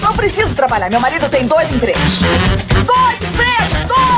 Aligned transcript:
Não 0.00 0.14
preciso 0.14 0.54
trabalhar. 0.54 0.90
Meu 0.90 1.00
marido 1.00 1.28
tem 1.28 1.46
dois 1.46 1.72
empregos. 1.72 2.20
Dois 2.86 3.18
empregos! 3.22 3.88
Dois! 3.88 4.10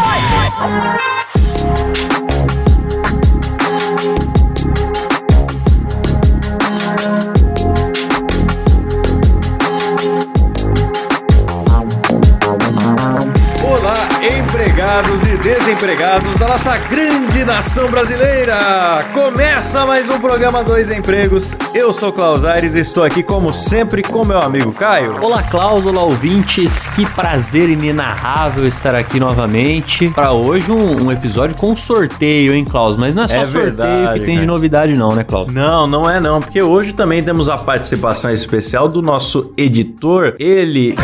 Empregados 14.23 15.27
e 15.27 15.32
desempregados 15.43 16.37
da 16.37 16.47
nossa 16.47 16.79
grande 16.79 17.45
nação 17.45 17.91
brasileira! 17.91 19.01
Começa 19.13 19.85
mais 19.85 20.09
um 20.09 20.21
programa 20.21 20.63
Dois 20.63 20.89
Empregos. 20.89 21.53
Eu 21.75 21.93
sou 21.93 22.13
Klaus 22.13 22.45
Aires 22.45 22.77
e 22.77 22.79
estou 22.79 23.03
aqui, 23.03 23.25
como 23.25 23.53
sempre, 23.53 24.03
com 24.03 24.25
meu 24.25 24.39
amigo 24.39 24.73
Caio. 24.73 25.21
Olá, 25.21 25.43
Klaus, 25.43 25.85
olá, 25.85 26.01
ouvintes. 26.03 26.87
Que 26.87 27.05
prazer 27.05 27.69
inenarrável 27.69 28.69
estar 28.69 28.95
aqui 28.95 29.19
novamente. 29.19 30.09
Para 30.11 30.31
hoje, 30.31 30.71
um, 30.71 31.07
um 31.07 31.11
episódio 31.11 31.57
com 31.57 31.75
sorteio, 31.75 32.55
hein, 32.55 32.65
Klaus? 32.65 32.97
Mas 32.97 33.13
não 33.13 33.25
é 33.25 33.29
só 33.29 33.41
É 33.41 33.45
sorteio 33.45 33.65
verdade, 33.65 34.21
que 34.21 34.27
tem 34.27 34.39
de 34.39 34.47
novidade, 34.47 34.95
não, 34.95 35.09
né, 35.11 35.25
Klaus? 35.25 35.53
Não, 35.53 35.89
não 35.89 36.09
é 36.09 36.21
não, 36.21 36.39
porque 36.39 36.63
hoje 36.63 36.93
também 36.93 37.21
temos 37.21 37.49
a 37.49 37.59
participação 37.59 38.31
especial 38.31 38.87
do 38.87 39.03
nosso 39.03 39.53
editor, 39.57 40.37
ele, 40.39 40.95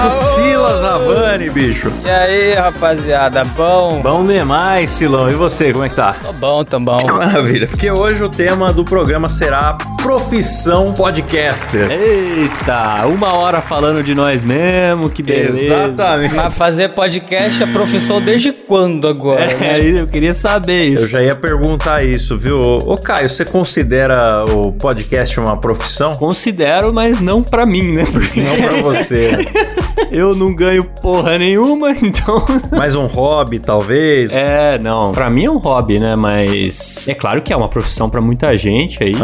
Cacilão! 0.00 0.34
Silas 0.34 0.82
Avani, 0.84 1.50
bicho. 1.50 1.92
E 2.04 2.08
aí, 2.10 2.54
rapaziada, 2.54 3.44
bom? 3.44 4.00
Bom 4.02 4.24
demais, 4.24 4.90
Silão. 4.90 5.28
E 5.28 5.34
você, 5.34 5.72
como 5.72 5.84
é 5.84 5.88
que 5.90 5.94
tá? 5.94 6.14
Tô 6.22 6.32
bom, 6.32 6.64
tô 6.64 6.80
bom. 6.80 6.98
Maravilha, 7.06 7.68
porque 7.68 7.90
hoje 7.90 8.24
o 8.24 8.28
tema 8.28 8.72
do 8.72 8.82
programa 8.84 9.28
será 9.28 9.76
profissão 10.02 10.94
podcaster. 10.94 11.90
Eita, 11.90 13.06
uma 13.06 13.34
hora 13.34 13.60
falando 13.60 14.02
de 14.02 14.14
nós 14.14 14.42
mesmo, 14.42 15.10
que 15.10 15.22
beleza. 15.22 15.60
Exatamente. 15.60 16.34
Mas 16.34 16.54
fazer 16.54 16.88
podcast 16.90 17.62
é 17.62 17.66
profissão 17.66 18.20
desde 18.22 18.52
quando 18.52 19.06
agora, 19.06 19.42
É, 19.42 19.54
né? 19.56 20.00
eu 20.00 20.06
queria 20.06 20.34
saber 20.34 20.82
Eu 20.88 20.94
isso. 20.94 21.08
já 21.08 21.22
ia 21.22 21.34
perguntar 21.36 22.02
isso, 22.04 22.38
viu? 22.38 22.60
Ô 22.60 22.96
Caio, 22.96 23.28
você 23.28 23.44
considera 23.44 24.44
o 24.48 24.72
podcast 24.72 25.38
uma 25.38 25.56
profissão? 25.58 26.12
Considero, 26.12 26.92
mas 26.92 27.20
não 27.20 27.42
pra 27.42 27.66
mim, 27.66 27.92
né? 27.92 28.06
Porque 28.10 28.40
Não 28.40 28.56
pra 28.56 28.80
você. 28.80 29.30
eu 30.12 30.34
não 30.34 30.54
ganho 30.54 30.84
porra 31.02 31.38
nenhuma, 31.38 31.90
então. 32.02 32.44
Mais 32.70 32.94
um 32.94 33.06
hobby, 33.06 33.58
talvez. 33.58 34.32
É, 34.32 34.78
não. 34.82 35.12
Pra 35.12 35.28
mim 35.30 35.44
é 35.46 35.50
um 35.50 35.58
hobby, 35.58 35.98
né? 35.98 36.14
Mas 36.16 37.06
é 37.08 37.14
claro 37.14 37.42
que 37.42 37.52
é 37.52 37.56
uma 37.56 37.68
profissão 37.68 38.08
pra 38.10 38.20
muita 38.20 38.56
gente 38.56 39.02
aí. 39.02 39.14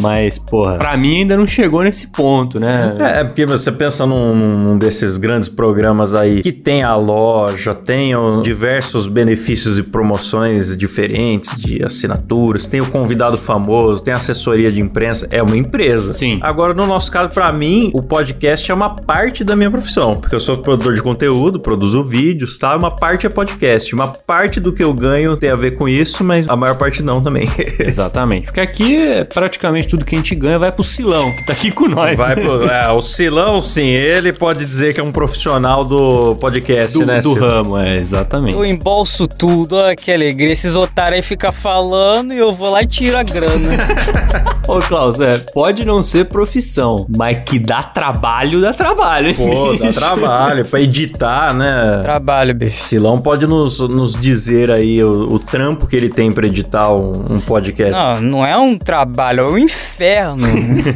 Mas, 0.00 0.38
porra, 0.38 0.76
pra 0.78 0.96
mim 0.96 1.18
ainda 1.20 1.36
não 1.36 1.46
chegou 1.46 1.82
nesse 1.82 2.08
ponto, 2.08 2.58
né? 2.60 2.94
É, 2.98 3.20
é 3.20 3.24
porque 3.24 3.46
você 3.46 3.70
pensa 3.72 4.06
num, 4.06 4.34
num 4.34 4.78
desses 4.78 5.16
grandes 5.16 5.48
programas 5.48 6.14
aí 6.14 6.42
que 6.42 6.52
tem 6.52 6.82
a 6.82 6.94
loja, 6.96 7.74
tem 7.74 8.14
o- 8.16 8.42
diversos 8.42 9.06
benefícios 9.06 9.78
e 9.78 9.82
promoções 9.82 10.76
diferentes 10.76 11.56
de 11.58 11.82
assinaturas, 11.84 12.66
tem 12.66 12.80
o 12.80 12.86
convidado 12.86 13.36
famoso, 13.36 14.02
tem 14.02 14.12
assessoria 14.14 14.70
de 14.70 14.80
imprensa, 14.80 15.26
é 15.30 15.42
uma 15.42 15.56
empresa. 15.56 16.12
Sim. 16.12 16.38
Agora, 16.42 16.74
no 16.74 16.86
nosso 16.86 17.10
caso, 17.10 17.30
pra 17.30 17.52
mim, 17.52 17.90
o 17.94 18.02
podcast 18.02 18.70
é 18.70 18.74
uma 18.74 18.90
parte 18.96 19.42
da 19.44 19.54
minha 19.56 19.70
profissão, 19.70 20.16
porque 20.24 20.34
eu 20.34 20.40
sou 20.40 20.56
produtor 20.58 20.94
de 20.94 21.02
conteúdo, 21.02 21.60
produzo 21.60 22.02
vídeos, 22.02 22.56
tá? 22.56 22.74
Uma 22.74 22.90
parte 22.90 23.26
é 23.26 23.28
podcast, 23.28 23.94
uma 23.94 24.08
parte 24.08 24.58
do 24.58 24.72
que 24.72 24.82
eu 24.82 24.92
ganho 24.92 25.36
tem 25.36 25.50
a 25.50 25.56
ver 25.56 25.72
com 25.72 25.86
isso, 25.86 26.24
mas 26.24 26.48
a 26.48 26.56
maior 26.56 26.76
parte 26.76 27.02
não 27.02 27.22
também. 27.22 27.48
Exatamente. 27.78 28.46
Porque 28.46 28.60
aqui, 28.60 28.96
é 28.96 29.24
praticamente 29.24 29.86
tudo 29.86 30.04
que 30.04 30.14
a 30.14 30.18
gente 30.18 30.34
ganha 30.34 30.58
vai 30.58 30.72
pro 30.72 30.82
Silão, 30.82 31.30
que 31.32 31.44
tá 31.44 31.52
aqui 31.52 31.70
com 31.70 31.88
nós. 31.88 32.16
Vai 32.16 32.34
pro, 32.34 32.64
é, 32.68 32.90
o 32.90 33.00
Silão, 33.02 33.60
sim, 33.60 33.86
ele 33.86 34.32
pode 34.32 34.64
dizer 34.64 34.94
que 34.94 35.00
é 35.00 35.04
um 35.04 35.12
profissional 35.12 35.84
do 35.84 36.36
podcast, 36.36 36.98
do, 36.98 37.04
né? 37.04 37.20
do 37.20 37.34
Silão? 37.34 37.48
ramo, 37.48 37.78
é, 37.78 37.98
exatamente. 37.98 38.54
Eu 38.54 38.64
embolso 38.64 39.28
tudo, 39.28 39.76
olha 39.76 39.94
que 39.94 40.10
alegria. 40.10 40.52
Esses 40.52 40.74
otários 40.74 41.16
aí 41.16 41.22
ficam 41.22 41.52
falando 41.52 42.32
e 42.32 42.38
eu 42.38 42.52
vou 42.54 42.70
lá 42.70 42.82
e 42.82 42.86
tiro 42.86 43.16
a 43.16 43.22
grana. 43.22 43.76
Ô, 44.66 44.78
Klaus, 44.78 45.20
é, 45.20 45.38
pode 45.52 45.84
não 45.84 46.02
ser 46.02 46.24
profissão, 46.24 47.06
mas 47.14 47.44
que 47.44 47.58
dá 47.58 47.82
trabalho, 47.82 48.62
dá 48.62 48.72
trabalho, 48.72 49.28
hein? 49.28 49.34
Pô, 49.34 49.76
dá 49.76 49.92
trabalho 49.92 50.13
pra 50.68 50.80
editar, 50.80 51.54
né? 51.54 52.00
Trabalho, 52.02 52.54
bicho. 52.54 52.82
Silão 52.82 53.20
pode 53.20 53.46
nos, 53.46 53.80
nos 53.80 54.14
dizer 54.14 54.70
aí 54.70 55.02
o, 55.02 55.34
o 55.34 55.38
trampo 55.38 55.86
que 55.86 55.96
ele 55.96 56.08
tem 56.08 56.32
pra 56.32 56.46
editar 56.46 56.92
um, 56.92 57.12
um 57.30 57.40
podcast. 57.40 57.92
Não, 57.92 58.20
não 58.20 58.46
é 58.46 58.56
um 58.56 58.76
trabalho, 58.76 59.40
é 59.40 59.50
um 59.50 59.58
inferno. 59.58 60.46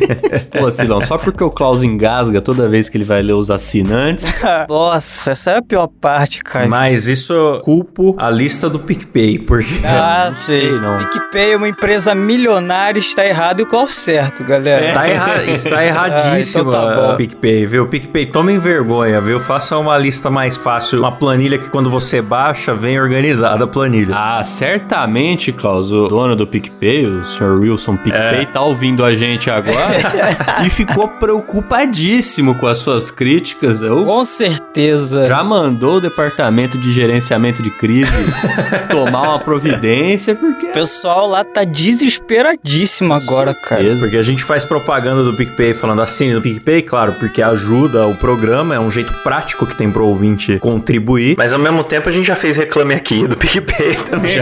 Pô, 0.58 0.70
Silão, 0.70 1.00
só 1.00 1.16
porque 1.18 1.42
o 1.42 1.50
Klaus 1.50 1.82
engasga 1.82 2.40
toda 2.40 2.68
vez 2.68 2.88
que 2.88 2.96
ele 2.96 3.04
vai 3.04 3.22
ler 3.22 3.34
os 3.34 3.50
assinantes. 3.50 4.26
Nossa, 4.68 5.32
essa 5.32 5.50
é 5.52 5.56
a 5.58 5.62
pior 5.62 5.88
parte, 5.88 6.42
cara. 6.42 6.66
Mas 6.66 7.06
isso 7.06 7.32
eu 7.32 7.60
culpo 7.60 8.14
a 8.18 8.30
lista 8.30 8.68
do 8.68 8.78
PicPay, 8.78 9.38
porque. 9.38 9.74
Ah, 9.84 10.28
não 10.32 10.36
sei, 10.36 10.60
sei. 10.68 10.72
não. 10.80 10.98
PicPay 10.98 11.52
é 11.52 11.56
uma 11.56 11.68
empresa 11.68 12.14
milionária, 12.14 12.98
está 12.98 13.24
errado 13.26 13.60
e 13.60 13.62
o 13.62 13.66
Klaus 13.66 13.94
certo, 13.94 14.44
galera. 14.44 14.80
Está, 14.80 15.08
erra 15.08 15.44
está 15.44 15.84
erradíssimo 15.84 16.64
Ah, 16.64 16.68
então 16.68 16.88
tá 16.88 16.94
bom. 16.94 17.14
o 17.14 17.16
PicPay, 17.16 17.66
viu? 17.66 17.86
PicPay, 17.86 18.26
tomem 18.26 18.58
vergonha, 18.58 18.97
viu? 19.20 19.40
Faça 19.40 19.76
uma 19.78 19.96
lista 19.96 20.30
mais 20.30 20.56
fácil, 20.56 20.98
uma 20.98 21.12
planilha 21.12 21.58
que 21.58 21.70
quando 21.70 21.90
você 21.90 22.20
baixa, 22.20 22.74
vem 22.74 23.00
organizada 23.00 23.64
a 23.64 23.66
planilha. 23.66 24.14
Ah, 24.16 24.42
certamente, 24.44 25.52
Klaus, 25.52 25.90
o 25.92 26.08
dono 26.08 26.34
do 26.36 26.46
PicPay, 26.46 27.06
o 27.06 27.24
Sr. 27.24 27.60
Wilson 27.60 27.96
PicPay, 27.96 28.46
tá 28.46 28.60
ouvindo 28.60 29.04
a 29.04 29.14
gente 29.14 29.50
agora 29.50 29.98
e 30.64 30.70
ficou 30.70 31.08
preocupadíssimo 31.08 32.54
com 32.56 32.66
as 32.66 32.78
suas 32.78 33.10
críticas. 33.10 33.82
Eu 33.82 34.04
Com 34.04 34.24
certeza. 34.24 35.26
já 35.26 35.42
mandou 35.42 35.96
o 35.96 36.00
departamento 36.00 36.78
de 36.78 36.92
gerenciamento 36.92 37.62
de 37.62 37.70
crise 37.70 38.12
tomar 38.90 39.22
uma 39.22 39.38
providência, 39.38 40.34
porque. 40.34 40.68
O 40.68 40.72
pessoal 40.72 41.28
lá 41.28 41.44
tá 41.44 41.64
desesperadíssimo 41.64 43.14
agora, 43.14 43.54
cara. 43.54 43.96
Porque 43.98 44.16
a 44.16 44.22
gente 44.22 44.44
faz 44.44 44.64
propaganda 44.64 45.22
do 45.22 45.34
PicPay 45.34 45.74
falando 45.74 46.02
assim 46.02 46.32
do 46.32 46.40
PicPay, 46.40 46.82
claro, 46.82 47.14
porque 47.14 47.42
ajuda 47.42 48.06
o 48.06 48.16
programa, 48.16 48.74
é 48.74 48.80
um 48.80 48.87
jeito 48.90 49.12
prático 49.22 49.66
que 49.66 49.76
tem 49.76 49.90
pro 49.90 50.06
ouvinte 50.06 50.58
contribuir. 50.58 51.34
Mas 51.36 51.52
ao 51.52 51.58
mesmo 51.58 51.82
tempo 51.84 52.08
a 52.08 52.12
gente 52.12 52.26
já 52.26 52.36
fez 52.36 52.56
reclame 52.56 52.94
aqui 52.94 53.26
do 53.26 53.36
PicPay 53.36 53.96
também. 54.10 54.36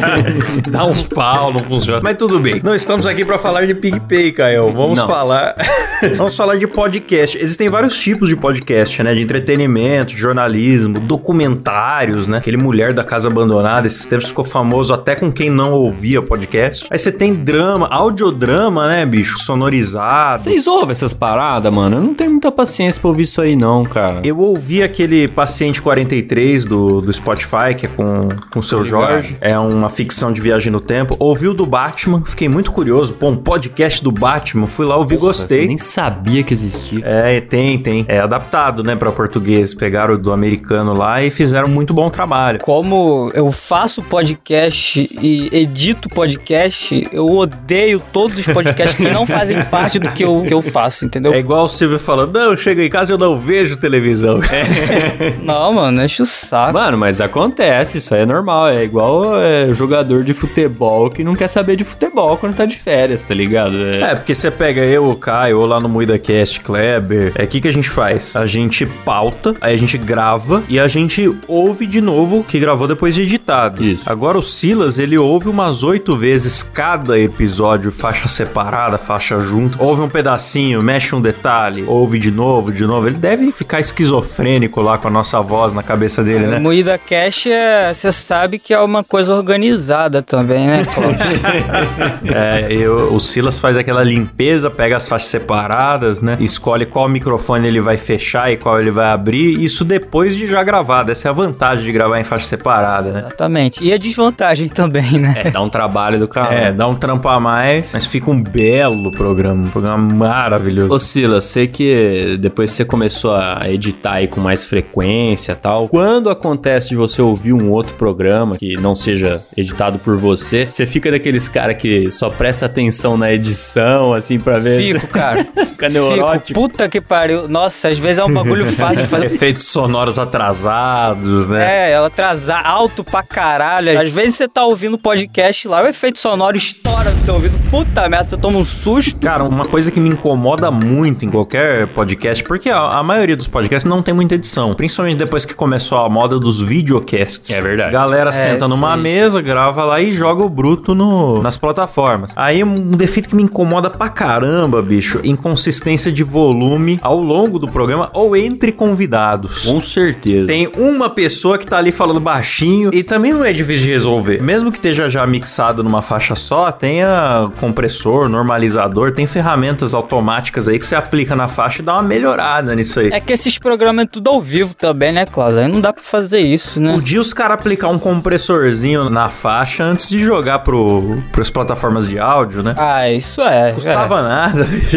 Dá 0.70 0.84
uns 0.84 1.02
pau, 1.04 1.52
não 1.52 1.60
funciona. 1.60 2.00
Mas 2.02 2.16
tudo 2.16 2.38
bem. 2.38 2.60
Não 2.62 2.74
estamos 2.74 3.06
aqui 3.06 3.24
pra 3.24 3.38
falar 3.38 3.66
de 3.66 3.74
PicPay, 3.74 4.32
Caio. 4.32 4.70
Vamos 4.72 4.98
Não. 4.98 5.06
falar. 5.06 5.54
Vamos 6.16 6.36
falar 6.36 6.56
de 6.56 6.66
podcast. 6.66 7.36
Existem 7.38 7.68
vários 7.68 7.98
tipos 7.98 8.28
de 8.28 8.36
podcast, 8.36 9.02
né? 9.02 9.14
De 9.14 9.20
entretenimento, 9.22 10.14
de 10.14 10.20
jornalismo, 10.20 10.94
documentários, 11.00 12.28
né? 12.28 12.38
Aquele 12.38 12.56
Mulher 12.56 12.92
da 12.92 13.02
Casa 13.04 13.28
Abandonada, 13.28 13.86
esses 13.86 14.04
tempos 14.06 14.28
ficou 14.28 14.44
famoso 14.44 14.92
até 14.92 15.14
com 15.14 15.30
quem 15.32 15.50
não 15.50 15.72
ouvia 15.72 16.22
podcast. 16.22 16.86
Aí 16.90 16.98
você 16.98 17.10
tem 17.10 17.34
drama, 17.34 17.88
audiodrama, 17.90 18.88
né, 18.88 19.04
bicho? 19.06 19.38
Sonorizado. 19.40 20.42
Vocês 20.42 20.66
ouvem 20.66 20.92
essas 20.92 21.12
paradas, 21.14 21.72
mano? 21.74 21.96
Eu 21.96 22.02
não 22.02 22.14
tenho 22.14 22.30
muita 22.30 22.50
paciência 22.52 23.00
pra 23.00 23.08
ouvir 23.08 23.22
isso 23.24 23.40
aí, 23.40 23.56
não, 23.56 23.77
cara. 23.84 24.20
Eu 24.24 24.38
ouvi 24.38 24.82
aquele 24.82 25.28
Paciente 25.28 25.80
43 25.80 26.64
do, 26.64 27.00
do 27.00 27.12
Spotify, 27.12 27.74
que 27.76 27.86
é 27.86 27.88
com, 27.88 28.28
com 28.50 28.60
o 28.60 28.62
seu. 28.62 28.84
Jorge. 28.84 29.36
É 29.40 29.58
uma 29.58 29.88
ficção 29.88 30.32
de 30.32 30.40
viagem 30.40 30.72
no 30.72 30.80
tempo. 30.80 31.14
Ouvi 31.18 31.48
o 31.48 31.54
do 31.54 31.66
Batman, 31.66 32.22
fiquei 32.24 32.48
muito 32.48 32.72
curioso. 32.72 33.12
Pô, 33.12 33.28
um 33.28 33.36
podcast 33.36 34.02
do 34.02 34.10
Batman. 34.10 34.66
Fui 34.66 34.86
lá 34.86 34.96
ouvir, 34.96 35.16
Eu 35.16 35.20
gostei. 35.20 35.66
nem 35.66 35.76
sabia 35.76 36.42
que 36.42 36.54
existia. 36.54 37.00
É, 37.04 37.40
tem, 37.40 37.78
tem. 37.78 38.04
É 38.08 38.20
adaptado, 38.20 38.82
né, 38.82 38.96
pra 38.96 39.10
português. 39.10 39.74
Pegaram 39.74 40.14
o 40.14 40.18
do 40.18 40.32
americano 40.32 40.96
lá 40.96 41.22
e 41.22 41.30
fizeram 41.30 41.68
muito 41.68 41.92
bom 41.92 42.08
trabalho. 42.08 42.60
Como 42.60 43.30
eu 43.34 43.50
faço 43.52 44.02
podcast 44.02 45.08
e 45.20 45.48
edito 45.52 46.08
podcast, 46.08 47.08
eu 47.12 47.28
odeio 47.28 48.00
todos 48.12 48.38
os 48.38 48.46
podcasts 48.46 48.96
que 48.96 49.10
não 49.10 49.26
fazem 49.26 49.62
parte 49.64 49.98
do 49.98 50.08
que 50.10 50.24
eu, 50.24 50.42
que 50.42 50.54
eu 50.54 50.62
faço, 50.62 51.04
entendeu? 51.04 51.32
É 51.32 51.38
igual 51.38 51.64
o 51.64 51.68
Silvio 51.68 51.98
falando, 51.98 52.32
não, 52.32 52.50
eu 52.52 52.56
chego 52.56 52.80
em 52.80 52.88
casa 52.88 53.12
e 53.12 53.14
eu 53.14 53.18
não 53.18 53.36
vejo 53.38 53.67
televisão. 53.76 54.40
Não, 55.42 55.72
mano, 55.72 56.02
enche 56.02 56.22
o 56.22 56.26
saco. 56.26 56.72
Mano, 56.72 56.98
mas 56.98 57.20
acontece, 57.20 57.98
isso 57.98 58.14
aí 58.14 58.22
é 58.22 58.26
normal. 58.26 58.68
É 58.68 58.84
igual 58.84 59.38
é, 59.38 59.68
jogador 59.74 60.24
de 60.24 60.32
futebol 60.32 61.10
que 61.10 61.22
não 61.24 61.34
quer 61.34 61.48
saber 61.48 61.76
de 61.76 61.84
futebol 61.84 62.36
quando 62.36 62.56
tá 62.56 62.64
de 62.64 62.76
férias, 62.76 63.22
tá 63.22 63.34
ligado? 63.34 63.76
É, 63.76 64.00
É, 64.08 64.14
porque 64.14 64.34
você 64.34 64.50
pega 64.50 64.80
eu, 64.80 65.08
o 65.08 65.16
Caio, 65.16 65.60
ou 65.60 65.66
lá 65.66 65.78
no 65.80 65.88
MuidaCast, 65.88 66.60
Kleber. 66.60 67.32
É 67.34 67.44
o 67.44 67.46
que, 67.46 67.60
que 67.60 67.68
a 67.68 67.72
gente 67.72 67.90
faz? 67.90 68.34
A 68.34 68.46
gente 68.46 68.86
pauta, 68.86 69.54
aí 69.60 69.74
a 69.74 69.78
gente 69.78 69.98
grava 69.98 70.62
e 70.68 70.78
a 70.78 70.88
gente 70.88 71.30
ouve 71.46 71.86
de 71.86 72.00
novo 72.00 72.40
o 72.40 72.44
que 72.44 72.58
gravou 72.58 72.88
depois 72.88 73.14
de 73.14 73.22
editado. 73.22 73.84
Isso. 73.84 74.04
Agora 74.06 74.38
o 74.38 74.42
Silas, 74.42 74.98
ele 74.98 75.18
ouve 75.18 75.48
umas 75.48 75.82
oito 75.82 76.16
vezes 76.16 76.62
cada 76.62 77.18
episódio, 77.18 77.92
faixa 77.92 78.28
separada, 78.28 78.98
faixa 78.98 79.38
junto. 79.40 79.82
Ouve 79.82 80.02
um 80.02 80.08
pedacinho, 80.08 80.82
mexe 80.82 81.14
um 81.14 81.20
detalhe, 81.20 81.84
ouve 81.86 82.18
de 82.18 82.30
novo, 82.30 82.72
de 82.72 82.86
novo. 82.86 83.06
Ele 83.06 83.16
deve 83.16 83.44
ficar 83.58 83.80
esquizofrênico 83.80 84.80
lá 84.80 84.96
com 84.98 85.08
a 85.08 85.10
nossa 85.10 85.40
voz 85.40 85.72
na 85.72 85.82
cabeça 85.82 86.22
dele, 86.22 86.46
né? 86.46 86.58
Moída 86.60 86.96
Cash, 86.96 87.46
é, 87.48 87.92
você 87.92 88.12
sabe 88.12 88.56
que 88.58 88.72
é 88.72 88.78
uma 88.78 89.02
coisa 89.02 89.34
organizada 89.34 90.22
também, 90.22 90.64
né? 90.66 90.82
É, 92.34 92.68
eu- 92.70 93.12
o 93.12 93.20
Silas 93.20 93.58
faz 93.58 93.76
aquela 93.76 94.02
limpeza, 94.02 94.70
pega 94.70 94.96
as 94.96 95.08
faixas 95.08 95.28
separadas, 95.28 96.20
né? 96.20 96.36
Escolhe 96.40 96.86
qual 96.86 97.08
microfone 97.08 97.66
ele 97.66 97.80
vai 97.80 97.96
fechar 97.96 98.52
e 98.52 98.56
qual 98.56 98.80
ele 98.80 98.90
vai 98.90 99.06
abrir. 99.08 99.62
Isso 99.62 99.84
depois 99.84 100.36
de 100.36 100.46
já 100.46 100.62
gravado. 100.62 101.10
Essa 101.10 101.28
é 101.28 101.30
a 101.30 101.34
vantagem 101.34 101.84
de 101.84 101.92
gravar 101.92 102.20
em 102.20 102.24
faixa 102.24 102.46
separada, 102.46 103.10
né? 103.10 103.20
Exatamente. 103.20 103.82
E 103.84 103.92
a 103.92 103.98
desvantagem 103.98 104.68
também, 104.68 105.18
né? 105.18 105.34
É, 105.44 105.50
dá 105.50 105.60
um 105.60 105.68
trabalho 105.68 106.18
do 106.18 106.28
carro. 106.28 106.52
É, 106.52 106.72
dá 106.72 106.86
um 106.86 106.94
trampo 106.94 107.28
a 107.28 107.40
mais, 107.40 107.92
mas 107.94 108.06
fica 108.06 108.30
um 108.30 108.40
belo 108.42 109.10
programa, 109.10 109.64
um 109.66 109.70
programa 109.70 110.14
maravilhoso. 110.14 110.92
Ô 110.92 110.98
Silas, 110.98 111.44
sei 111.44 111.66
que 111.66 112.36
depois 112.40 112.70
que 112.70 112.76
você 112.76 112.84
começou 112.84 113.34
a 113.34 113.47
editar 113.66 114.14
aí 114.14 114.28
com 114.28 114.40
mais 114.40 114.64
frequência 114.64 115.52
e 115.52 115.56
tal, 115.56 115.88
quando 115.88 116.30
acontece 116.30 116.90
de 116.90 116.96
você 116.96 117.20
ouvir 117.22 117.52
um 117.52 117.70
outro 117.70 117.94
programa 117.94 118.56
que 118.56 118.74
não 118.74 118.94
seja 118.94 119.42
editado 119.56 119.98
por 119.98 120.16
você, 120.16 120.66
você 120.66 120.86
fica 120.86 121.10
daqueles 121.10 121.48
cara 121.48 121.74
que 121.74 122.10
só 122.10 122.28
presta 122.28 122.66
atenção 122.66 123.16
na 123.16 123.32
edição, 123.32 124.12
assim, 124.12 124.38
pra 124.38 124.58
ver 124.58 124.78
Fico, 124.82 125.06
cara. 125.08 125.44
fica 125.54 125.88
neurótico. 125.88 126.46
Fico, 126.48 126.60
puta 126.60 126.88
que 126.88 127.00
pariu. 127.00 127.48
Nossa, 127.48 127.88
às 127.88 127.98
vezes 127.98 128.18
é 128.18 128.24
um 128.24 128.32
bagulho 128.32 128.66
fácil 128.72 129.02
de 129.02 129.06
fazer. 129.08 129.26
Efeitos 129.26 129.66
sonoros 129.66 130.18
atrasados, 130.18 131.48
né? 131.48 131.88
É, 131.88 131.92
ela 131.92 132.08
atrasar 132.08 132.66
alto 132.66 133.04
pra 133.04 133.22
caralho. 133.22 133.98
Às 133.98 134.10
vezes 134.10 134.36
você 134.36 134.48
tá 134.48 134.64
ouvindo 134.64 134.94
o 134.94 134.98
podcast 134.98 135.68
lá, 135.68 135.82
o 135.82 135.86
efeito 135.86 136.18
sonoro 136.18 136.56
estoura 136.56 137.10
no 137.10 137.24
teu 137.24 137.34
ouvido. 137.34 137.58
Puta 137.70 138.08
merda, 138.08 138.28
você 138.28 138.36
toma 138.36 138.58
um 138.58 138.64
susto. 138.64 139.18
Cara, 139.20 139.44
uma 139.44 139.64
coisa 139.64 139.90
que 139.90 140.00
me 140.00 140.08
incomoda 140.08 140.70
muito 140.70 141.24
em 141.24 141.30
qualquer 141.30 141.86
podcast, 141.88 142.42
porque 142.44 142.68
a, 142.68 142.78
a 142.78 143.02
maioria 143.02 143.36
dos 143.38 143.48
podcasts 143.48 143.88
não 143.88 144.02
tem 144.02 144.12
muita 144.12 144.34
edição, 144.34 144.74
principalmente 144.74 145.16
depois 145.16 145.46
que 145.46 145.54
começou 145.54 145.98
a 145.98 146.08
moda 146.08 146.38
dos 146.38 146.60
videocasts. 146.60 147.50
É 147.50 147.62
verdade. 147.62 147.92
Galera 147.92 148.32
senta 148.32 148.66
isso 148.66 148.68
numa 148.68 148.94
aí. 148.94 149.00
mesa, 149.00 149.40
grava 149.40 149.84
lá 149.84 150.00
e 150.00 150.10
joga 150.10 150.44
o 150.44 150.48
bruto 150.48 150.94
no, 150.94 151.40
nas 151.42 151.56
plataformas. 151.56 152.32
Aí 152.36 152.62
um 152.62 152.90
defeito 152.90 153.28
que 153.28 153.36
me 153.36 153.42
incomoda 153.42 153.88
pra 153.88 154.08
caramba, 154.08 154.82
bicho, 154.82 155.20
inconsistência 155.24 156.12
de 156.12 156.22
volume 156.22 156.98
ao 157.02 157.18
longo 157.18 157.58
do 157.58 157.68
programa 157.68 158.10
ou 158.12 158.36
entre 158.36 158.72
convidados. 158.72 159.64
Com 159.64 159.80
certeza. 159.80 160.46
Tem 160.46 160.68
uma 160.76 161.08
pessoa 161.08 161.56
que 161.56 161.66
tá 161.66 161.78
ali 161.78 161.92
falando 161.92 162.20
baixinho 162.20 162.90
e 162.92 163.02
também 163.02 163.32
não 163.32 163.44
é 163.44 163.52
difícil 163.52 163.86
de 163.86 163.92
resolver. 163.92 164.42
Mesmo 164.42 164.70
que 164.70 164.78
esteja 164.78 165.08
já 165.08 165.26
mixado 165.26 165.82
numa 165.84 166.02
faixa 166.02 166.34
só, 166.34 166.70
tenha 166.72 167.50
compressor, 167.60 168.28
normalizador, 168.28 169.12
tem 169.12 169.26
ferramentas 169.26 169.94
automáticas 169.94 170.68
aí 170.68 170.78
que 170.78 170.86
você 170.86 170.96
aplica 170.96 171.36
na 171.36 171.48
faixa 171.48 171.80
e 171.80 171.84
dá 171.84 171.94
uma 171.94 172.02
melhorada 172.02 172.74
nisso 172.74 173.00
aí. 173.00 173.10
É 173.12 173.20
que 173.28 173.34
esses 173.34 173.58
programas 173.58 174.06
é 174.06 174.08
tudo 174.08 174.30
ao 174.30 174.40
vivo 174.40 174.72
também, 174.72 175.12
né, 175.12 175.26
Klaus? 175.26 175.54
Aí 175.54 175.68
não 175.68 175.82
dá 175.82 175.92
pra 175.92 176.02
fazer 176.02 176.38
isso, 176.38 176.80
né? 176.80 176.94
Podia 176.94 177.20
os 177.20 177.34
caras 177.34 177.58
aplicar 177.58 177.88
um 177.88 177.98
compressorzinho 177.98 179.10
na 179.10 179.28
faixa 179.28 179.84
antes 179.84 180.08
de 180.08 180.18
jogar 180.18 180.60
pro, 180.60 181.22
pros 181.30 181.50
plataformas 181.50 182.08
de 182.08 182.18
áudio, 182.18 182.62
né? 182.62 182.74
Ah, 182.78 183.10
isso 183.10 183.42
é. 183.42 183.72
Custava 183.72 184.22
nada, 184.22 184.64
bicho. 184.64 184.96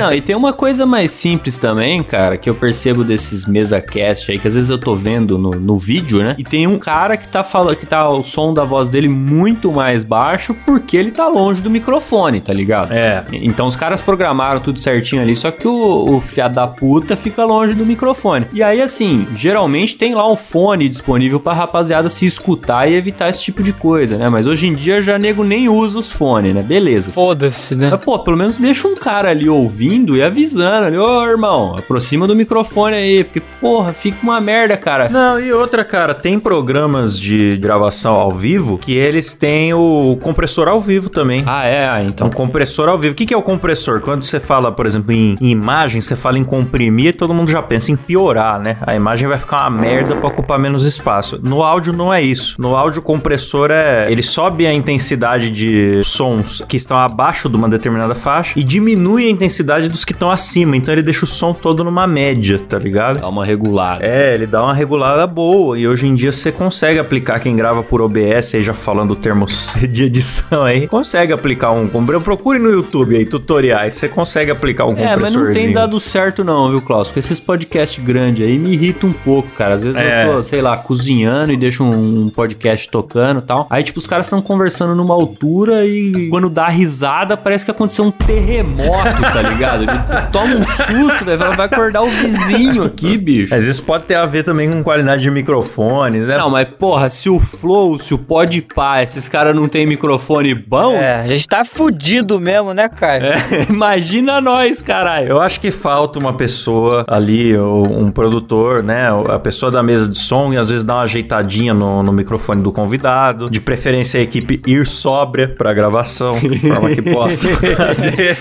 Não, 0.00 0.10
e 0.10 0.22
tem 0.22 0.34
uma 0.34 0.54
coisa 0.54 0.86
mais 0.86 1.10
simples 1.10 1.58
também, 1.58 2.02
cara, 2.02 2.38
que 2.38 2.48
eu 2.48 2.54
percebo 2.54 3.04
desses 3.04 3.44
mesa 3.44 3.78
cast 3.78 4.32
aí, 4.32 4.38
que 4.38 4.48
às 4.48 4.54
vezes 4.54 4.70
eu 4.70 4.78
tô 4.78 4.94
vendo 4.94 5.36
no, 5.36 5.50
no 5.50 5.76
vídeo, 5.76 6.22
né? 6.22 6.34
E 6.38 6.42
tem 6.42 6.66
um 6.66 6.78
cara 6.78 7.18
que 7.18 7.28
tá 7.28 7.44
falando 7.44 7.76
que 7.76 7.84
tá 7.84 8.08
o 8.08 8.24
som 8.24 8.54
da 8.54 8.64
voz 8.64 8.88
dele 8.88 9.08
muito 9.08 9.70
mais 9.70 10.02
baixo 10.02 10.56
porque 10.64 10.96
ele 10.96 11.10
tá 11.10 11.28
longe 11.28 11.60
do 11.60 11.68
microfone, 11.68 12.40
tá 12.40 12.54
ligado? 12.54 12.94
É. 12.94 13.22
Então 13.32 13.66
os 13.66 13.76
caras 13.76 14.00
programaram 14.00 14.60
tudo 14.60 14.80
certinho 14.80 15.20
ali, 15.20 15.36
só 15.36 15.50
que 15.50 15.68
o, 15.68 16.16
o 16.16 16.20
fiado 16.22 16.54
da 16.54 16.66
puta 16.66 17.14
fica 17.18 17.49
longe 17.50 17.74
do 17.74 17.84
microfone. 17.84 18.46
E 18.52 18.62
aí, 18.62 18.80
assim, 18.80 19.26
geralmente 19.34 19.96
tem 19.96 20.14
lá 20.14 20.30
um 20.30 20.36
fone 20.36 20.88
disponível 20.88 21.40
pra 21.40 21.52
rapaziada 21.52 22.08
se 22.08 22.24
escutar 22.24 22.88
e 22.88 22.94
evitar 22.94 23.28
esse 23.28 23.42
tipo 23.42 23.60
de 23.62 23.72
coisa, 23.72 24.16
né? 24.16 24.28
Mas 24.30 24.46
hoje 24.46 24.68
em 24.68 24.72
dia 24.72 25.02
já 25.02 25.18
nego 25.18 25.42
nem 25.42 25.68
usa 25.68 25.98
os 25.98 26.12
fones, 26.12 26.54
né? 26.54 26.62
Beleza. 26.62 27.10
Foda-se, 27.10 27.74
né? 27.74 27.88
Mas, 27.90 28.04
pô, 28.04 28.18
pelo 28.20 28.36
menos 28.36 28.56
deixa 28.56 28.86
um 28.86 28.94
cara 28.94 29.30
ali 29.30 29.48
ouvindo 29.48 30.16
e 30.16 30.22
avisando 30.22 30.86
ali, 30.86 30.96
ô 30.96 31.24
irmão, 31.26 31.74
aproxima 31.76 32.26
do 32.26 32.36
microfone 32.36 32.94
aí, 32.94 33.24
porque, 33.24 33.40
porra, 33.60 33.92
fica 33.92 34.18
uma 34.22 34.40
merda, 34.40 34.76
cara. 34.76 35.08
Não, 35.08 35.40
e 35.40 35.52
outra, 35.52 35.84
cara, 35.84 36.14
tem 36.14 36.38
programas 36.38 37.18
de 37.18 37.56
gravação 37.56 38.14
ao 38.14 38.30
vivo 38.30 38.78
que 38.78 38.92
eles 38.92 39.34
têm 39.34 39.74
o 39.74 40.16
compressor 40.22 40.68
ao 40.68 40.80
vivo 40.80 41.08
também. 41.08 41.42
Ah, 41.46 41.64
é, 41.64 41.88
ah, 41.88 42.02
Então, 42.02 42.28
então. 42.28 42.30
compressor 42.30 42.88
ao 42.88 42.98
vivo. 42.98 43.12
O 43.12 43.16
que, 43.16 43.26
que 43.26 43.34
é 43.34 43.36
o 43.36 43.42
compressor? 43.42 44.00
Quando 44.00 44.22
você 44.22 44.38
fala, 44.38 44.70
por 44.70 44.86
exemplo, 44.86 45.12
em, 45.12 45.34
em 45.40 45.48
imagem, 45.50 46.00
você 46.00 46.14
fala 46.14 46.38
em 46.38 46.44
comprimir, 46.44 47.16
todo 47.16 47.29
mundo 47.34 47.50
já 47.50 47.62
pensa 47.62 47.92
em 47.92 47.96
piorar, 47.96 48.60
né? 48.60 48.76
A 48.86 48.94
imagem 48.94 49.28
vai 49.28 49.38
ficar 49.38 49.68
uma 49.68 49.70
merda 49.80 50.14
pra 50.16 50.28
ocupar 50.28 50.58
menos 50.58 50.84
espaço. 50.84 51.38
No 51.42 51.62
áudio 51.62 51.92
não 51.92 52.12
é 52.12 52.22
isso. 52.22 52.56
No 52.58 52.76
áudio, 52.76 53.00
o 53.00 53.02
compressor 53.02 53.70
é. 53.70 54.10
Ele 54.10 54.22
sobe 54.22 54.66
a 54.66 54.72
intensidade 54.72 55.50
de 55.50 56.00
sons 56.04 56.62
que 56.68 56.76
estão 56.76 56.96
abaixo 56.98 57.48
de 57.48 57.56
uma 57.56 57.68
determinada 57.68 58.14
faixa 58.14 58.58
e 58.58 58.62
diminui 58.64 59.26
a 59.26 59.30
intensidade 59.30 59.88
dos 59.88 60.04
que 60.04 60.12
estão 60.12 60.30
acima. 60.30 60.76
Então, 60.76 60.92
ele 60.92 61.02
deixa 61.02 61.24
o 61.24 61.28
som 61.28 61.52
todo 61.52 61.82
numa 61.84 62.06
média, 62.06 62.58
tá 62.68 62.78
ligado? 62.78 63.20
Dá 63.20 63.28
uma 63.28 63.44
regulada. 63.44 64.04
É, 64.04 64.34
ele 64.34 64.46
dá 64.46 64.62
uma 64.62 64.74
regulada 64.74 65.26
boa. 65.26 65.78
E 65.78 65.86
hoje 65.86 66.06
em 66.06 66.14
dia 66.14 66.32
você 66.32 66.50
consegue 66.52 66.98
aplicar 66.98 67.40
quem 67.40 67.54
grava 67.56 67.82
por 67.82 68.00
OBS, 68.02 68.54
aí 68.54 68.62
já 68.62 68.74
falando 68.74 69.14
termos 69.16 69.74
de 69.90 70.04
edição 70.04 70.62
aí, 70.64 70.86
consegue 70.88 71.32
aplicar 71.32 71.70
um. 71.72 71.88
compre- 71.88 72.18
Procure 72.20 72.58
no 72.58 72.70
YouTube 72.70 73.16
aí, 73.16 73.24
tutoriais. 73.24 73.94
Você 73.94 74.08
consegue 74.08 74.50
aplicar 74.50 74.86
um 74.86 74.96
É, 74.96 75.16
mas 75.16 75.34
não 75.34 75.40
tem 75.40 75.40
compressorzinho. 75.40 75.74
dado 75.74 76.00
certo 76.00 76.44
não, 76.44 76.70
viu, 76.70 76.80
Klaus? 76.80 77.10
Esses 77.20 77.38
podcasts 77.38 78.02
grandes 78.04 78.46
aí 78.46 78.58
me 78.58 78.72
irritam 78.72 79.10
um 79.10 79.12
pouco, 79.12 79.48
cara. 79.50 79.74
Às 79.74 79.84
vezes 79.84 80.00
É. 80.00 80.26
eu 80.26 80.32
tô, 80.36 80.42
sei 80.42 80.60
lá, 80.62 80.76
cozinhando 80.76 81.52
e 81.52 81.56
deixo 81.56 81.84
um, 81.84 82.24
um 82.26 82.30
podcast 82.30 82.88
tocando 82.88 83.40
e 83.40 83.42
tal. 83.42 83.66
Aí, 83.70 83.82
tipo, 83.82 83.98
os 83.98 84.06
caras 84.06 84.26
estão 84.26 84.40
conversando 84.42 84.94
numa 84.94 85.14
altura 85.14 85.86
e 85.86 86.28
quando 86.30 86.48
dá 86.48 86.68
risada, 86.68 87.36
parece 87.36 87.64
que 87.64 87.70
aconteceu 87.70 88.04
um 88.06 88.10
terremoto, 88.10 89.22
tá 89.32 89.42
ligado? 89.42 89.82
Ele 89.84 89.92
Toma 90.32 90.56
um 90.56 90.64
susto, 90.64 91.24
velho. 91.24 91.38
Vai 91.38 91.66
acordar 91.66 92.02
o 92.02 92.06
vizinho 92.06 92.84
aqui, 92.84 93.16
bicho. 93.16 93.52
Mas 93.54 93.64
isso 93.64 93.82
pode 93.82 94.04
ter 94.04 94.14
a 94.14 94.24
ver 94.26 94.42
também 94.44 94.70
com 94.70 94.82
qualidade 94.82 95.22
de 95.22 95.30
microfones, 95.30 96.26
né? 96.26 96.38
Não, 96.38 96.48
mas 96.50 96.66
porra, 96.68 97.10
se 97.10 97.28
o 97.28 97.38
Flow, 97.38 97.98
se 97.98 98.14
o 98.14 98.18
Podpah, 98.18 99.02
esses 99.02 99.28
caras 99.28 99.54
não 99.54 99.68
tem 99.68 99.86
microfone 99.86 100.54
bom, 100.54 100.94
É, 100.94 101.16
a 101.20 101.28
gente 101.28 101.46
tá 101.46 101.64
fudido 101.64 102.40
mesmo, 102.40 102.72
né, 102.72 102.88
cara? 102.88 103.36
é, 103.50 103.66
imagina 103.68 104.40
nós, 104.40 104.80
caralho. 104.80 105.28
Eu 105.28 105.40
acho 105.40 105.60
que 105.60 105.70
falta 105.70 106.18
uma 106.18 106.32
pessoa 106.32 107.04
ali, 107.10 107.58
um 107.58 108.08
produtor, 108.08 108.84
né? 108.84 109.08
A 109.28 109.36
pessoa 109.36 109.68
da 109.68 109.82
mesa 109.82 110.06
de 110.06 110.16
som 110.16 110.52
e 110.54 110.56
às 110.56 110.68
vezes 110.70 110.84
dá 110.84 110.94
uma 110.94 111.02
ajeitadinha 111.02 111.74
no, 111.74 112.04
no 112.04 112.12
microfone 112.12 112.62
do 112.62 112.70
convidado. 112.70 113.50
De 113.50 113.60
preferência 113.60 114.20
a 114.20 114.22
equipe 114.22 114.62
ir 114.64 114.86
sóbria 114.86 115.48
pra 115.48 115.74
gravação, 115.74 116.38
de 116.38 116.60
forma 116.60 116.88
que 116.90 117.02
possa 117.02 117.48
fazer. 117.76 118.36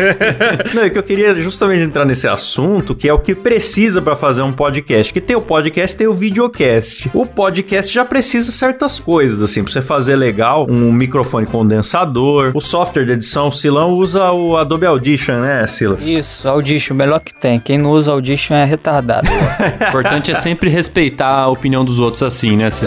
Não, 0.75 0.83
é 0.83 0.89
que 0.91 0.99
eu 0.99 1.01
queria 1.01 1.33
justamente 1.33 1.81
entrar 1.81 2.05
nesse 2.05 2.27
assunto, 2.27 2.93
que 2.93 3.09
é 3.09 3.13
o 3.13 3.17
que 3.17 3.33
precisa 3.33 4.03
pra 4.03 4.15
fazer 4.15 4.43
um 4.43 4.53
podcast. 4.53 5.11
Que 5.11 5.19
tem 5.19 5.35
o 5.35 5.41
podcast, 5.41 5.95
tem 5.95 6.05
o 6.05 6.13
videocast. 6.13 7.09
O 7.11 7.25
podcast 7.25 7.91
já 7.91 8.05
precisa 8.05 8.51
certas 8.51 8.99
coisas, 8.99 9.41
assim, 9.41 9.63
pra 9.63 9.73
você 9.73 9.81
fazer 9.81 10.15
legal, 10.15 10.67
um 10.69 10.93
microfone 10.93 11.47
condensador, 11.47 12.51
o 12.53 12.61
software 12.61 13.05
de 13.05 13.13
edição, 13.13 13.47
o 13.47 13.51
Silão 13.51 13.93
usa 13.93 14.31
o 14.31 14.55
Adobe 14.57 14.85
Audition, 14.85 15.39
né, 15.39 15.65
Silas? 15.65 16.05
Isso, 16.07 16.47
Audition, 16.47 16.93
o 16.93 16.97
melhor 16.97 17.19
que 17.19 17.33
tem. 17.33 17.59
Quem 17.59 17.79
não 17.79 17.89
usa 17.89 18.11
Audition 18.11 18.58
é 18.59 18.65
retardado. 18.65 19.27
O 19.29 19.83
importante 19.89 20.31
é 20.31 20.35
sempre 20.35 20.69
respeitar 20.69 21.29
a 21.29 21.47
opinião 21.47 21.83
dos 21.83 21.99
outros 21.99 22.23
assim, 22.23 22.55
né? 22.57 22.69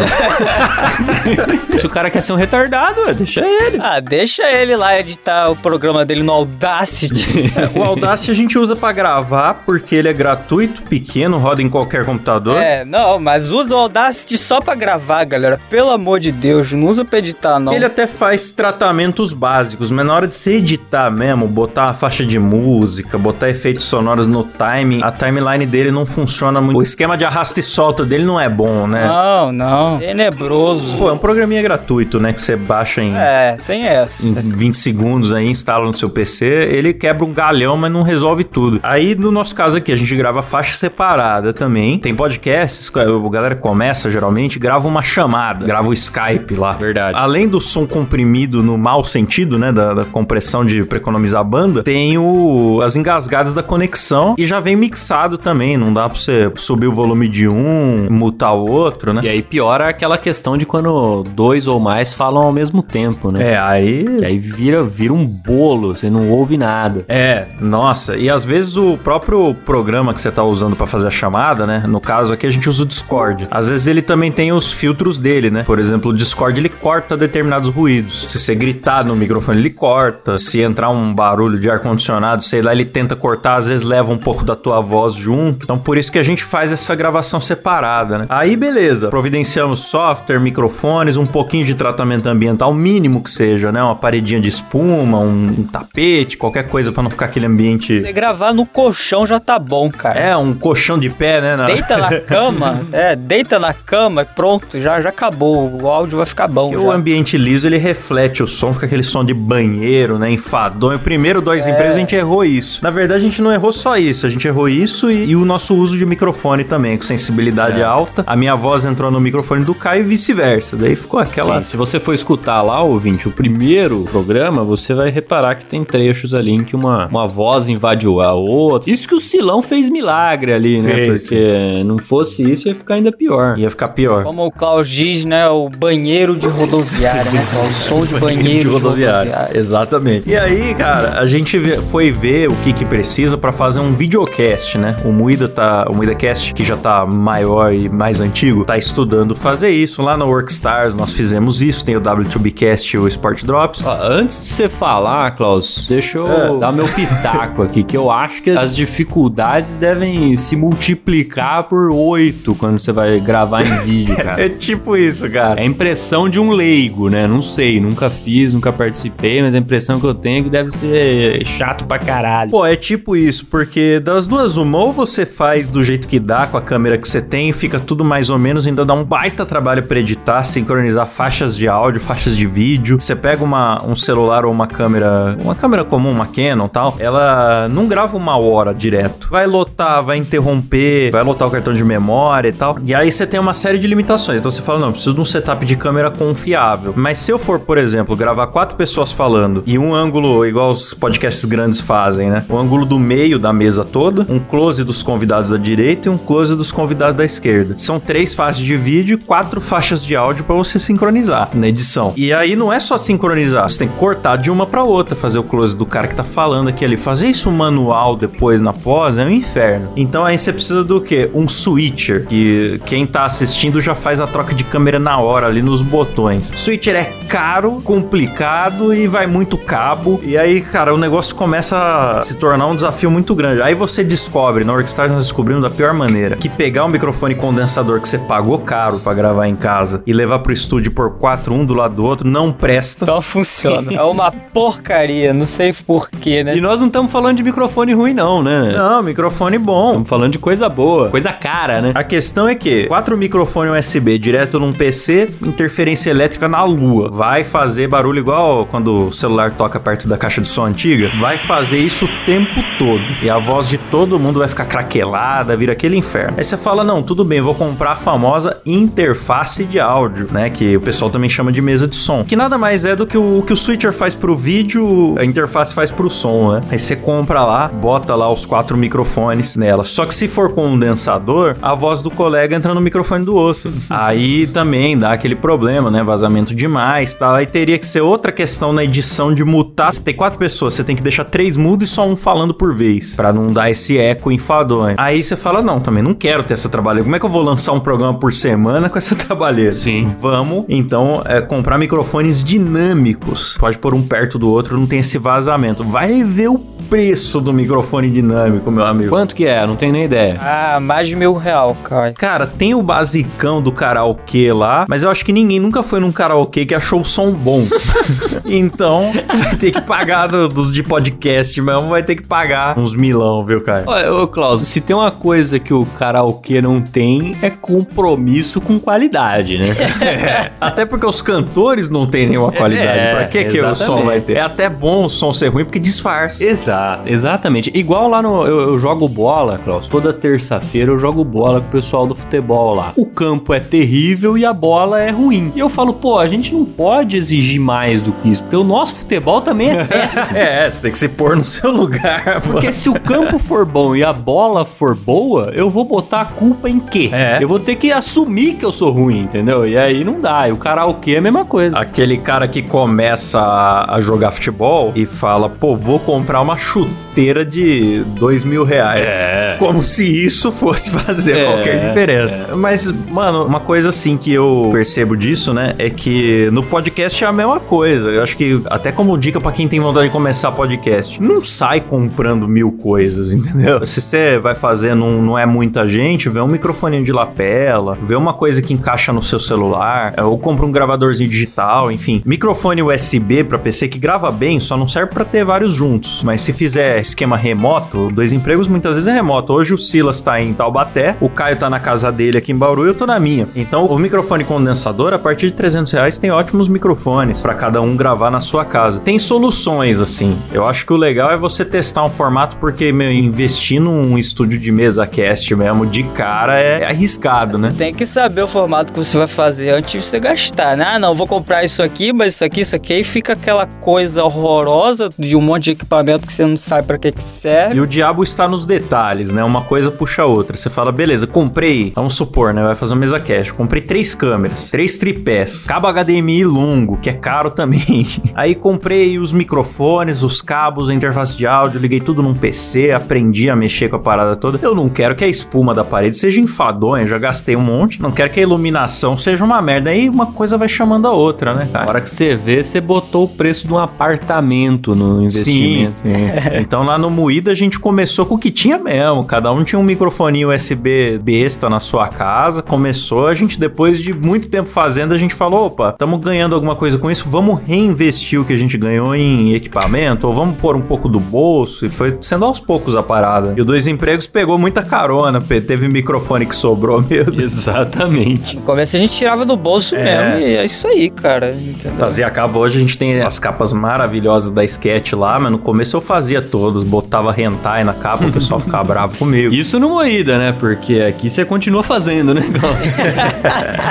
Se 1.78 1.86
o 1.86 1.90
cara 1.90 2.10
quer 2.10 2.20
ser 2.22 2.32
um 2.32 2.36
retardado, 2.36 3.00
ué, 3.02 3.14
deixa 3.14 3.40
ele. 3.40 3.78
ah, 3.80 3.98
deixa 4.00 4.42
ele 4.50 4.76
lá 4.76 4.98
editar 4.98 5.50
o 5.50 5.56
programa 5.56 6.04
dele 6.04 6.22
no 6.22 6.32
Audacity. 6.32 7.52
O 7.74 7.82
Audacity 7.82 8.30
a 8.30 8.34
gente 8.34 8.58
usa 8.58 8.76
pra 8.76 8.92
gravar 8.92 9.62
porque 9.64 9.94
ele 9.94 10.08
é 10.08 10.12
gratuito, 10.12 10.82
pequeno, 10.82 11.38
roda 11.38 11.62
em 11.62 11.68
qualquer 11.68 12.04
computador. 12.04 12.58
é, 12.58 12.84
não, 12.84 13.18
mas 13.18 13.50
usa 13.50 13.74
o 13.74 13.78
Audacity 13.78 14.36
só 14.36 14.60
pra 14.60 14.74
gravar, 14.74 15.24
galera. 15.24 15.58
Pelo 15.70 15.90
amor 15.90 16.20
de 16.20 16.30
Deus, 16.30 16.72
não 16.72 16.86
usa 16.88 17.04
pra 17.04 17.18
editar, 17.18 17.58
não. 17.58 17.72
Ele 17.72 17.84
até 17.84 18.06
faz 18.06 18.50
tratamentos 18.50 19.32
básicos, 19.32 19.90
mas 19.90 20.04
na 20.04 20.14
hora 20.14 20.26
de 20.28 20.34
você 20.34 20.54
editar 20.54 21.10
mesmo, 21.10 21.46
botar 21.48 21.86
uma 21.86 21.94
faixa 21.94 22.24
de 22.24 22.38
música, 22.38 23.16
botar 23.18 23.48
efeitos 23.48 23.84
sonoros 23.84 24.26
no 24.26 24.44
timing, 24.44 25.02
a 25.02 25.10
timeline 25.10 25.61
dele 25.66 25.90
não 25.90 26.04
funciona 26.06 26.60
muito. 26.60 26.78
O 26.78 26.82
esquema 26.82 27.16
de 27.16 27.24
arrasta 27.24 27.60
e 27.60 27.62
solta 27.62 28.04
dele 28.04 28.24
não 28.24 28.40
é 28.40 28.48
bom, 28.48 28.86
né? 28.86 29.06
Não, 29.06 29.52
não. 29.52 29.98
Tenebroso. 29.98 30.96
Pô, 30.96 31.08
é 31.08 31.12
um 31.12 31.18
programinha 31.18 31.62
gratuito, 31.62 32.18
né? 32.20 32.32
Que 32.32 32.40
você 32.40 32.56
baixa 32.56 33.02
em, 33.02 33.14
É, 33.14 33.56
tem 33.66 33.84
essa. 33.86 34.38
em 34.38 34.48
20 34.48 34.74
segundos 34.76 35.32
aí, 35.32 35.48
instala 35.48 35.84
no 35.86 35.94
seu 35.96 36.08
PC, 36.10 36.46
ele 36.46 36.92
quebra 36.92 37.24
um 37.24 37.32
galhão, 37.32 37.76
mas 37.76 37.90
não 37.90 38.02
resolve 38.02 38.44
tudo. 38.44 38.80
Aí, 38.82 39.14
no 39.14 39.30
nosso 39.30 39.54
caso 39.54 39.78
aqui, 39.78 39.92
a 39.92 39.96
gente 39.96 40.14
grava 40.16 40.42
faixa 40.42 40.74
separada 40.74 41.52
também. 41.52 41.98
Tem 41.98 42.14
podcasts, 42.14 42.90
a 42.96 43.28
galera 43.30 43.54
começa 43.56 44.10
geralmente, 44.10 44.58
grava 44.58 44.86
uma 44.88 45.02
chamada, 45.02 45.64
grava 45.66 45.88
o 45.88 45.92
Skype 45.92 46.54
lá. 46.54 46.72
Verdade. 46.72 47.18
Além 47.18 47.48
do 47.48 47.60
som 47.60 47.86
comprimido 47.86 48.62
no 48.62 48.76
mau 48.78 49.04
sentido, 49.04 49.58
né, 49.58 49.72
da, 49.72 49.94
da 49.94 50.04
compressão 50.04 50.64
de 50.64 50.84
pra 50.84 50.98
economizar 50.98 51.40
a 51.40 51.44
banda, 51.44 51.82
tem 51.82 52.18
o, 52.18 52.80
as 52.82 52.96
engasgadas 52.96 53.54
da 53.54 53.62
conexão 53.62 54.34
e 54.38 54.44
já 54.46 54.60
vem 54.60 54.76
mixado 54.76 55.38
também 55.38 55.51
também, 55.52 55.76
não 55.76 55.92
dá 55.92 56.08
pra 56.08 56.18
você 56.18 56.50
subir 56.56 56.86
o 56.86 56.92
volume 56.92 57.28
de 57.28 57.46
um, 57.46 58.08
mutar 58.10 58.54
o 58.54 58.70
outro, 58.70 59.12
né? 59.12 59.20
E 59.22 59.28
aí 59.28 59.42
piora 59.42 59.88
aquela 59.88 60.16
questão 60.16 60.56
de 60.56 60.64
quando 60.64 61.22
dois 61.34 61.68
ou 61.68 61.78
mais 61.78 62.14
falam 62.14 62.42
ao 62.42 62.52
mesmo 62.52 62.82
tempo, 62.82 63.30
né? 63.30 63.52
É, 63.52 63.58
aí. 63.58 64.04
Aí 64.24 64.38
vira, 64.38 64.82
vira 64.82 65.12
um 65.12 65.26
bolo, 65.26 65.94
você 65.94 66.08
não 66.08 66.30
ouve 66.30 66.56
nada. 66.56 67.04
É, 67.06 67.48
nossa, 67.60 68.16
e 68.16 68.30
às 68.30 68.44
vezes 68.44 68.76
o 68.78 68.96
próprio 68.96 69.54
programa 69.66 70.14
que 70.14 70.20
você 70.20 70.30
tá 70.30 70.42
usando 70.42 70.74
pra 70.74 70.86
fazer 70.86 71.08
a 71.08 71.10
chamada, 71.10 71.66
né? 71.66 71.84
No 71.86 72.00
caso 72.00 72.32
aqui 72.32 72.46
a 72.46 72.50
gente 72.50 72.68
usa 72.68 72.82
o 72.82 72.86
Discord. 72.86 73.46
Às 73.50 73.68
vezes 73.68 73.86
ele 73.86 74.00
também 74.00 74.32
tem 74.32 74.52
os 74.52 74.72
filtros 74.72 75.18
dele, 75.18 75.50
né? 75.50 75.64
Por 75.64 75.78
exemplo, 75.78 76.10
o 76.10 76.14
Discord 76.14 76.58
ele 76.58 76.70
corta 76.70 77.14
determinados 77.14 77.68
ruídos. 77.68 78.24
Se 78.30 78.38
você 78.38 78.54
gritar 78.54 79.04
no 79.04 79.14
microfone, 79.14 79.58
ele 79.58 79.70
corta. 79.70 80.38
Se 80.38 80.60
entrar 80.60 80.88
um 80.88 81.14
barulho 81.14 81.60
de 81.60 81.70
ar-condicionado, 81.70 82.42
sei 82.42 82.62
lá, 82.62 82.72
ele 82.72 82.86
tenta 82.86 83.14
cortar, 83.14 83.56
às 83.56 83.68
vezes 83.68 83.84
leva 83.84 84.10
um 84.10 84.18
pouco 84.18 84.44
da 84.44 84.56
tua 84.56 84.80
voz 84.80 85.14
junto. 85.14 85.41
Então 85.48 85.78
por 85.78 85.96
isso 85.98 86.10
que 86.12 86.18
a 86.18 86.22
gente 86.22 86.44
faz 86.44 86.72
essa 86.72 86.94
gravação 86.94 87.40
separada, 87.40 88.18
né? 88.18 88.26
Aí 88.28 88.56
beleza, 88.56 89.08
providenciamos 89.08 89.80
software, 89.80 90.38
microfones, 90.40 91.16
um 91.16 91.26
pouquinho 91.26 91.64
de 91.64 91.74
tratamento 91.74 92.26
ambiental, 92.28 92.72
mínimo 92.74 93.22
que 93.22 93.30
seja, 93.30 93.70
né? 93.72 93.82
Uma 93.82 93.96
paredinha 93.96 94.40
de 94.40 94.48
espuma, 94.48 95.18
um, 95.18 95.44
um 95.60 95.62
tapete, 95.64 96.36
qualquer 96.36 96.68
coisa 96.68 96.92
pra 96.92 97.02
não 97.02 97.10
ficar 97.10 97.26
aquele 97.26 97.46
ambiente. 97.46 98.00
Você 98.00 98.12
gravar 98.12 98.52
no 98.52 98.64
colchão 98.66 99.26
já 99.26 99.38
tá 99.40 99.58
bom, 99.58 99.90
cara. 99.90 100.18
É, 100.18 100.36
um 100.36 100.54
colchão 100.54 100.98
de 100.98 101.10
pé, 101.10 101.40
né? 101.40 101.56
na- 101.56 101.66
Deita 101.66 101.96
na 101.96 102.20
cama, 102.20 102.80
é, 102.92 103.16
deita 103.16 103.58
na 103.58 103.72
cama 103.72 104.22
e 104.22 104.24
pronto, 104.24 104.78
já, 104.78 105.00
já 105.00 105.08
acabou. 105.08 105.80
O 105.82 105.88
áudio 105.88 106.16
vai 106.18 106.26
ficar 106.26 106.48
bom. 106.48 106.74
O 106.76 106.90
ambiente 106.90 107.36
liso 107.38 107.66
ele 107.66 107.78
reflete 107.78 108.42
o 108.42 108.46
som, 108.46 108.72
fica 108.72 108.86
aquele 108.86 109.02
som 109.02 109.24
de 109.24 109.34
banheiro, 109.34 110.18
né? 110.18 110.30
Enfadonho. 110.30 110.98
Primeiro, 110.98 111.40
dois 111.40 111.66
empresas 111.66 111.96
a 111.96 111.98
gente 111.98 112.14
errou 112.14 112.44
isso. 112.44 112.82
Na 112.82 112.90
verdade, 112.90 113.20
a 113.20 113.24
gente 113.24 113.40
não 113.42 113.52
errou 113.52 113.72
só 113.72 113.96
isso, 113.96 114.26
a 114.26 114.30
gente 114.30 114.46
errou 114.46 114.68
isso 114.68 115.10
e, 115.10 115.31
e 115.32 115.36
o 115.36 115.46
nosso 115.46 115.74
uso 115.74 115.96
de 115.96 116.04
microfone 116.04 116.62
também, 116.62 116.94
com 116.98 117.02
sensibilidade 117.04 117.80
É. 117.80 117.84
alta. 117.84 118.22
A 118.26 118.36
minha 118.36 118.54
voz 118.54 118.84
entrou 118.84 119.10
no 119.10 119.18
microfone 119.18 119.64
do 119.64 119.74
Caio 119.74 120.02
e 120.02 120.04
vice-versa. 120.04 120.76
Daí 120.76 120.94
ficou 120.94 121.18
aquela. 121.18 121.60
Sim, 121.60 121.64
se 121.70 121.76
você 121.78 121.98
for 121.98 122.12
escutar 122.12 122.60
lá, 122.60 122.82
ouvinte, 122.82 123.28
o 123.28 123.30
primeiro 123.30 124.04
programa, 124.10 124.62
você 124.62 124.92
vai 124.92 125.08
reparar 125.08 125.54
que 125.54 125.64
tem 125.64 125.82
trechos 125.84 126.34
ali 126.34 126.50
em 126.52 126.62
que 126.62 126.76
uma, 126.76 127.06
uma 127.06 127.26
voz 127.26 127.70
invadiu 127.70 128.20
a 128.20 128.34
outra. 128.34 128.90
Isso 128.90 129.08
que 129.08 129.14
o 129.14 129.20
Silão 129.20 129.62
fez 129.62 129.88
milagre 129.88 130.52
ali, 130.52 130.82
né? 130.82 130.92
Fez, 130.92 131.22
Porque 131.22 131.82
não 131.84 131.96
fosse 131.96 132.50
isso, 132.50 132.68
ia 132.68 132.74
ficar 132.74 132.96
ainda 132.96 133.10
pior. 133.10 133.58
Ia 133.58 133.70
ficar 133.70 133.88
pior. 133.88 134.24
Como 134.24 134.44
o 134.44 134.50
Klaus 134.52 134.86
diz, 134.86 135.24
né? 135.24 135.48
O 135.48 135.70
banheiro 135.70 136.36
de 136.36 136.46
rodoviária, 136.46 137.30
né? 137.32 137.42
O 137.66 137.72
som 137.72 138.04
de 138.04 138.14
banheiro 138.20 138.68
de 138.68 138.74
rodoviária. 138.74 139.48
Exatamente. 139.54 140.28
E 140.28 140.36
aí, 140.36 140.74
cara, 140.74 141.18
a 141.18 141.26
gente 141.26 141.58
foi 141.90 142.10
ver 142.10 142.48
o 142.48 142.54
que 142.56 142.74
que 142.74 142.84
precisa 142.84 143.38
pra 143.38 143.50
fazer 143.50 143.80
um 143.80 143.92
videocast, 143.94 144.76
né? 144.76 144.94
O 145.12 145.14
Muida 145.14 145.46
tá, 145.46 145.86
o 145.90 145.94
MuidaCast, 145.94 146.54
que 146.54 146.64
já 146.64 146.74
tá 146.74 147.04
maior 147.04 147.70
e 147.70 147.86
mais 147.86 148.18
antigo, 148.22 148.64
tá 148.64 148.78
estudando 148.78 149.34
fazer 149.36 149.68
isso 149.70 150.00
lá 150.00 150.16
no 150.16 150.24
Workstars. 150.24 150.94
Nós 150.94 151.12
fizemos 151.12 151.60
isso, 151.60 151.84
tem 151.84 151.94
o 151.94 152.00
W2Bcast 152.00 152.94
e 152.94 152.98
o 152.98 153.06
Sport 153.06 153.44
Drops. 153.44 153.82
Ó, 153.84 153.98
antes 154.02 154.40
de 154.42 154.46
você 154.54 154.70
falar, 154.70 155.32
Klaus, 155.32 155.84
deixa 155.86 156.16
eu 156.16 156.56
É. 156.56 156.58
dar 156.58 156.72
meu 156.72 156.86
pitaco 156.88 157.62
aqui, 157.62 157.84
que 157.84 157.94
eu 157.94 158.10
acho 158.10 158.42
que 158.42 158.48
as 158.52 158.74
dificuldades 158.74 159.76
devem 159.76 160.34
se 160.34 160.56
multiplicar 160.56 161.64
por 161.64 161.90
oito 161.90 162.54
quando 162.54 162.78
você 162.80 162.90
vai 162.90 163.20
gravar 163.20 163.60
em 163.66 163.80
vídeo, 163.84 164.16
cara. 164.16 164.42
É 164.42 164.48
tipo 164.48 164.96
isso, 164.96 165.28
cara. 165.30 165.60
É 165.60 165.64
a 165.64 165.66
impressão 165.66 166.26
de 166.26 166.40
um 166.40 166.50
leigo, 166.52 167.10
né? 167.10 167.26
Não 167.26 167.42
sei, 167.42 167.78
nunca 167.78 168.08
fiz, 168.08 168.54
nunca 168.54 168.72
participei, 168.72 169.42
mas 169.42 169.54
a 169.54 169.58
impressão 169.58 170.00
que 170.00 170.06
eu 170.06 170.14
tenho 170.14 170.40
é 170.40 170.42
que 170.44 170.48
deve 170.50 170.70
ser 170.70 171.44
chato 171.44 171.84
pra 171.84 171.98
caralho. 171.98 172.50
Pô, 172.50 172.64
é 172.64 172.76
tipo 172.76 173.14
isso, 173.14 173.44
porque 173.44 174.00
das 174.00 174.26
duas, 174.26 174.56
uma, 174.56 174.78
ou 174.78 175.01
você 175.06 175.26
faz 175.26 175.66
do 175.66 175.82
jeito 175.82 176.06
que 176.06 176.18
dá, 176.18 176.46
com 176.46 176.56
a 176.56 176.62
câmera 176.62 176.98
que 176.98 177.08
você 177.08 177.20
tem, 177.20 177.52
fica 177.52 177.78
tudo 177.78 178.04
mais 178.04 178.30
ou 178.30 178.38
menos, 178.38 178.66
ainda 178.66 178.84
dá 178.84 178.94
um 178.94 179.04
baita 179.04 179.44
trabalho 179.44 179.82
pra 179.82 179.98
editar, 179.98 180.42
sincronizar 180.44 181.06
faixas 181.06 181.56
de 181.56 181.68
áudio, 181.68 182.00
faixas 182.00 182.36
de 182.36 182.46
vídeo. 182.46 183.00
Você 183.00 183.14
pega 183.14 183.42
uma, 183.42 183.78
um 183.84 183.94
celular 183.94 184.44
ou 184.44 184.52
uma 184.52 184.66
câmera, 184.66 185.36
uma 185.42 185.54
câmera 185.54 185.84
comum, 185.84 186.10
uma 186.10 186.26
Canon 186.26 186.68
tal, 186.68 186.96
ela 186.98 187.68
não 187.68 187.86
grava 187.86 188.16
uma 188.16 188.36
hora 188.36 188.72
direto. 188.72 189.28
Vai 189.30 189.46
lotar, 189.46 190.02
vai 190.02 190.16
interromper, 190.16 191.10
vai 191.10 191.22
lotar 191.22 191.48
o 191.48 191.50
cartão 191.50 191.72
de 191.72 191.84
memória 191.84 192.48
e 192.48 192.52
tal. 192.52 192.76
E 192.84 192.94
aí 192.94 193.10
você 193.10 193.26
tem 193.26 193.38
uma 193.38 193.54
série 193.54 193.78
de 193.78 193.86
limitações. 193.86 194.40
Então 194.40 194.50
você 194.50 194.62
fala, 194.62 194.78
não, 194.78 194.92
preciso 194.92 195.14
de 195.14 195.20
um 195.20 195.24
setup 195.24 195.64
de 195.66 195.76
câmera 195.76 196.10
confiável. 196.10 196.92
Mas 196.96 197.18
se 197.18 197.30
eu 197.30 197.38
for, 197.38 197.60
por 197.60 197.78
exemplo, 197.78 198.16
gravar 198.16 198.46
quatro 198.48 198.76
pessoas 198.76 199.12
falando 199.12 199.62
e 199.66 199.78
um 199.78 199.94
ângulo 199.94 200.46
igual 200.46 200.70
os 200.70 200.94
podcasts 200.94 201.44
grandes 201.44 201.80
fazem, 201.80 202.30
né? 202.30 202.44
O 202.48 202.56
ângulo 202.56 202.84
do 202.84 202.98
meio 202.98 203.38
da 203.38 203.52
mesa 203.52 203.84
toda, 203.84 204.26
um 204.28 204.38
close 204.38 204.84
dos 204.92 205.02
convidados 205.02 205.50
da 205.50 205.56
direita 205.56 206.08
e 206.08 206.10
um 206.10 206.18
close 206.18 206.54
dos 206.54 206.70
convidados 206.70 207.16
da 207.16 207.24
esquerda. 207.24 207.74
São 207.78 207.98
três 207.98 208.34
faixas 208.34 208.62
de 208.62 208.76
vídeo 208.76 209.18
e 209.20 209.24
quatro 209.24 209.60
faixas 209.60 210.04
de 210.04 210.14
áudio 210.14 210.44
pra 210.44 210.54
você 210.54 210.78
sincronizar 210.78 211.48
na 211.54 211.68
edição. 211.68 212.12
E 212.16 212.32
aí 212.32 212.54
não 212.54 212.72
é 212.72 212.78
só 212.78 212.98
sincronizar, 212.98 213.68
você 213.68 213.78
tem 213.78 213.88
que 213.88 213.96
cortar 213.96 214.36
de 214.36 214.50
uma 214.50 214.66
pra 214.66 214.84
outra, 214.84 215.16
fazer 215.16 215.38
o 215.38 215.42
close 215.42 215.76
do 215.76 215.86
cara 215.86 216.06
que 216.06 216.14
tá 216.14 216.24
falando 216.24 216.68
aqui 216.68 216.84
ali, 216.84 216.96
fazer 216.96 217.28
isso 217.28 217.50
manual 217.50 218.16
depois 218.16 218.60
na 218.60 218.72
pós 218.72 219.18
é 219.18 219.24
um 219.24 219.30
inferno. 219.30 219.90
Então 219.96 220.24
aí 220.24 220.36
você 220.36 220.52
precisa 220.52 220.84
do 220.84 221.00
quê? 221.00 221.30
Um 221.34 221.48
switcher, 221.48 222.26
que 222.26 222.80
quem 222.84 223.06
tá 223.06 223.24
assistindo 223.24 223.80
já 223.80 223.94
faz 223.94 224.20
a 224.20 224.26
troca 224.26 224.54
de 224.54 224.64
câmera 224.64 224.98
na 224.98 225.18
hora 225.18 225.46
ali 225.46 225.62
nos 225.62 225.80
botões. 225.80 226.52
Switcher 226.54 226.94
é 226.94 227.04
caro, 227.28 227.80
complicado 227.82 228.92
e 228.92 229.06
vai 229.06 229.26
muito 229.26 229.56
cabo. 229.56 230.20
E 230.22 230.36
aí, 230.36 230.60
cara, 230.60 230.94
o 230.94 230.98
negócio 230.98 231.34
começa 231.34 231.78
a 231.78 232.20
se 232.20 232.36
tornar 232.36 232.66
um 232.66 232.74
desafio 232.74 233.10
muito 233.10 233.34
grande. 233.34 233.62
Aí 233.62 233.74
você 233.74 234.04
descobre, 234.04 234.64
na 234.64 234.72
Workstar 234.82 235.08
nós 235.08 235.26
descobrimos 235.26 235.62
da 235.62 235.70
pior 235.70 235.94
maneira, 235.94 236.34
que 236.34 236.48
pegar 236.48 236.84
um 236.84 236.88
microfone 236.88 237.36
condensador 237.36 238.00
que 238.00 238.08
você 238.08 238.18
pagou 238.18 238.58
caro 238.58 238.98
pra 238.98 239.14
gravar 239.14 239.46
em 239.46 239.54
casa 239.54 240.02
e 240.04 240.12
levar 240.12 240.40
pro 240.40 240.52
estúdio 240.52 240.90
por 240.90 241.18
quatro 241.18 241.54
um 241.54 241.64
do 241.64 241.72
lado 241.72 241.94
do 241.94 242.04
outro 242.04 242.28
não 242.28 242.50
presta. 242.50 243.04
Então 243.04 243.22
funciona. 243.22 243.92
É 243.94 244.02
uma 244.02 244.32
porcaria, 244.32 245.32
não 245.32 245.46
sei 245.46 245.72
porquê, 245.72 246.42
né? 246.42 246.56
E 246.56 246.60
nós 246.60 246.80
não 246.80 246.88
estamos 246.88 247.12
falando 247.12 247.36
de 247.36 247.44
microfone 247.44 247.92
ruim, 247.92 248.12
não, 248.12 248.42
né? 248.42 248.72
Não, 248.72 249.02
microfone 249.04 249.56
bom. 249.56 249.90
Estamos 249.90 250.08
falando 250.08 250.32
de 250.32 250.38
coisa 250.40 250.68
boa, 250.68 251.08
coisa 251.10 251.32
cara, 251.32 251.80
né? 251.80 251.92
A 251.94 252.02
questão 252.02 252.48
é 252.48 252.56
que 252.56 252.86
quatro 252.86 253.16
microfones 253.16 253.86
USB 253.86 254.18
direto 254.18 254.58
num 254.58 254.72
PC, 254.72 255.30
interferência 255.42 256.10
elétrica 256.10 256.48
na 256.48 256.64
lua. 256.64 257.08
Vai 257.08 257.44
fazer 257.44 257.86
barulho 257.86 258.18
igual 258.18 258.66
quando 258.66 259.08
o 259.08 259.12
celular 259.12 259.52
toca 259.52 259.78
perto 259.78 260.08
da 260.08 260.18
caixa 260.18 260.40
de 260.40 260.48
som 260.48 260.64
antiga. 260.64 261.08
Vai 261.20 261.38
fazer 261.38 261.78
isso 261.78 262.04
o 262.04 262.08
tempo 262.26 262.60
todo. 262.78 263.02
E 263.22 263.30
a 263.30 263.38
voz 263.38 263.68
de 263.68 263.78
todo 263.78 264.18
mundo 264.18 264.40
vai 264.40 264.48
ficar 264.48 264.71
craquelada, 264.72 265.56
vira 265.56 265.72
aquele 265.72 265.96
inferno. 265.96 266.34
Aí 266.38 266.44
você 266.44 266.56
fala: 266.56 266.82
não, 266.82 267.02
tudo 267.02 267.24
bem, 267.24 267.40
vou 267.40 267.54
comprar 267.54 267.92
a 267.92 267.96
famosa 267.96 268.60
interface 268.64 269.64
de 269.64 269.78
áudio, 269.78 270.28
né? 270.32 270.48
Que 270.48 270.76
o 270.76 270.80
pessoal 270.80 271.10
também 271.10 271.28
chama 271.28 271.52
de 271.52 271.60
mesa 271.60 271.86
de 271.86 271.96
som. 271.96 272.24
Que 272.24 272.34
nada 272.34 272.56
mais 272.56 272.84
é 272.84 272.96
do 272.96 273.06
que 273.06 273.18
o 273.18 273.42
o 273.42 273.44
que 273.44 273.52
o 273.52 273.56
switcher 273.56 273.92
faz 273.92 274.14
pro 274.14 274.36
vídeo, 274.36 275.14
a 275.18 275.24
interface 275.24 275.74
faz 275.74 275.90
pro 275.90 276.08
som, 276.08 276.52
né? 276.52 276.60
Aí 276.70 276.78
você 276.78 276.94
compra 276.94 277.44
lá, 277.44 277.68
bota 277.68 278.14
lá 278.14 278.30
os 278.30 278.44
quatro 278.44 278.76
microfones 278.76 279.56
nela. 279.56 279.84
Só 279.84 280.06
que 280.06 280.14
se 280.14 280.28
for 280.28 280.52
condensador, 280.52 281.56
a 281.60 281.74
voz 281.74 282.02
do 282.02 282.10
colega 282.10 282.54
entra 282.54 282.72
no 282.74 282.80
microfone 282.80 283.24
do 283.24 283.34
outro. 283.34 283.72
Aí 283.90 284.46
também 284.46 284.98
dá 284.98 285.12
aquele 285.12 285.34
problema, 285.34 285.90
né? 285.90 286.02
Vazamento 286.02 286.54
demais, 286.54 287.14
tal. 287.14 287.34
Aí 287.34 287.46
teria 287.46 287.78
que 287.78 287.86
ser 287.86 288.00
outra 288.00 288.30
questão 288.30 288.72
na 288.72 288.84
edição 288.84 289.34
de 289.34 289.44
mutar. 289.44 289.92
Se 289.92 290.02
tem 290.02 290.14
quatro 290.14 290.38
pessoas, 290.38 290.74
você 290.74 290.84
tem 290.84 290.94
que 290.94 291.02
deixar 291.02 291.24
três 291.24 291.56
mudos 291.56 291.90
e 291.90 291.92
só 291.92 292.06
um 292.06 292.16
falando 292.16 292.54
por 292.54 292.74
vez, 292.74 293.14
Pra 293.14 293.32
não 293.32 293.52
dar 293.52 293.70
esse 293.70 293.98
eco 293.98 294.30
enfadonho. 294.62 294.94
Aí 294.98 295.22
você 295.22 295.36
fala, 295.36 295.60
não, 295.62 295.80
também 295.80 296.02
não 296.02 296.14
quero 296.14 296.42
ter 296.42 296.54
essa 296.54 296.68
trabalheira. 296.68 297.04
Como 297.04 297.16
é 297.16 297.18
que 297.18 297.24
eu 297.26 297.30
vou 297.30 297.42
lançar 297.42 297.72
um 297.72 297.80
programa 297.80 298.14
por 298.18 298.32
semana 298.32 298.88
com 298.88 298.98
essa 298.98 299.14
trabalheira? 299.16 299.72
Sim. 299.72 300.06
Vamos, 300.20 300.64
então, 300.68 301.22
é, 301.24 301.40
comprar 301.40 301.78
microfones 301.78 302.42
dinâmicos. 302.42 303.56
Pode 303.58 303.78
pôr 303.78 303.94
um 303.94 304.02
perto 304.02 304.38
do 304.38 304.50
outro, 304.50 304.78
não 304.78 304.86
tem 304.86 305.00
esse 305.00 305.18
vazamento. 305.18 305.84
Vai 305.84 306.22
ver 306.22 306.48
o 306.48 306.58
preço 306.58 307.40
do 307.40 307.52
microfone 307.52 308.10
dinâmico, 308.10 308.70
meu 308.70 308.84
amigo. 308.84 309.08
Quanto 309.08 309.34
que 309.34 309.46
é? 309.46 309.66
Não 309.66 309.76
tenho 309.76 309.92
nem 309.92 310.04
ideia. 310.04 310.38
Ah, 310.42 310.78
mais 310.80 311.08
de 311.08 311.16
mil 311.16 311.34
real, 311.34 311.74
cara. 311.82 312.12
Cara, 312.12 312.46
tem 312.46 312.74
o 312.74 312.82
basicão 312.82 313.62
do 313.62 313.72
karaokê 313.72 314.52
lá, 314.52 314.84
mas 314.88 315.02
eu 315.02 315.10
acho 315.10 315.24
que 315.24 315.32
ninguém 315.32 315.58
nunca 315.58 315.82
foi 315.82 316.00
num 316.00 316.12
karaokê 316.12 316.66
que 316.66 316.74
achou 316.74 317.00
o 317.00 317.04
som 317.04 317.30
bom. 317.32 317.64
então, 318.44 319.10
vai 319.42 319.56
ter 319.56 319.70
que 319.72 319.80
pagar 319.80 320.26
do- 320.28 320.48
dos 320.48 320.70
de 320.70 320.82
podcast 320.82 321.60
mesmo, 321.62 321.88
vai 321.88 322.02
ter 322.02 322.16
que 322.16 322.22
pagar 322.22 322.78
uns 322.78 322.94
milão, 322.94 323.44
viu, 323.44 323.60
cara? 323.62 323.84
Ô, 324.12 324.22
ô, 324.22 324.28
Klaus, 324.52 324.68
se 324.68 324.80
tem 324.80 324.94
uma 324.94 325.10
coisa 325.10 325.58
que 325.58 325.72
o 325.72 325.86
karaokê 325.86 326.60
não 326.60 326.80
tem, 326.80 327.34
é 327.40 327.48
compromisso 327.48 328.60
com 328.60 328.78
qualidade, 328.78 329.58
né? 329.58 329.68
Até 330.60 330.84
porque 330.84 331.06
os 331.06 331.22
cantores 331.22 331.88
não 331.88 332.06
têm 332.06 332.26
nenhuma 332.26 332.52
qualidade. 332.52 332.98
É, 332.98 333.14
pra 333.14 333.24
que, 333.26 333.44
que 333.44 333.60
o 333.60 333.74
som 333.74 334.04
vai 334.04 334.20
ter? 334.20 334.36
É 334.36 334.40
até 334.40 334.68
bom 334.68 335.04
o 335.04 335.10
som 335.10 335.32
ser 335.32 335.48
ruim 335.48 335.64
porque 335.64 335.78
disfarça. 335.78 336.44
Exato, 336.44 337.08
exatamente. 337.08 337.70
Igual 337.74 338.08
lá 338.08 338.22
no. 338.22 338.44
Eu, 338.46 338.60
eu 338.60 338.78
jogo 338.78 339.08
bola, 339.08 339.58
Klaus. 339.58 339.88
Toda 339.88 340.12
terça-feira 340.12 340.90
eu 340.90 340.98
jogo 340.98 341.24
bola 341.24 341.60
com 341.60 341.68
o 341.68 341.70
pessoal 341.70 342.06
do 342.06 342.14
futebol 342.14 342.74
lá. 342.74 342.92
O 342.96 343.06
campo 343.06 343.54
é 343.54 343.60
terrível 343.60 344.36
e 344.36 344.44
a 344.44 344.52
bola 344.52 345.00
é 345.00 345.10
ruim. 345.10 345.52
E 345.54 345.60
eu 345.60 345.68
falo, 345.68 345.92
pô, 345.94 346.18
a 346.18 346.28
gente 346.28 346.54
não 346.54 346.64
pode 346.64 347.16
exigir 347.16 347.60
mais 347.60 348.02
do 348.02 348.12
que 348.12 348.30
isso, 348.30 348.42
porque 348.42 348.56
o 348.56 348.64
nosso 348.64 348.94
futebol 348.96 349.40
também 349.40 349.70
é 349.70 349.84
péssimo. 349.84 350.36
É, 350.36 350.70
você 350.70 350.82
tem 350.82 350.92
que 350.92 350.98
se 350.98 351.08
pôr 351.08 351.36
no 351.36 351.46
seu 351.46 351.70
lugar. 351.70 352.40
Porque 352.42 352.70
se 352.72 352.88
o 352.88 352.98
campo 353.00 353.38
for 353.38 353.64
bom 353.64 353.94
e 353.96 354.04
a 354.04 354.12
bola 354.12 354.41
bola 354.42 354.64
for 354.64 354.96
boa, 354.96 355.52
eu 355.54 355.70
vou 355.70 355.84
botar 355.84 356.22
a 356.22 356.24
culpa 356.24 356.68
em 356.68 356.80
quê? 356.80 357.10
É. 357.12 357.38
Eu 357.40 357.46
vou 357.46 357.60
ter 357.60 357.76
que 357.76 357.92
assumir 357.92 358.54
que 358.54 358.64
eu 358.64 358.72
sou 358.72 358.90
ruim, 358.90 359.20
entendeu? 359.20 359.64
E 359.64 359.78
aí 359.78 360.02
não 360.02 360.18
dá. 360.18 360.48
E 360.48 360.52
o 360.52 360.56
karaokê 360.56 361.12
é 361.12 361.18
a 361.18 361.20
mesma 361.20 361.44
coisa. 361.44 361.78
Aquele 361.78 362.18
cara 362.18 362.48
que 362.48 362.60
começa 362.60 363.40
a, 363.88 364.00
jogar 364.00 364.32
futebol 364.32 364.90
e 364.96 365.06
fala, 365.06 365.48
pô, 365.48 365.76
vou 365.76 366.00
comprar 366.00 366.40
uma 366.40 366.56
chuteira 366.56 367.44
de 367.44 368.02
dois 368.18 368.42
mil 368.42 368.64
reais. 368.64 369.04
É. 369.04 369.56
Como 369.60 369.80
se 369.80 370.04
isso 370.04 370.50
fosse 370.50 370.90
fazer 370.90 371.36
É, 371.36 371.44
qualquer 371.44 371.88
diferença. 371.88 372.56
Mas, 372.56 372.86
mano, 372.88 373.44
uma 373.44 373.60
coisa 373.60 373.90
assim 373.90 374.16
que 374.16 374.32
eu 374.32 374.70
percebo 374.72 375.16
disso, 375.16 375.54
né, 375.54 375.72
é 375.78 375.88
que 375.88 376.50
no 376.50 376.64
podcast 376.64 377.22
é 377.22 377.26
a 377.28 377.32
mesma 377.32 377.60
coisa. 377.60 378.08
Eu 378.08 378.24
acho 378.24 378.36
que, 378.36 378.60
até 378.68 378.90
como 378.90 379.16
dica 379.16 379.40
pra 379.40 379.52
quem 379.52 379.68
tem 379.68 379.78
vontade 379.78 380.06
de 380.06 380.12
começar 380.12 380.50
podcast, 380.50 381.22
não 381.22 381.44
sai 381.44 381.80
comprando 381.80 382.48
mil 382.48 382.72
coisas, 382.72 383.30
entendeu? 383.32 383.86
Se 383.86 384.00
você 384.00 384.21
vai 384.38 384.54
fazer, 384.54 384.94
não, 384.94 385.22
não 385.22 385.38
é 385.38 385.46
muita 385.46 385.86
gente, 385.86 386.28
vê 386.28 386.40
um 386.40 386.46
microfoninho 386.46 387.04
de 387.04 387.12
lapela, 387.12 387.96
vê 388.02 388.14
uma 388.14 388.34
coisa 388.34 388.62
que 388.62 388.74
encaixa 388.74 389.12
no 389.12 389.22
seu 389.22 389.38
celular, 389.38 390.14
é, 390.16 390.22
ou 390.22 390.38
compra 390.38 390.66
um 390.66 390.72
gravadorzinho 390.72 391.28
digital, 391.28 391.90
enfim. 391.90 392.22
Microfone 392.24 392.82
USB 392.82 393.44
pra 393.44 393.58
PC 393.58 393.88
que 393.88 393.98
grava 393.98 394.30
bem, 394.30 394.58
só 394.60 394.76
não 394.76 394.88
serve 394.88 395.12
pra 395.12 395.24
ter 395.24 395.44
vários 395.44 395.74
juntos. 395.74 396.22
Mas 396.22 396.40
se 396.42 396.52
fizer 396.52 397.00
esquema 397.00 397.36
remoto, 397.36 398.10
dois 398.12 398.32
empregos 398.32 398.68
muitas 398.68 398.96
vezes 398.96 399.08
é 399.08 399.12
remoto. 399.12 399.52
Hoje 399.52 399.74
o 399.74 399.78
Silas 399.78 400.20
tá 400.20 400.40
em 400.40 400.52
Taubaté, 400.52 401.16
o 401.20 401.28
Caio 401.28 401.56
tá 401.56 401.68
na 401.68 401.80
casa 401.80 402.10
dele 402.10 402.38
aqui 402.38 402.52
em 402.52 402.56
Bauru 402.56 402.84
e 402.84 402.88
eu 402.88 402.94
tô 402.94 403.06
na 403.06 403.18
minha. 403.18 403.46
Então 403.54 403.86
o 403.86 403.98
microfone 403.98 404.44
condensador, 404.44 405.12
a 405.12 405.18
partir 405.18 405.46
de 405.46 405.52
300 405.52 405.92
reais, 405.92 406.18
tem 406.18 406.30
ótimos 406.30 406.68
microfones 406.68 407.40
pra 407.40 407.54
cada 407.54 407.80
um 407.80 407.96
gravar 407.96 408.30
na 408.30 408.40
sua 408.40 408.64
casa. 408.64 409.00
Tem 409.00 409.18
soluções 409.18 410.00
assim. 410.00 410.38
Eu 410.52 410.66
acho 410.66 410.86
que 410.86 410.92
o 410.92 410.96
legal 410.96 411.30
é 411.30 411.36
você 411.36 411.64
testar 411.64 412.04
um 412.04 412.08
formato, 412.08 412.56
porque 412.56 412.92
meu, 412.92 413.10
investir 413.10 413.80
num 413.80 414.11
estúdio 414.18 414.58
de 414.58 414.72
mesa 414.72 415.06
cast 415.06 415.54
mesmo 415.54 415.86
de 415.86 416.02
cara 416.02 416.58
é 416.58 416.84
arriscado, 416.84 417.58
né? 417.58 417.70
Você 417.70 417.76
tem 417.76 417.94
que 417.94 418.06
saber 418.06 418.42
o 418.42 418.48
formato 418.48 418.92
que 418.92 418.98
você 418.98 419.16
vai 419.16 419.26
fazer 419.26 419.70
antes 419.70 419.92
de 419.92 420.02
você 420.02 420.18
gastar, 420.18 420.76
né? 420.76 420.84
Ah, 420.94 420.98
não, 420.98 421.14
vou 421.14 421.26
comprar 421.26 421.64
isso 421.64 421.82
aqui, 421.82 422.12
mas 422.12 422.34
isso 422.34 422.44
aqui, 422.44 422.60
isso 422.60 422.76
aqui, 422.76 422.94
e 422.94 423.04
fica 423.04 423.34
aquela 423.34 423.66
coisa 423.66 424.24
horrorosa 424.24 425.10
de 425.18 425.36
um 425.36 425.40
monte 425.40 425.64
de 425.64 425.70
equipamento 425.72 426.26
que 426.26 426.32
você 426.32 426.44
não 426.44 426.56
sabe 426.56 426.86
pra 426.86 426.98
que 426.98 427.12
que 427.12 427.24
serve. 427.24 427.76
E 427.76 427.80
o 427.80 427.86
diabo 427.86 428.22
está 428.22 428.48
nos 428.48 428.66
detalhes, 428.66 429.32
né? 429.32 429.42
Uma 429.44 429.62
coisa 429.62 429.90
puxa 429.90 430.22
a 430.22 430.26
outra. 430.26 430.56
Você 430.56 430.70
fala, 430.70 430.92
beleza, 430.92 431.26
comprei, 431.26 431.92
vamos 431.94 432.14
supor, 432.14 432.52
né? 432.54 432.62
Vai 432.62 432.74
fazer 432.74 432.94
uma 432.94 433.00
mesa 433.00 433.20
cash. 433.20 433.50
Comprei 433.50 433.82
três 433.82 434.14
câmeras, 434.14 434.70
três 434.70 434.96
tripés, 434.96 435.66
cabo 435.66 435.88
HDMI 435.92 436.44
longo, 436.44 436.96
que 436.96 437.10
é 437.10 437.12
caro 437.12 437.50
também. 437.52 438.06
Aí 438.34 438.54
comprei 438.54 439.18
os 439.18 439.32
microfones, 439.32 440.22
os 440.22 440.40
cabos, 440.40 440.88
a 440.90 440.94
interface 440.94 441.36
de 441.36 441.46
áudio, 441.46 441.80
liguei 441.80 442.00
tudo 442.00 442.22
num 442.22 442.34
PC, 442.34 442.90
aprendi 442.90 443.50
a 443.50 443.56
mexer 443.56 443.88
com 443.88 443.96
a 443.96 444.00
parada 444.02 444.36
toda. 444.36 444.58
Eu 444.60 444.74
não 444.74 444.88
quero 444.88 445.14
que 445.14 445.24
a 445.24 445.28
espuma 445.28 445.72
da 445.72 445.84
parede 445.84 446.16
seja 446.16 446.40
enfadonha, 446.40 447.06
já 447.06 447.18
gastei 447.18 447.56
um 447.56 447.60
monte. 447.60 448.02
Não 448.02 448.10
quero 448.10 448.30
que 448.30 448.40
a 448.40 448.42
iluminação 448.42 449.16
seja 449.16 449.44
uma 449.44 449.62
merda. 449.62 449.90
Aí 449.90 450.08
uma 450.08 450.26
coisa 450.26 450.58
vai 450.58 450.68
chamando 450.68 451.06
a 451.06 451.12
outra, 451.12 451.54
né, 451.54 451.64
Na 451.64 451.78
cara? 451.78 451.88
hora 451.88 452.00
que 452.00 452.10
você 452.10 452.36
vê, 452.36 452.62
você 452.62 452.80
botou 452.80 453.24
o 453.24 453.28
preço 453.28 453.66
de 453.66 453.72
um 453.72 453.78
apartamento 453.78 454.94
no 454.94 455.22
investimento. 455.22 455.94
Sim. 456.02 456.12
então 456.60 456.82
lá 456.82 456.98
no 456.98 457.10
Moída 457.10 457.52
a 457.52 457.54
gente 457.54 457.78
começou 457.78 458.26
com 458.26 458.34
o 458.34 458.38
que 458.38 458.50
tinha 458.50 458.78
mesmo. 458.78 459.24
Cada 459.24 459.52
um 459.52 459.64
tinha 459.64 459.78
um 459.78 459.82
microfoninho 459.82 460.52
USB 460.52 461.18
besta 461.18 461.70
na 461.70 461.80
sua 461.80 462.08
casa. 462.08 462.62
Começou, 462.62 463.26
a 463.26 463.34
gente 463.34 463.58
depois 463.58 464.00
de 464.00 464.12
muito 464.12 464.48
tempo 464.48 464.68
fazendo, 464.68 465.14
a 465.14 465.16
gente 465.16 465.34
falou, 465.34 465.66
opa, 465.66 465.90
estamos 465.90 466.20
ganhando 466.20 466.54
alguma 466.54 466.74
coisa 466.74 466.98
com 466.98 467.10
isso, 467.10 467.26
vamos 467.28 467.60
reinvestir 467.66 468.40
o 468.40 468.44
que 468.44 468.52
a 468.52 468.56
gente 468.56 468.76
ganhou 468.76 469.14
em 469.14 469.54
equipamento, 469.54 470.26
ou 470.26 470.34
vamos 470.34 470.56
pôr 470.56 470.76
um 470.76 470.80
pouco 470.80 471.08
do 471.08 471.20
bolso. 471.20 471.86
E 471.86 471.90
foi 471.90 472.16
sendo 472.20 472.44
aos 472.44 472.60
poucos 472.60 472.96
a 472.96 473.02
parada. 473.02 473.54
E 473.56 473.60
o 473.60 473.64
Dois 473.64 473.86
Empregos 473.92 474.26
pegou 474.26 474.58
muita 474.58 474.82
carona, 474.82 475.40
teve 475.40 475.86
microfone 475.88 476.46
que 476.46 476.54
sobrou, 476.56 477.02
meu 477.08 477.24
Deus. 477.24 477.52
Exatamente. 477.52 478.56
No 478.56 478.62
começo 478.62 478.96
a 478.96 478.98
gente 478.98 479.14
tirava 479.16 479.44
do 479.44 479.56
bolso 479.56 479.94
É. 479.94 480.02
mesmo 480.02 480.46
e 480.46 480.56
é 480.56 480.64
isso 480.64 480.86
aí, 480.88 481.10
cara. 481.10 481.50
Entendeu? 481.54 481.98
Fazia 481.98 482.30
cabo 482.30 482.58
hoje, 482.58 482.78
a 482.78 482.80
gente 482.80 482.96
tem 482.98 483.20
as 483.20 483.38
capas 483.38 483.72
maravilhosas 483.72 484.50
da 484.50 484.64
Sketch 484.64 485.12
lá, 485.12 485.38
mas 485.38 485.52
no 485.52 485.58
começo 485.58 485.96
eu 485.96 486.00
fazia 486.00 486.40
todos, 486.42 486.82
botava 486.84 487.34
hentai 487.40 487.84
na 487.84 487.92
capa, 487.92 488.26
o 488.26 488.32
pessoal 488.32 488.58
ficava 488.58 488.84
bravo 488.92 489.16
comigo. 489.18 489.54
Isso 489.54 489.78
no 489.78 489.90
moída, 489.90 490.38
né? 490.38 490.54
Porque 490.58 491.00
aqui 491.00 491.28
você 491.28 491.44
continua 491.44 491.82
fazendo, 491.82 492.32
né? 492.34 492.42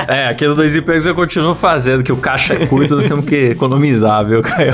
É, 0.08 0.28
aqui 0.28 0.46
no 0.46 0.54
Dois 0.54 0.74
Empregos 0.74 1.06
eu 1.06 1.14
continuo 1.14 1.54
fazendo, 1.54 2.02
que 2.02 2.12
o 2.12 2.16
caixa 2.16 2.54
é 2.54 2.66
curto, 2.66 2.96
nós 2.96 3.06
temos 3.06 3.24
que 3.24 3.36
economizar, 3.50 4.24
viu, 4.24 4.40
Caio? 4.42 4.72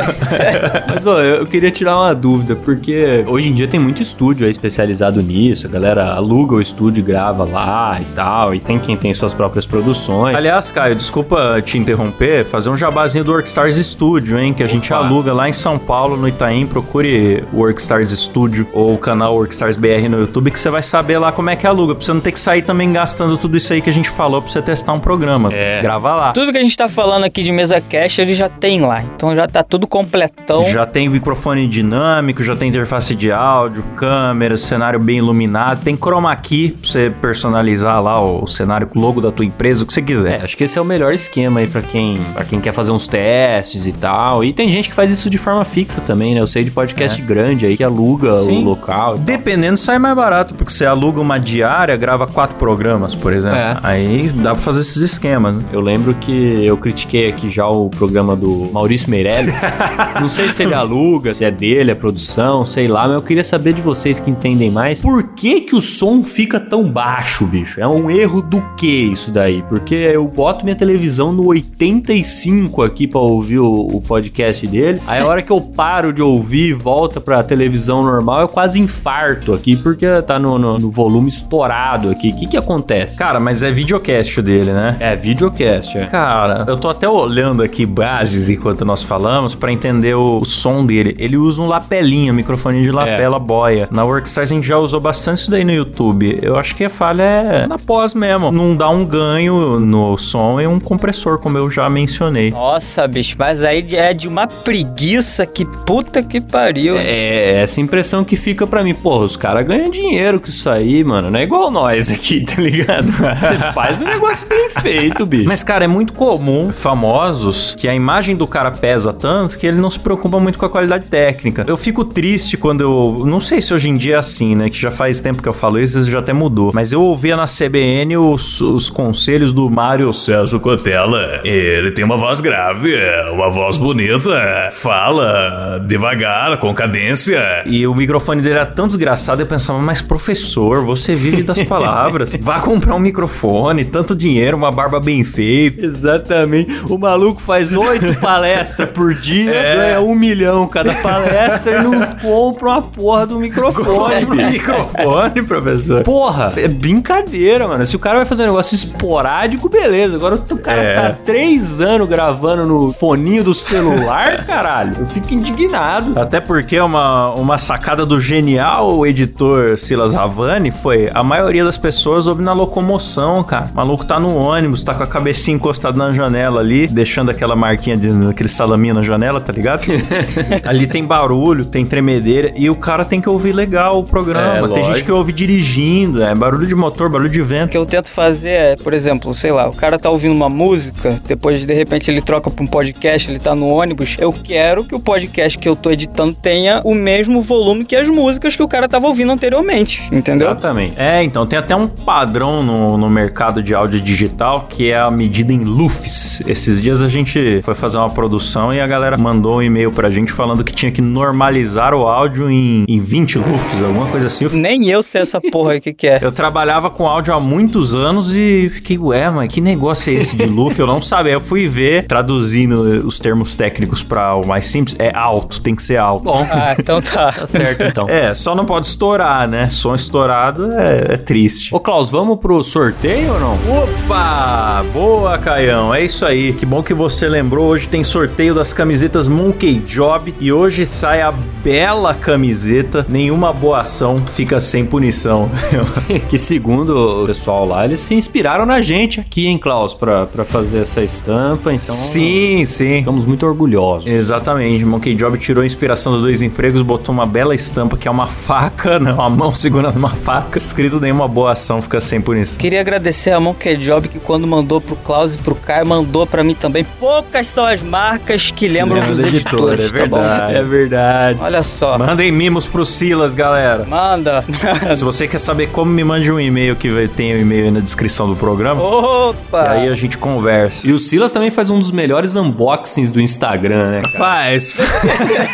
Mas, 0.92 1.06
ó, 1.06 1.20
eu 1.20 1.46
queria 1.46 1.70
tirar 1.70 1.96
uma 1.96 2.14
dúvida, 2.14 2.56
porque 2.56 3.24
hoje 3.26 3.48
em 3.48 3.52
dia 3.54 3.68
tem 3.68 3.78
muito 3.78 4.02
estúdio 4.02 4.44
aí 4.46 4.50
especializado 4.50 5.17
nisso, 5.20 5.66
a 5.66 5.70
galera 5.70 6.14
aluga 6.14 6.54
o 6.56 6.60
estúdio 6.60 7.00
e 7.00 7.02
grava 7.02 7.44
lá 7.44 7.98
e 8.00 8.04
tal, 8.14 8.54
e 8.54 8.60
tem 8.60 8.78
quem 8.78 8.96
tem 8.96 9.12
suas 9.14 9.34
próprias 9.34 9.66
produções. 9.66 10.36
Aliás, 10.36 10.70
Caio, 10.70 10.94
desculpa 10.94 11.60
te 11.64 11.78
interromper, 11.78 12.44
fazer 12.44 12.70
um 12.70 12.76
jabazinho 12.76 13.24
do 13.24 13.32
Workstars 13.32 13.76
Studio, 13.76 14.38
hein, 14.38 14.52
que 14.52 14.62
a 14.62 14.66
gente 14.66 14.92
Opa. 14.92 15.04
aluga 15.04 15.32
lá 15.32 15.48
em 15.48 15.52
São 15.52 15.78
Paulo, 15.78 16.16
no 16.16 16.28
Itaim, 16.28 16.66
procure 16.66 17.44
o 17.52 17.58
Workstars 17.58 18.10
Studio 18.10 18.66
ou 18.72 18.94
o 18.94 18.98
canal 18.98 19.34
Workstars 19.34 19.76
BR 19.76 20.08
no 20.08 20.20
YouTube, 20.20 20.50
que 20.50 20.60
você 20.60 20.70
vai 20.70 20.82
saber 20.82 21.18
lá 21.18 21.32
como 21.32 21.50
é 21.50 21.56
que 21.56 21.66
aluga, 21.66 21.94
pra 21.94 22.04
você 22.04 22.12
não 22.12 22.20
ter 22.20 22.32
que 22.32 22.40
sair 22.40 22.62
também 22.62 22.92
gastando 22.92 23.36
tudo 23.36 23.56
isso 23.56 23.72
aí 23.72 23.80
que 23.80 23.90
a 23.90 23.92
gente 23.92 24.10
falou 24.10 24.42
pra 24.42 24.50
você 24.50 24.62
testar 24.62 24.92
um 24.92 25.00
programa. 25.00 25.52
É. 25.52 25.80
Grava 25.82 26.14
lá. 26.14 26.32
Tudo 26.32 26.52
que 26.52 26.58
a 26.58 26.62
gente 26.62 26.76
tá 26.76 26.88
falando 26.88 27.24
aqui 27.24 27.42
de 27.42 27.52
mesa 27.52 27.80
cash, 27.80 28.18
ele 28.18 28.34
já 28.34 28.48
tem 28.48 28.80
lá. 28.80 29.02
Então 29.02 29.34
já 29.34 29.46
tá 29.46 29.62
tudo 29.62 29.86
completão. 29.86 30.64
Já 30.66 30.86
tem 30.86 31.08
microfone 31.08 31.66
dinâmico, 31.66 32.42
já 32.42 32.56
tem 32.56 32.68
interface 32.68 33.14
de 33.14 33.30
áudio, 33.30 33.82
câmera, 33.96 34.56
cenário 34.56 35.00
bem 35.08 35.16
iluminado, 35.18 35.82
tem 35.82 35.96
chroma 35.96 36.36
key 36.36 36.68
pra 36.78 36.90
você 36.90 37.10
personalizar 37.18 38.02
lá 38.02 38.20
o 38.20 38.46
cenário 38.46 38.86
com 38.86 38.98
o 38.98 39.02
logo 39.02 39.22
da 39.22 39.32
tua 39.32 39.42
empresa, 39.46 39.82
o 39.82 39.86
que 39.86 39.92
você 39.94 40.00
É, 40.00 40.04
quiser. 40.04 40.40
acho 40.44 40.54
que 40.54 40.64
esse 40.64 40.78
é 40.78 40.82
o 40.82 40.84
melhor 40.84 41.14
esquema 41.14 41.60
aí 41.60 41.66
pra 41.66 41.80
quem, 41.80 42.18
pra 42.34 42.44
quem 42.44 42.60
quer 42.60 42.72
fazer 42.72 42.92
uns 42.92 43.08
testes 43.08 43.86
e 43.86 43.92
tal. 43.92 44.44
E 44.44 44.52
tem 44.52 44.70
gente 44.70 44.90
que 44.90 44.94
faz 44.94 45.10
isso 45.10 45.30
de 45.30 45.38
forma 45.38 45.64
fixa 45.64 46.02
também, 46.02 46.34
né? 46.34 46.40
Eu 46.40 46.46
sei 46.46 46.62
de 46.62 46.70
podcast 46.70 47.22
grande 47.22 47.64
aí 47.64 47.74
que 47.74 47.82
aluga 47.82 48.34
Sim. 48.34 48.62
o 48.62 48.64
local. 48.66 49.16
Dependendo, 49.16 49.78
sai 49.78 49.98
mais 49.98 50.14
barato, 50.14 50.54
porque 50.54 50.70
você 50.72 50.84
aluga 50.84 51.20
uma 51.22 51.38
diária, 51.38 51.96
grava 51.96 52.26
quatro 52.26 52.56
programas, 52.56 53.14
por 53.14 53.32
exemplo. 53.32 53.56
É. 53.56 53.78
Aí 53.82 54.28
dá 54.34 54.52
pra 54.52 54.60
fazer 54.62 54.82
esses 54.82 54.98
esquemas, 55.00 55.54
né? 55.54 55.62
Eu 55.72 55.80
lembro 55.80 56.12
que 56.12 56.64
eu 56.66 56.76
critiquei 56.76 57.28
aqui 57.30 57.48
já 57.48 57.66
o 57.66 57.88
programa 57.88 58.36
do 58.36 58.68
Maurício 58.72 59.08
Meirelles. 59.08 59.54
Não 60.20 60.28
sei 60.28 60.50
se 60.50 60.62
ele 60.62 60.74
aluga, 60.74 61.32
se 61.32 61.44
é 61.46 61.50
dele, 61.50 61.92
é 61.92 61.94
produção, 61.94 62.62
sei 62.62 62.86
lá, 62.88 63.04
mas 63.04 63.12
eu 63.12 63.22
queria 63.22 63.44
saber 63.44 63.72
de 63.72 63.80
vocês 63.80 64.20
que 64.20 64.30
entendem 64.30 64.70
mais. 64.70 64.97
Por 65.02 65.22
que 65.34 65.60
que 65.62 65.74
o 65.76 65.80
som 65.82 66.22
fica 66.24 66.58
tão 66.60 66.90
baixo, 66.90 67.46
bicho? 67.46 67.80
É 67.80 67.86
um 67.86 68.10
erro 68.10 68.42
do 68.42 68.60
que 68.76 68.86
isso 68.86 69.30
daí? 69.30 69.62
Porque 69.68 69.94
eu 69.94 70.26
boto 70.28 70.64
minha 70.64 70.76
televisão 70.76 71.32
no 71.32 71.46
85 71.46 72.82
aqui 72.82 73.06
pra 73.06 73.20
ouvir 73.20 73.58
o, 73.58 73.70
o 73.70 74.00
podcast 74.00 74.66
dele. 74.66 75.00
Aí 75.06 75.20
a 75.20 75.26
hora 75.26 75.42
que 75.42 75.50
eu 75.50 75.60
paro 75.60 76.12
de 76.12 76.22
ouvir 76.22 76.70
e 76.70 76.72
volta 76.72 77.20
pra 77.20 77.42
televisão 77.42 78.02
normal, 78.02 78.40
eu 78.42 78.48
quase 78.48 78.80
infarto 78.80 79.52
aqui, 79.52 79.76
porque 79.76 80.06
tá 80.22 80.38
no, 80.38 80.58
no- 80.58 80.78
no 80.78 80.90
volume 80.90 81.28
estourado 81.28 82.10
aqui. 82.10 82.30
O 82.30 82.36
que 82.36 82.46
que 82.46 82.56
acontece? 82.56 83.18
Cara, 83.18 83.38
mas 83.40 83.62
é 83.62 83.70
videocast 83.70 84.40
dele, 84.42 84.72
né? 84.72 84.96
é 85.00 85.14
videocast, 85.16 85.96
é. 85.96 86.06
Cara, 86.06 86.64
eu 86.66 86.76
tô 86.76 86.88
até 86.88 87.08
olhando 87.08 87.62
aqui 87.62 87.84
bases 87.86 88.48
enquanto 88.50 88.84
nós 88.84 89.02
falamos 89.02 89.54
pra 89.54 89.72
entender 89.72 90.14
o, 90.14 90.40
o 90.40 90.44
som 90.44 90.84
dele. 90.84 91.14
Ele 91.18 91.36
usa 91.36 91.60
um 91.62 91.66
lapelinha, 91.66 92.32
microfone 92.32 92.82
de 92.82 92.90
lapela 92.90 93.38
boia. 93.38 93.88
Na 93.90 94.04
Workstars 94.04 94.50
a 94.50 94.54
gente 94.54 94.66
já 94.66 94.78
usou 94.88 95.00
bastante 95.00 95.38
isso 95.38 95.50
daí 95.50 95.64
no 95.64 95.72
YouTube. 95.72 96.38
Eu 96.42 96.56
acho 96.56 96.74
que 96.74 96.84
a 96.84 96.90
falha 96.90 97.22
é 97.22 97.66
na 97.66 97.78
pós 97.78 98.14
mesmo. 98.14 98.50
Não 98.50 98.74
dá 98.74 98.88
um 98.88 99.04
ganho 99.04 99.78
no 99.78 100.16
som 100.16 100.60
e 100.60 100.66
um 100.66 100.80
compressor, 100.80 101.38
como 101.38 101.58
eu 101.58 101.70
já 101.70 101.88
mencionei. 101.88 102.50
Nossa, 102.50 103.06
bicho, 103.06 103.36
mas 103.38 103.62
aí 103.62 103.84
é 103.92 104.14
de 104.14 104.26
uma 104.26 104.46
preguiça 104.46 105.46
que 105.46 105.64
puta 105.64 106.22
que 106.22 106.40
pariu. 106.40 106.96
É 106.96 107.62
essa 107.62 107.80
impressão 107.80 108.24
que 108.24 108.34
fica 108.36 108.66
pra 108.66 108.82
mim. 108.82 108.94
Porra, 108.94 109.24
os 109.24 109.36
caras 109.36 109.66
ganham 109.66 109.90
dinheiro 109.90 110.40
com 110.40 110.46
isso 110.46 110.68
aí, 110.70 111.04
mano. 111.04 111.30
Não 111.30 111.38
é 111.38 111.42
igual 111.42 111.70
nós 111.70 112.10
aqui, 112.10 112.40
tá 112.44 112.60
ligado? 112.60 113.10
Você 113.10 113.72
faz 113.72 114.00
um 114.00 114.06
negócio 114.06 114.48
bem 114.48 114.70
feito, 114.70 115.26
bicho. 115.26 115.46
Mas, 115.46 115.62
cara, 115.62 115.84
é 115.84 115.88
muito 115.88 116.12
comum, 116.14 116.72
famosos, 116.72 117.74
que 117.76 117.86
a 117.86 117.94
imagem 117.94 118.34
do 118.34 118.46
cara 118.46 118.70
pesa 118.70 119.12
tanto 119.12 119.58
que 119.58 119.66
ele 119.66 119.80
não 119.80 119.90
se 119.90 120.00
preocupa 120.00 120.40
muito 120.40 120.58
com 120.58 120.64
a 120.64 120.70
qualidade 120.70 121.08
técnica. 121.08 121.64
Eu 121.66 121.76
fico 121.76 122.04
triste 122.04 122.56
quando 122.56 122.80
eu. 122.80 123.24
Não 123.26 123.40
sei 123.40 123.60
se 123.60 123.74
hoje 123.74 123.90
em 123.90 123.96
dia 123.96 124.14
é 124.14 124.18
assim, 124.18 124.54
né? 124.54 124.70
Que 124.78 124.82
já 124.82 124.92
faz 124.92 125.18
tempo 125.18 125.42
que 125.42 125.48
eu 125.48 125.52
falo 125.52 125.76
isso, 125.80 125.98
isso 125.98 126.08
já 126.08 126.20
até 126.20 126.32
mudou. 126.32 126.70
Mas 126.72 126.92
eu 126.92 127.02
ouvia 127.02 127.36
na 127.36 127.46
CBN 127.46 128.16
os, 128.16 128.60
os 128.60 128.88
conselhos 128.88 129.52
do 129.52 129.68
Mário 129.68 130.12
Celso 130.12 130.60
Cotella. 130.60 131.40
Ele 131.42 131.90
tem 131.90 132.04
uma 132.04 132.16
voz 132.16 132.40
grave, 132.40 132.94
é 132.94 133.28
uma 133.32 133.50
voz 133.50 133.76
bonita, 133.76 134.68
fala 134.70 135.80
devagar, 135.86 136.58
com 136.58 136.72
cadência. 136.72 137.42
E 137.66 137.86
o 137.88 137.94
microfone 137.94 138.40
dele 138.40 138.54
era 138.54 138.66
tão 138.66 138.86
desgraçado, 138.86 139.42
eu 139.42 139.46
pensava, 139.46 139.80
mas 139.80 140.00
professor, 140.00 140.84
você 140.84 141.14
vive 141.16 141.42
das 141.42 141.60
palavras. 141.66 142.32
Vá 142.40 142.60
comprar 142.60 142.94
um 142.94 143.00
microfone, 143.00 143.84
tanto 143.84 144.14
dinheiro, 144.14 144.56
uma 144.56 144.70
barba 144.70 145.00
bem 145.00 145.24
feita. 145.24 145.84
Exatamente. 145.84 146.72
O 146.88 146.96
maluco 146.98 147.40
faz 147.40 147.72
oito 147.72 148.14
palestras 148.20 148.88
por 148.90 149.12
dia, 149.12 149.52
É. 149.52 149.76
ganha 149.76 150.00
um 150.02 150.14
milhão 150.14 150.68
cada 150.68 150.94
palestra 150.94 151.78
e 151.80 151.82
não 151.82 152.00
compra 152.22 152.68
uma 152.68 152.82
porra 152.82 153.26
do 153.26 153.40
microfone. 153.40 154.57
Microfone, 154.58 155.42
professor. 155.42 156.02
Porra, 156.02 156.52
é 156.56 156.68
brincadeira, 156.68 157.66
mano. 157.68 157.84
Se 157.86 157.96
o 157.96 157.98
cara 157.98 158.16
vai 158.16 158.24
fazer 158.26 158.42
um 158.42 158.46
negócio 158.46 158.74
esporádico, 158.74 159.68
beleza. 159.68 160.16
Agora 160.16 160.34
o 160.36 160.58
cara 160.58 160.80
É. 160.82 160.94
tá 160.94 161.16
três 161.24 161.80
anos 161.80 162.08
gravando 162.08 162.66
no 162.66 162.92
foninho 162.92 163.44
do 163.44 163.54
celular, 163.54 164.44
caralho. 164.46 164.94
Eu 165.00 165.06
fico 165.06 165.32
indignado. 165.32 166.18
Até 166.18 166.40
porque 166.40 166.78
uma, 166.80 167.30
uma 167.34 167.58
sacada 167.58 168.04
do 168.04 168.20
genial 168.20 169.06
editor 169.06 169.76
Silas 169.78 170.14
Havani 170.14 170.70
foi 170.70 171.10
a 171.12 171.22
maioria 171.22 171.64
das 171.64 171.76
pessoas 171.78 172.26
ouve 172.26 172.42
na 172.42 172.52
locomoção, 172.52 173.42
cara. 173.42 173.68
O 173.72 173.76
maluco 173.76 174.04
tá 174.04 174.18
no 174.18 174.34
ônibus, 174.36 174.82
tá 174.82 174.94
com 174.94 175.02
a 175.02 175.06
cabecinha 175.06 175.54
encostada 175.56 175.96
na 175.96 176.12
janela 176.12 176.60
ali, 176.60 176.86
deixando 176.86 177.30
aquela 177.30 177.54
marquinha 177.56 177.96
de 177.96 178.08
aquele 178.28 178.48
salaminho 178.48 178.94
na 178.94 179.02
janela, 179.02 179.40
tá 179.40 179.52
ligado? 179.52 179.82
ali 180.64 180.86
tem 180.86 181.04
barulho, 181.04 181.64
tem 181.64 181.84
tremedeira 181.84 182.52
e 182.56 182.68
o 182.70 182.74
cara 182.74 183.04
tem 183.04 183.20
que 183.20 183.28
ouvir 183.28 183.52
legal 183.52 183.98
o 183.98 184.04
programa. 184.04 184.47
É, 184.56 184.60
tem 184.62 184.74
gente 184.76 184.86
lógico. 184.88 185.06
que 185.06 185.12
ouve 185.12 185.32
dirigindo, 185.32 186.22
é 186.22 186.34
barulho 186.34 186.66
de 186.66 186.74
motor, 186.74 187.08
barulho 187.08 187.30
de 187.30 187.40
O 187.40 187.44
vento. 187.44 187.70
que 187.70 187.78
eu 187.78 187.86
tento 187.86 188.10
fazer 188.10 188.48
é, 188.48 188.76
por 188.76 188.94
exemplo, 188.94 189.32
sei 189.34 189.52
lá, 189.52 189.68
o 189.68 189.72
cara 189.72 189.98
tá 189.98 190.10
ouvindo 190.10 190.32
uma 190.32 190.48
música, 190.48 191.20
depois 191.26 191.64
de 191.64 191.72
repente 191.74 192.10
ele 192.10 192.20
troca 192.20 192.50
pra 192.50 192.64
um 192.64 192.66
podcast, 192.66 193.30
ele 193.30 193.38
tá 193.38 193.54
no 193.54 193.68
ônibus. 193.68 194.16
Eu 194.18 194.32
quero 194.32 194.84
que 194.84 194.94
o 194.94 195.00
podcast 195.00 195.58
que 195.58 195.68
eu 195.68 195.76
tô 195.76 195.90
editando 195.90 196.34
tenha 196.34 196.80
o 196.84 196.94
mesmo 196.94 197.40
volume 197.40 197.84
que 197.84 197.94
as 197.96 198.08
músicas 198.08 198.56
que 198.56 198.62
o 198.62 198.68
cara 198.68 198.88
tava 198.88 199.06
ouvindo 199.06 199.30
anteriormente, 199.32 200.08
entendeu? 200.12 200.48
Exatamente. 200.48 200.94
É, 200.98 201.22
então 201.22 201.46
tem 201.46 201.58
até 201.58 201.74
um 201.76 201.86
padrão 201.86 202.62
no, 202.62 202.96
no 202.96 203.08
mercado 203.08 203.62
de 203.62 203.74
áudio 203.74 204.00
digital 204.00 204.66
que 204.68 204.90
é 204.90 204.98
a 204.98 205.10
medida 205.10 205.52
em 205.52 205.64
LUFS. 205.64 206.42
Esses 206.46 206.80
dias 206.80 207.02
a 207.02 207.08
gente 207.08 207.60
foi 207.62 207.74
fazer 207.74 207.98
uma 207.98 208.10
produção 208.10 208.72
e 208.72 208.80
a 208.80 208.86
galera 208.86 209.16
mandou 209.16 209.58
um 209.58 209.62
e-mail 209.62 209.90
pra 209.90 210.10
gente 210.10 210.32
falando 210.32 210.62
que 210.64 210.72
tinha 210.72 210.90
que 210.90 211.00
normalizar 211.00 211.94
o 211.94 212.06
áudio 212.06 212.50
em, 212.50 212.84
em 212.88 213.00
20 213.00 213.38
LUFS, 213.38 213.82
alguma 213.82 214.06
coisa 214.06 214.26
assim. 214.26 214.37
Eu, 214.40 214.50
Nem 214.50 214.88
eu 214.88 215.02
sei 215.02 215.22
essa 215.22 215.40
porra 215.40 215.72
aí 215.72 215.78
o 215.78 215.80
que, 215.80 215.92
que 215.92 216.06
é. 216.06 216.18
eu 216.22 216.30
trabalhava 216.32 216.90
com 216.90 217.06
áudio 217.06 217.34
há 217.34 217.40
muitos 217.40 217.94
anos 217.94 218.30
e 218.34 218.70
fiquei, 218.72 218.98
ué, 218.98 219.30
mas 219.30 219.52
que 219.52 219.60
negócio 219.60 220.12
é 220.12 220.16
esse 220.16 220.36
de 220.36 220.46
LUF? 220.46 220.78
Eu 220.78 220.86
não 220.86 221.00
sabia. 221.02 221.32
Eu 221.32 221.40
fui 221.40 221.66
ver, 221.66 222.06
traduzindo 222.06 223.06
os 223.06 223.18
termos 223.18 223.56
técnicos 223.56 224.02
pra 224.02 224.34
o 224.34 224.46
mais 224.46 224.66
simples, 224.66 224.96
é 224.98 225.10
alto, 225.14 225.60
tem 225.60 225.74
que 225.74 225.82
ser 225.82 225.96
alto. 225.96 226.24
Bom, 226.24 226.46
Ah, 226.50 226.74
então 226.78 227.00
tá. 227.00 227.32
tá 227.32 227.46
certo 227.46 227.82
então. 227.84 228.08
É, 228.08 228.34
só 228.34 228.54
não 228.54 228.64
pode 228.64 228.86
estourar, 228.86 229.48
né? 229.48 229.70
Som 229.70 229.94
estourado 229.94 230.72
é, 230.72 231.14
é 231.14 231.16
triste. 231.16 231.74
Ô, 231.74 231.80
Klaus, 231.80 232.10
vamos 232.10 232.38
pro 232.38 232.62
sorteio 232.62 233.32
ou 233.34 233.40
não? 233.40 233.58
Opa! 233.82 234.84
Boa, 234.92 235.38
Caião. 235.38 235.94
É 235.94 236.04
isso 236.04 236.24
aí. 236.24 236.52
Que 236.52 236.66
bom 236.66 236.82
que 236.82 236.94
você 236.94 237.28
lembrou. 237.28 237.66
Hoje 237.68 237.88
tem 237.88 238.02
sorteio 238.02 238.54
das 238.54 238.72
camisetas 238.72 239.28
Monkey 239.28 239.74
Job 239.86 240.34
e 240.40 240.52
hoje 240.52 240.86
sai 240.86 241.20
a 241.20 241.32
bela 241.62 242.14
camiseta. 242.14 243.06
Nenhuma 243.08 243.52
boa 243.52 243.80
ação 243.80 244.20
fica 244.28 244.60
sem 244.60 244.84
punição. 244.84 245.50
que 246.28 246.38
segundo 246.38 247.22
o 247.22 247.26
pessoal 247.26 247.66
lá, 247.66 247.84
eles 247.84 248.00
se 248.00 248.14
inspiraram 248.14 248.64
na 248.64 248.80
gente 248.80 249.20
aqui, 249.20 249.46
hein, 249.46 249.58
Klaus, 249.58 249.94
pra, 249.94 250.26
pra 250.26 250.44
fazer 250.44 250.80
essa 250.80 251.02
estampa. 251.02 251.72
Então, 251.72 251.94
sim, 251.94 252.64
sim. 252.64 252.98
ficamos 252.98 253.26
muito 253.26 253.44
orgulhosos. 253.46 254.06
Exatamente, 254.06 254.84
Monkey 254.84 255.14
Job 255.14 255.38
tirou 255.38 255.62
a 255.62 255.66
inspiração 255.66 256.12
dos 256.12 256.22
dois 256.22 256.42
empregos, 256.42 256.82
botou 256.82 257.14
uma 257.14 257.26
bela 257.26 257.54
estampa 257.54 257.96
que 257.96 258.08
é 258.08 258.10
uma 258.10 258.26
faca, 258.26 258.98
né? 258.98 259.12
Uma 259.12 259.30
mão 259.30 259.54
segurando 259.54 259.96
uma 259.96 260.10
faca, 260.10 260.58
escrito 260.58 261.00
nenhuma 261.00 261.26
boa 261.28 261.52
ação 261.52 261.80
fica 261.82 262.00
sem 262.00 262.20
punição. 262.20 262.58
Queria 262.58 262.80
agradecer 262.80 263.30
a 263.32 263.40
Monkey 263.40 263.76
Job 263.76 264.08
que 264.08 264.18
quando 264.18 264.46
mandou 264.46 264.80
pro 264.80 264.96
Klaus 264.96 265.34
e 265.34 265.38
pro 265.38 265.54
Caio, 265.54 265.86
mandou 265.86 266.26
pra 266.26 266.42
mim 266.44 266.54
também. 266.54 266.84
Poucas 266.98 267.46
são 267.46 267.64
as 267.64 267.82
marcas 267.82 268.50
que 268.50 268.68
lembram 268.68 269.00
Lembra 269.00 269.14
dos 269.14 269.22
do 269.22 269.28
editor, 269.28 269.72
editores, 269.72 269.94
é 269.94 269.98
tá 269.98 270.06
bom? 270.06 270.16
verdade. 270.18 270.54
É 270.54 270.62
verdade. 270.62 271.38
Olha 271.42 271.62
só. 271.62 271.98
Mandem 271.98 272.30
mimos 272.32 272.66
pro 272.66 272.84
Silas, 272.84 273.34
galera. 273.34 273.84
Manda. 274.18 274.44
Se 274.96 275.04
você 275.04 275.28
quer 275.28 275.38
saber 275.38 275.68
como, 275.68 275.90
me 275.90 276.02
mande 276.02 276.30
um 276.30 276.40
e-mail 276.40 276.74
que 276.74 277.08
tem 277.08 277.34
o 277.34 277.38
e-mail 277.38 277.66
aí 277.66 277.70
na 277.70 277.80
descrição 277.80 278.28
do 278.28 278.36
programa. 278.36 278.82
Opa! 278.82 279.62
E 279.62 279.68
aí 279.68 279.88
a 279.88 279.94
gente 279.94 280.18
conversa. 280.18 280.86
E 280.86 280.92
o 280.92 280.98
Silas 280.98 281.30
também 281.30 281.50
faz 281.50 281.70
um 281.70 281.78
dos 281.78 281.90
melhores 281.90 282.34
unboxings 282.36 283.10
do 283.10 283.20
Instagram, 283.20 283.90
né? 283.92 284.02
cara? 284.02 284.18
Faz. 284.18 284.76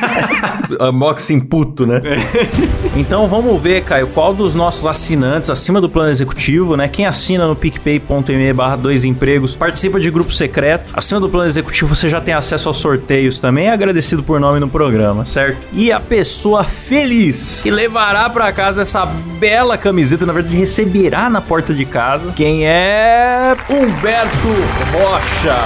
Unboxing 0.81 1.41
puto, 1.41 1.87
né? 1.87 2.01
então 2.97 3.29
vamos 3.29 3.61
ver, 3.61 3.85
Caio, 3.85 4.09
qual 4.09 4.35
dos 4.35 4.55
nossos 4.55 4.87
assinantes 4.87 5.51
acima 5.51 5.81
do 5.81 5.89
plano 5.89 6.11
executivo, 6.11 6.77
né? 6.77 6.89
Quem 6.89 7.07
assina 7.07 7.47
no 7.47 7.55
picpay.me 7.55 8.53
barra 8.53 8.77
dois 8.77 9.05
empregos, 9.05 9.55
participa 9.55 10.01
de 10.01 10.11
grupo 10.11 10.33
secreto. 10.33 10.93
Acima 10.95 11.21
do 11.21 11.29
plano 11.29 11.47
executivo 11.47 11.95
você 11.95 12.09
já 12.09 12.21
tem 12.21 12.35
acesso 12.35 12.69
aos 12.69 12.79
sorteios 12.79 13.39
também, 13.39 13.69
é 13.69 13.73
agradecido 13.73 14.23
por 14.23 14.41
nome 14.41 14.59
no 14.59 14.69
programa, 14.69 15.25
certo? 15.25 15.67
E 15.73 15.93
a 15.93 16.01
pessoa 16.01 16.65
feliz 16.65 17.61
que 17.63 17.71
levará 17.71 18.29
pra 18.31 18.54
casa 18.55 18.83
essa 18.83 19.05
bela 19.05 19.77
camiseta, 19.77 20.25
na 20.25 20.33
verdade 20.33 20.57
receberá 20.57 21.29
na 21.29 21.41
porta 21.41 21.75
de 21.75 21.85
casa, 21.85 22.33
quem 22.33 22.67
é 22.67 23.57
Humberto 23.69 24.49
Rocha. 24.93 25.57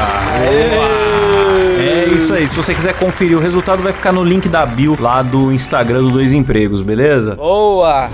É 1.78 2.04
isso 2.08 2.34
aí. 2.34 2.48
Se 2.48 2.56
você 2.56 2.74
quiser 2.74 2.94
conferir 2.94 3.36
o 3.36 3.40
resultado, 3.40 3.82
vai 3.82 3.92
ficar 3.92 4.12
no 4.12 4.24
link 4.24 4.48
da 4.48 4.64
bio 4.66 4.96
lá 4.98 5.22
do 5.22 5.52
Instagram 5.52 6.02
do 6.02 6.10
Dois 6.10 6.32
Empregos, 6.32 6.80
beleza? 6.80 7.36
Boa! 7.36 8.08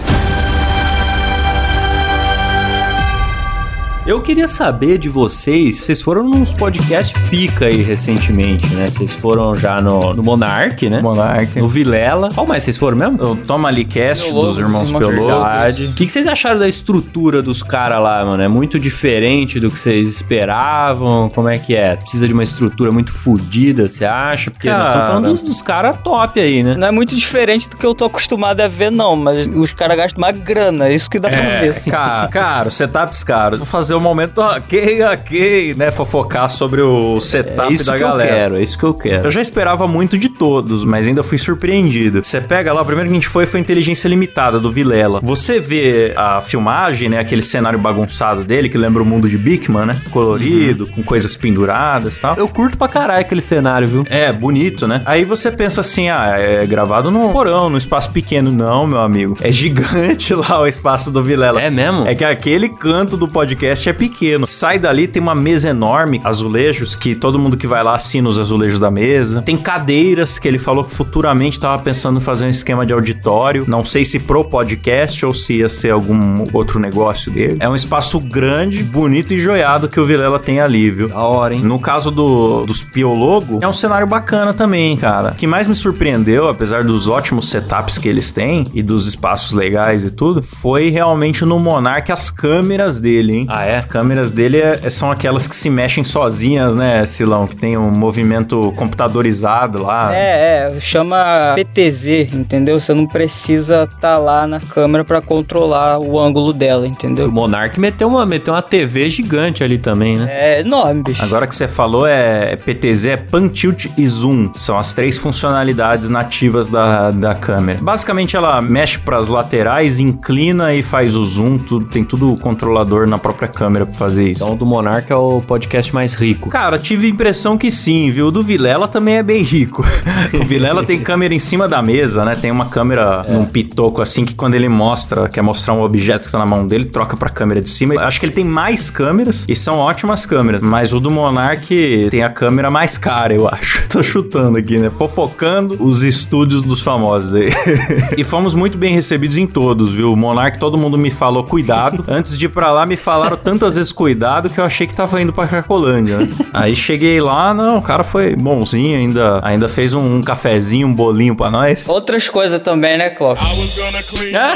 Eu 4.07 4.21
queria 4.21 4.47
saber 4.47 4.99
de 4.99 5.09
vocês, 5.09 5.79
vocês 5.79 6.03
foram 6.03 6.25
nos 6.29 6.53
podcasts 6.53 7.27
pica 7.29 7.65
aí 7.65 7.81
recentemente, 7.81 8.67
né? 8.75 8.85
Vocês 8.85 9.15
foram 9.15 9.55
já 9.55 9.81
no, 9.81 10.13
no 10.13 10.23
Monark, 10.23 10.91
né? 10.91 11.01
Monark. 11.01 11.59
No 11.59 11.69
Vilela. 11.69 12.29
Qual 12.35 12.47
mais 12.47 12.65
vocês 12.65 12.77
foram 12.77 12.99
mesmo? 12.99 13.25
O 13.25 13.35
Toma 13.35 13.69
Ali 13.69 13.87
Cast 13.87 14.31
Meu 14.31 14.43
dos 14.43 14.59
Irmãos. 14.59 14.93
Verdade. 14.93 15.87
O 15.87 15.93
que, 15.95 16.05
que 16.05 16.13
vocês 16.13 16.27
acharam 16.27 16.59
da 16.61 16.69
estrutura 16.69 17.41
dos 17.41 17.63
caras 17.63 17.99
lá, 18.03 18.23
mano? 18.27 18.43
É 18.43 18.49
muito 18.49 18.79
diferente 18.79 19.59
do 19.59 19.71
que 19.71 19.79
vocês 19.79 20.07
esperavam? 20.07 21.31
Como 21.31 21.49
é 21.49 21.59
que 21.59 21.75
é? 21.75 21.97
Precisa 21.97 22.29
de 22.29 22.35
uma 22.35 22.43
estrutura 22.45 22.93
muito 22.93 23.11
fodida, 23.11 23.89
você 23.89 24.05
acha? 24.05 24.51
Porque 24.51 24.69
nós 24.69 24.81
estamos 24.81 24.97
Cara. 24.97 25.07
falando 25.07 25.29
dos, 25.31 25.41
dos 25.41 25.63
caras 25.63 25.97
top 26.05 26.39
aí, 26.39 26.63
né? 26.63 26.75
Não 26.75 26.89
é 26.89 26.91
muito 26.91 27.17
diferente 27.17 27.71
do 27.71 27.77
que 27.79 27.87
eu 27.87 27.95
tô 27.95 28.05
acostumado 28.05 28.61
a 28.61 28.69
ver, 28.69 28.93
não, 28.93 29.17
mas 29.17 29.47
os 29.47 29.73
caras 29.73 29.97
gastam 29.97 30.23
uma 30.23 30.31
grana, 30.31 30.89
é 30.89 30.95
isso 30.95 31.09
que 31.09 31.19
dá 31.19 31.31
pra 31.31 31.39
É, 31.39 31.61
ver. 31.71 31.85
cara, 31.91 32.29
caro, 32.29 32.71
setups 32.71 33.25
caro. 33.25 33.57
Vou 33.57 33.67
fazer 33.67 33.94
um 33.99 34.01
momento 34.01 34.39
ok, 34.41 35.03
ok, 35.03 35.75
né? 35.77 35.91
Fofocar 35.91 36.49
sobre 36.49 36.81
o 36.83 37.17
É 37.17 37.21
setup 37.21 37.73
isso 37.73 37.87
da 37.87 37.95
que 37.95 37.99
galera. 38.01 38.31
eu 38.31 38.35
quero, 38.37 38.57
é 38.59 38.63
isso 38.63 38.79
que 38.79 38.85
eu 38.85 38.95
quero. 38.95 39.27
Eu 39.27 39.31
já 39.31 39.41
esperava 39.41 39.87
muito 39.87 40.17
de 40.19 40.29
todos, 40.29 40.85
mas 40.85 41.07
ainda 41.07 41.23
fui 41.23 41.39
surpreendido. 41.39 42.23
Você 42.25 42.41
pega 42.41 42.73
lá, 42.73 42.83
o 42.83 42.85
primeiro 42.85 43.09
que 43.09 43.15
a 43.17 43.19
gente 43.21 43.29
foi 43.29 43.47
foi 43.47 43.61
Inteligência 43.61 44.09
Limitada, 44.09 44.59
do 44.59 44.71
Vilela. 44.71 45.21
Você 45.23 45.59
vê 45.61 46.13
a 46.17 46.41
filmagem, 46.41 47.09
né? 47.09 47.19
Aquele 47.19 47.43
cenário 47.43 47.79
bagunçado 47.79 48.45
dele, 48.45 48.69
que 48.69 48.79
lembra 48.79 49.03
o 49.03 49.07
mundo 49.07 49.29
de 49.29 49.37
Bigman, 49.39 49.87
né? 49.87 50.01
Colorido, 50.11 50.87
com 50.89 51.03
coisas 51.03 51.37
penduradas 51.37 52.19
e 52.19 52.21
tal. 52.21 52.37
Eu 52.37 52.49
curto 52.49 52.77
pra 52.77 52.89
caralho 52.89 53.21
aquele 53.21 53.41
cenário, 53.41 53.87
viu? 53.87 54.05
É, 54.11 54.33
bonito, 54.33 54.87
né? 54.87 55.01
Aí 55.05 55.25
você 55.25 55.51
pensa 55.51 55.81
assim, 55.81 56.09
ah, 56.09 56.37
é 56.39 56.67
gravado 56.67 57.11
no 57.11 57.31
porão, 57.31 57.69
num 57.71 57.79
espaço 57.79 58.11
pequeno. 58.11 58.51
Não, 58.51 58.87
meu 58.87 59.01
amigo. 59.01 59.37
É 59.41 59.51
gigante 59.53 60.33
lá 60.35 60.61
o 60.61 60.67
espaço 60.67 61.11
do 61.11 61.23
Vilela. 61.23 61.61
É 61.61 61.71
mesmo? 61.71 62.07
É 62.07 62.15
que 62.15 62.25
aquele 62.25 62.69
canto 62.69 63.17
do 63.17 63.29
podcast 63.29 63.84
é 63.89 63.93
pequeno. 63.93 64.47
Sai 64.47 64.79
dali, 64.79 65.09
tem 65.09 65.23
uma 65.23 65.35
mesa 65.35 65.69
enorme, 65.69 66.21
azulejos, 66.25 66.95
que 66.95 67.15
todo 67.15 67.39
mundo 67.39 67.57
que 67.57 67.67
vai 67.67 67.83
lá 67.83 67.97
assina 67.97 68.29
os 68.29 68.39
azulejos 68.39 68.79
da 68.79 68.91
mesa. 68.91 69.43
Tem 69.43 69.57
cadeiras, 69.57 70.39
que 70.39 70.49
ele 70.49 70.59
falou 70.59 70.85
que 70.85 70.95
futuramente 70.95 71.59
tava 71.59 71.83
pensando 71.83 72.19
em 72.19 72.21
fazer 72.21 72.47
um 72.47 72.49
esquema 72.49 72.85
de 72.85 72.93
auditório. 72.93 73.65
Não 73.69 73.85
sei 73.85 74.05
se 74.05 74.19
pro 74.19 74.45
podcast 74.45 75.25
ou 75.25 75.35
se 75.35 75.55
ia 75.55 75.69
ser 75.69 75.91
algum 75.91 76.45
outro 76.53 76.79
negócio 76.79 77.31
dele. 77.31 77.57
É 77.61 77.69
um 77.69 77.75
espaço 77.75 78.19
grande, 78.19 78.83
bonito 78.83 79.33
e 79.35 79.41
joiado 79.41 79.89
que 79.89 80.01
o 80.01 80.05
Vilela 80.05 80.39
tem 80.39 80.61
ali, 80.61 80.91
viu? 80.91 81.09
Da 81.09 81.21
hora, 81.21 81.55
hein? 81.55 81.61
No 81.63 81.79
caso 81.79 82.11
do, 82.11 82.65
dos 82.65 82.83
Piologo, 82.83 83.59
é 83.63 83.69
um 83.69 83.73
cenário 83.73 84.07
bacana 84.07 84.53
também, 84.53 84.97
cara. 84.97 85.31
O 85.31 85.35
que 85.35 85.47
mais 85.47 85.67
me 85.67 85.75
surpreendeu, 85.75 86.49
apesar 86.49 86.85
dos 86.85 87.09
ótimos 87.09 87.49
setups 87.49 87.99
que 87.99 88.09
eles 88.09 88.33
têm 88.33 88.67
e 88.75 88.83
dos 88.83 89.07
espaços 89.07 89.53
legais 89.53 90.05
e 90.05 90.11
tudo, 90.11 90.43
foi 90.43 90.89
realmente 90.89 91.45
no 91.45 91.59
Monark 91.59 92.11
as 92.13 92.31
câmeras 92.31 93.01
dele, 93.01 93.37
hein? 93.37 93.47
Ah, 93.49 93.67
é? 93.67 93.74
As 93.75 93.85
câmeras 93.85 94.31
dele 94.31 94.59
é- 94.59 94.81
é- 94.83 94.91
são 94.91 95.11
aquelas 95.11 95.47
que 95.47 95.55
se 95.57 95.69
mexem 95.71 96.05
sozinhas, 96.05 96.75
né, 96.75 97.05
Silão? 97.07 97.47
Que 97.47 97.57
tem 97.57 97.77
um 97.77 97.91
movimento 97.91 98.73
computadorizado 98.77 99.83
lá. 99.83 100.15
É, 100.15 100.73
é, 100.77 100.81
chama 100.81 101.53
PTZ, 101.55 102.33
entendeu? 102.35 102.81
Você 102.81 102.93
não 102.95 103.07
precisa 103.07 103.85
estar 103.93 104.19
lá 104.19 104.47
na 104.47 104.61
câmera 104.61 105.05
pra 105.05 105.21
controlar 105.21 105.99
o 105.99 106.19
ângulo 106.19 106.53
dela, 106.53 106.85
O 106.85 106.87
entendeu? 106.87 107.31
Monark 107.31 107.79
meteu 107.79 108.09
uma, 108.09 108.25
meteu 108.27 108.55
uma 108.55 108.63
TV 108.63 109.09
gigante 109.11 109.63
ali 109.63 109.79
também, 109.79 110.17
né? 110.17 110.27
É 110.31 110.61
enorme, 110.61 111.03
bicho. 111.03 111.23
Agora 111.23 111.47
que 111.47 111.55
você 111.55 111.67
falou 111.69 112.07
é, 112.07 112.53
é 112.53 112.57
PTZ, 112.57 113.05
é 113.07 113.17
Pan 113.17 113.49
Tilt 113.49 113.87
e 113.97 114.07
Zoom. 114.07 114.53
São 114.55 114.77
as 114.77 114.93
três 114.93 115.19
funcionalidades 115.19 116.09
nativas 116.09 116.69
da, 116.69 117.11
da 117.11 117.35
câmera. 117.35 117.79
Basicamente 117.83 118.37
ela 118.37 118.61
mexe 118.63 118.99
para 118.99 119.19
as 119.19 119.29
laterais, 119.29 119.99
inclina 119.99 120.75
e 120.75 120.83
faz 120.83 121.17
o 121.17 121.25
zoom, 121.25 121.59
tudo, 121.59 121.87
tem 121.87 122.05
tudo 122.05 122.33
o 122.33 122.39
controlador 122.39 123.09
na 123.09 123.19
própria 123.19 123.49
câmera. 123.49 123.64
Câmera 123.65 123.87
pra 123.87 123.95
fazer 123.95 124.31
isso. 124.31 124.45
Então 124.45 124.55
o 124.55 124.59
do 124.59 124.67
Monark 124.67 125.11
é 125.11 125.17
o 125.17 125.41
podcast 125.41 125.95
mais 125.95 126.13
rico. 126.13 126.51
Cara, 126.51 126.79
tive 126.79 127.07
a 127.07 127.11
impressão 127.11 127.57
que 127.57 127.71
sim, 127.71 128.11
viu? 128.11 128.27
O 128.27 128.31
do 128.31 128.43
Vilela 128.43 128.87
também 128.87 129.17
é 129.17 129.23
bem 129.23 129.43
rico. 129.43 129.83
o 130.39 130.45
Vilela 130.45 130.85
tem 130.85 131.01
câmera 131.01 131.33
em 131.33 131.39
cima 131.39 131.67
da 131.67 131.81
mesa, 131.81 132.27
né? 132.27 132.37
Tem 132.37 132.51
uma 132.51 132.69
câmera 132.69 133.23
num 133.27 133.47
pitoco 133.47 134.03
assim 134.03 134.27
que 134.27 134.35
quando 134.35 134.55
ele 134.55 134.69
mostra, 134.69 135.29
quer 135.29 135.43
mostrar 135.43 135.73
um 135.73 135.83
objeto 135.83 136.27
que 136.27 136.33
tá 136.33 136.39
na 136.39 136.45
mão 136.45 136.67
dele, 136.67 136.85
troca 136.85 137.17
pra 137.17 137.31
câmera 137.31 137.63
de 137.63 137.71
cima. 137.71 137.95
Acho 138.03 138.21
que 138.21 138.27
ele 138.27 138.35
tem 138.35 138.45
mais 138.45 138.91
câmeras 138.91 139.47
e 139.49 139.57
são 139.57 139.79
ótimas 139.79 140.27
câmeras, 140.27 140.63
mas 140.63 140.93
o 140.93 141.01
do 141.01 141.11
Monark 141.11 142.09
tem 142.11 142.23
a 142.23 142.29
câmera 142.29 142.71
mais 142.71 142.99
cara, 142.99 143.33
eu 143.33 143.49
acho. 143.49 143.83
Tô 143.89 144.03
chutando 144.03 144.59
aqui, 144.59 144.77
né? 144.77 144.91
Fofocando 144.91 145.79
os 145.81 146.03
estúdios 146.03 146.63
dos 146.63 146.83
famosos 146.83 147.35
aí. 147.35 147.49
e 148.19 148.23
fomos 148.23 148.55
muito 148.55 148.77
bem 148.77 148.93
recebidos 148.93 149.39
em 149.39 149.47
todos, 149.47 149.95
viu? 149.95 150.13
O 150.13 150.17
Monark, 150.17 150.59
todo 150.59 150.77
mundo 150.77 150.99
me 150.99 151.11
falou 151.11 151.45
cuidado. 151.45 152.05
Antes 152.09 152.37
de 152.37 152.45
ir 152.45 152.51
pra 152.51 152.71
lá, 152.71 152.85
me 152.85 152.97
falaram 152.97 153.39
tantas 153.55 153.77
vezes 153.77 153.93
cuidado 153.93 154.51
que 154.51 154.59
eu 154.61 154.65
achei 154.65 154.87
que 154.87 154.95
tava 154.95 155.21
indo 155.23 155.33
pra 155.33 155.47
Cracolândia, 155.47 156.19
né? 156.19 156.29
Aí 156.53 156.75
cheguei 156.77 157.21
lá, 157.21 157.55
não, 157.55 157.79
o 157.79 157.83
cara 157.83 158.03
foi 158.05 158.35
bonzinho, 158.37 158.99
ainda, 158.99 159.41
ainda 159.43 159.69
fez 159.69 159.95
um, 159.95 160.17
um 160.17 160.23
cafezinho, 160.23 160.87
um 160.89 160.93
bolinho 160.93 161.35
pra 161.37 161.51
nós. 161.51 161.89
Outras 161.89 162.29
coisas 162.29 162.61
também, 162.63 162.99
né, 162.99 163.11
Clóvis? 163.11 163.45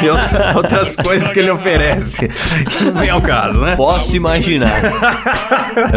E 0.02 0.08
outra- 0.08 0.52
outras 0.56 0.96
coisas 0.96 1.30
que 1.30 1.38
ele 1.38 1.50
oferece. 1.50 2.28
Que 2.28 2.84
não 2.84 2.92
vem 2.94 3.10
ao 3.10 3.20
caso, 3.20 3.60
né? 3.60 3.76
Posso 3.76 4.14
imaginar. 4.16 4.70